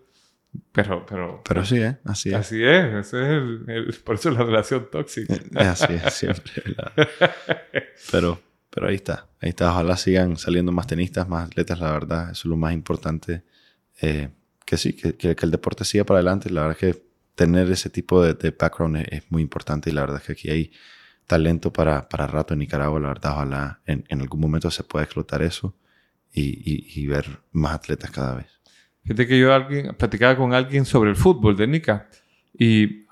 pero, 0.73 1.07
pero, 1.07 1.43
pero 1.49 1.65
sí, 1.65 1.77
¿eh? 1.77 1.99
Así 2.05 2.31
es. 2.31 2.35
Así 2.35 2.65
es. 2.65 3.07
Ese 3.07 3.23
es 3.23 3.29
el, 3.69 3.95
por 4.05 4.17
eso 4.17 4.31
es 4.31 4.35
la 4.37 4.43
relación 4.43 4.89
tóxica. 4.91 5.35
Eh, 5.35 5.59
así 5.59 5.93
es, 5.93 6.13
siempre. 6.13 6.53
pero, 8.11 8.41
pero 8.69 8.89
ahí 8.89 8.97
está. 8.97 9.29
Ahí 9.41 9.51
está. 9.51 9.71
Ojalá 9.71 9.97
sigan 9.97 10.37
saliendo 10.37 10.73
más 10.73 10.89
tenistas, 10.89 11.29
más 11.29 11.47
atletas, 11.47 11.79
la 11.79 11.93
verdad. 11.93 12.33
Eso 12.33 12.41
es 12.41 12.45
lo 12.47 12.57
más 12.57 12.73
importante. 12.73 13.45
Eh, 14.03 14.29
que 14.71 14.77
sí, 14.77 14.93
que, 14.93 15.17
que, 15.17 15.37
el 15.43 15.51
deporte 15.51 15.85
siga 15.85 16.05
para 16.05 16.19
adelante. 16.19 16.49
La 16.49 16.61
verdad 16.61 16.79
es 16.81 16.95
que 16.95 17.03
tener 17.35 17.69
ese 17.73 17.91
tipo 17.91 18.23
de, 18.23 18.35
de 18.35 18.53
background 18.53 19.05
es, 19.11 19.29
muy 19.29 19.43
importante 19.43 19.91
y 19.91 19.93
la 19.93 20.03
verdad 20.03 20.19
es 20.19 20.27
que 20.27 20.33
aquí 20.33 20.49
hay 20.49 20.73
talento 21.27 21.73
para, 21.73 22.09
para 22.09 22.29
rato 22.29 22.55
en 22.55 22.61
Nicaragua. 22.61 23.01
La 23.01 23.09
verdad, 23.09 23.33
ojalá 23.33 23.81
en, 23.85 24.05
algún 24.11 24.39
momento 24.41 24.71
se 24.71 24.85
pueda 24.85 25.05
explotar 25.05 25.43
eso 25.43 25.75
y, 26.33 26.43
y, 26.43 27.03
y 27.03 27.07
ver 27.09 27.41
más 27.51 27.75
atletas 27.75 28.13
cada 28.13 28.37
vez. 28.37 28.61
Fíjate 29.03 29.27
que 29.27 29.41
yo 29.41 29.53
alguien, 29.53 29.93
platicaba 29.97 30.37
con 30.37 30.55
alguien 30.55 30.85
sobre 30.85 31.11
el 31.11 31.17
fútbol 31.17 31.57
de 31.57 31.67
Nica 31.67 32.09
y 32.57 33.07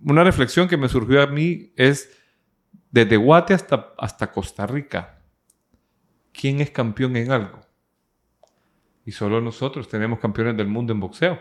una 0.00 0.24
reflexión 0.24 0.68
que 0.68 0.78
me 0.78 0.88
surgió 0.88 1.20
a 1.20 1.26
mí 1.26 1.70
es 1.76 2.08
desde 2.90 3.18
Guate 3.18 3.52
hasta, 3.52 3.92
hasta 3.98 4.32
Costa 4.32 4.66
Rica, 4.66 5.18
¿quién 6.32 6.62
es 6.62 6.70
campeón 6.70 7.14
en 7.16 7.30
algo? 7.30 7.67
Y 9.08 9.12
solo 9.12 9.40
nosotros 9.40 9.88
tenemos 9.88 10.18
campeones 10.18 10.54
del 10.54 10.66
mundo 10.66 10.92
en 10.92 11.00
boxeo. 11.00 11.40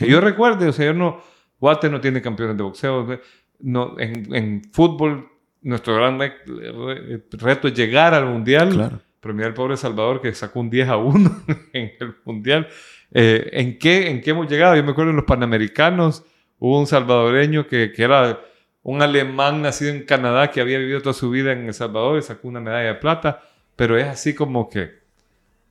Que 0.00 0.08
yo 0.08 0.20
recuerde, 0.20 0.66
o 0.66 0.72
sea, 0.72 0.86
yo 0.86 0.94
no, 0.94 1.22
Guate 1.60 1.88
no 1.88 2.00
tiene 2.00 2.20
campeones 2.20 2.56
de 2.56 2.64
boxeo, 2.64 3.20
no, 3.60 3.94
en, 4.00 4.34
en 4.34 4.62
fútbol 4.72 5.28
nuestro 5.62 5.94
gran 5.94 6.18
reto 6.18 7.68
es 7.68 7.74
llegar 7.74 8.14
al 8.14 8.26
mundial. 8.26 8.70
Claro. 8.70 9.00
Pero 9.20 9.32
mira 9.32 9.46
el 9.46 9.54
pobre 9.54 9.76
Salvador 9.76 10.20
que 10.20 10.34
sacó 10.34 10.58
un 10.58 10.70
10 10.70 10.88
a 10.88 10.96
1 10.96 11.42
en 11.72 11.92
el 12.00 12.16
mundial. 12.24 12.66
Eh, 13.12 13.48
¿en, 13.52 13.78
qué, 13.78 14.10
¿En 14.10 14.20
qué 14.20 14.30
hemos 14.30 14.50
llegado? 14.50 14.74
Yo 14.74 14.82
me 14.82 14.90
acuerdo 14.90 15.10
en 15.10 15.16
los 15.16 15.24
Panamericanos, 15.24 16.24
hubo 16.58 16.80
un 16.80 16.88
salvadoreño 16.88 17.68
que, 17.68 17.92
que 17.92 18.02
era 18.02 18.40
un 18.82 19.02
alemán 19.02 19.62
nacido 19.62 19.92
en 19.92 20.02
Canadá 20.02 20.50
que 20.50 20.60
había 20.60 20.78
vivido 20.78 21.00
toda 21.00 21.14
su 21.14 21.30
vida 21.30 21.52
en 21.52 21.64
El 21.68 21.74
Salvador 21.74 22.18
y 22.18 22.22
sacó 22.22 22.48
una 22.48 22.58
medalla 22.58 22.88
de 22.88 22.94
plata, 22.96 23.40
pero 23.76 23.96
es 23.96 24.08
así 24.08 24.34
como 24.34 24.68
que 24.68 25.03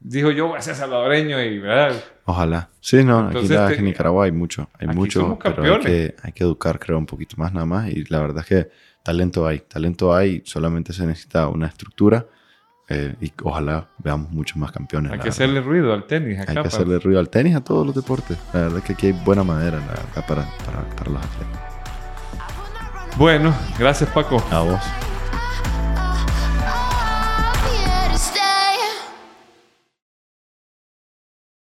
dijo 0.04 0.32
yo 0.32 0.50
voy 0.50 0.58
a 0.58 0.62
ser 0.62 0.76
salvadoreño 0.76 1.42
y 1.42 1.60
¿verdad? 1.60 1.96
Ojalá. 2.26 2.70
Sí, 2.80 3.04
no, 3.04 3.30
aquí 3.30 3.48
en 3.78 3.86
Nicaragua 3.86 4.26
hay 4.26 4.32
mucho, 4.32 4.70
hay 4.80 4.88
mucho, 4.88 5.40
pero 5.42 5.76
hay 5.76 5.82
que, 5.82 6.16
hay 6.22 6.32
que 6.32 6.44
educar 6.44 6.80
creo 6.80 6.98
un 6.98 7.06
poquito 7.06 7.36
más 7.38 7.54
nada 7.54 7.66
más 7.66 7.90
y 7.90 8.04
la 8.06 8.20
verdad 8.20 8.40
es 8.40 8.46
que 8.48 8.72
talento 9.02 9.48
hay, 9.48 9.60
talento 9.60 10.14
hay, 10.14 10.42
solamente 10.46 10.94
se 10.94 11.06
necesita 11.06 11.48
una 11.48 11.68
estructura 11.68 12.26
eh, 12.90 13.16
y 13.22 13.32
ojalá 13.44 13.90
veamos 13.98 14.30
muchos 14.32 14.58
más 14.58 14.72
campeones. 14.72 15.12
Hay 15.12 15.20
que 15.20 15.30
hacerle 15.30 15.62
ruido 15.62 15.94
al 15.94 16.06
tenis. 16.06 16.40
Acá, 16.40 16.52
hay 16.52 16.62
que 16.62 16.68
hacerle 16.68 17.00
ruido 17.00 17.20
al 17.20 17.30
tenis, 17.30 17.56
a 17.56 17.64
todos 17.64 17.86
los 17.86 17.96
deportes. 17.96 18.38
La 18.54 18.62
verdad 18.62 18.78
es 18.80 18.84
que 18.84 18.94
aquí 18.94 19.08
hay 19.08 19.14
buena 19.14 19.44
madera 19.44 19.80
para, 20.28 20.46
para, 20.66 20.84
para 20.96 21.12
los 21.12 21.24
atletas. 21.24 21.64
Bueno, 23.18 23.54
gracias 23.80 24.10
Paco. 24.10 24.44
A 24.52 24.62
vos. 24.62 25.13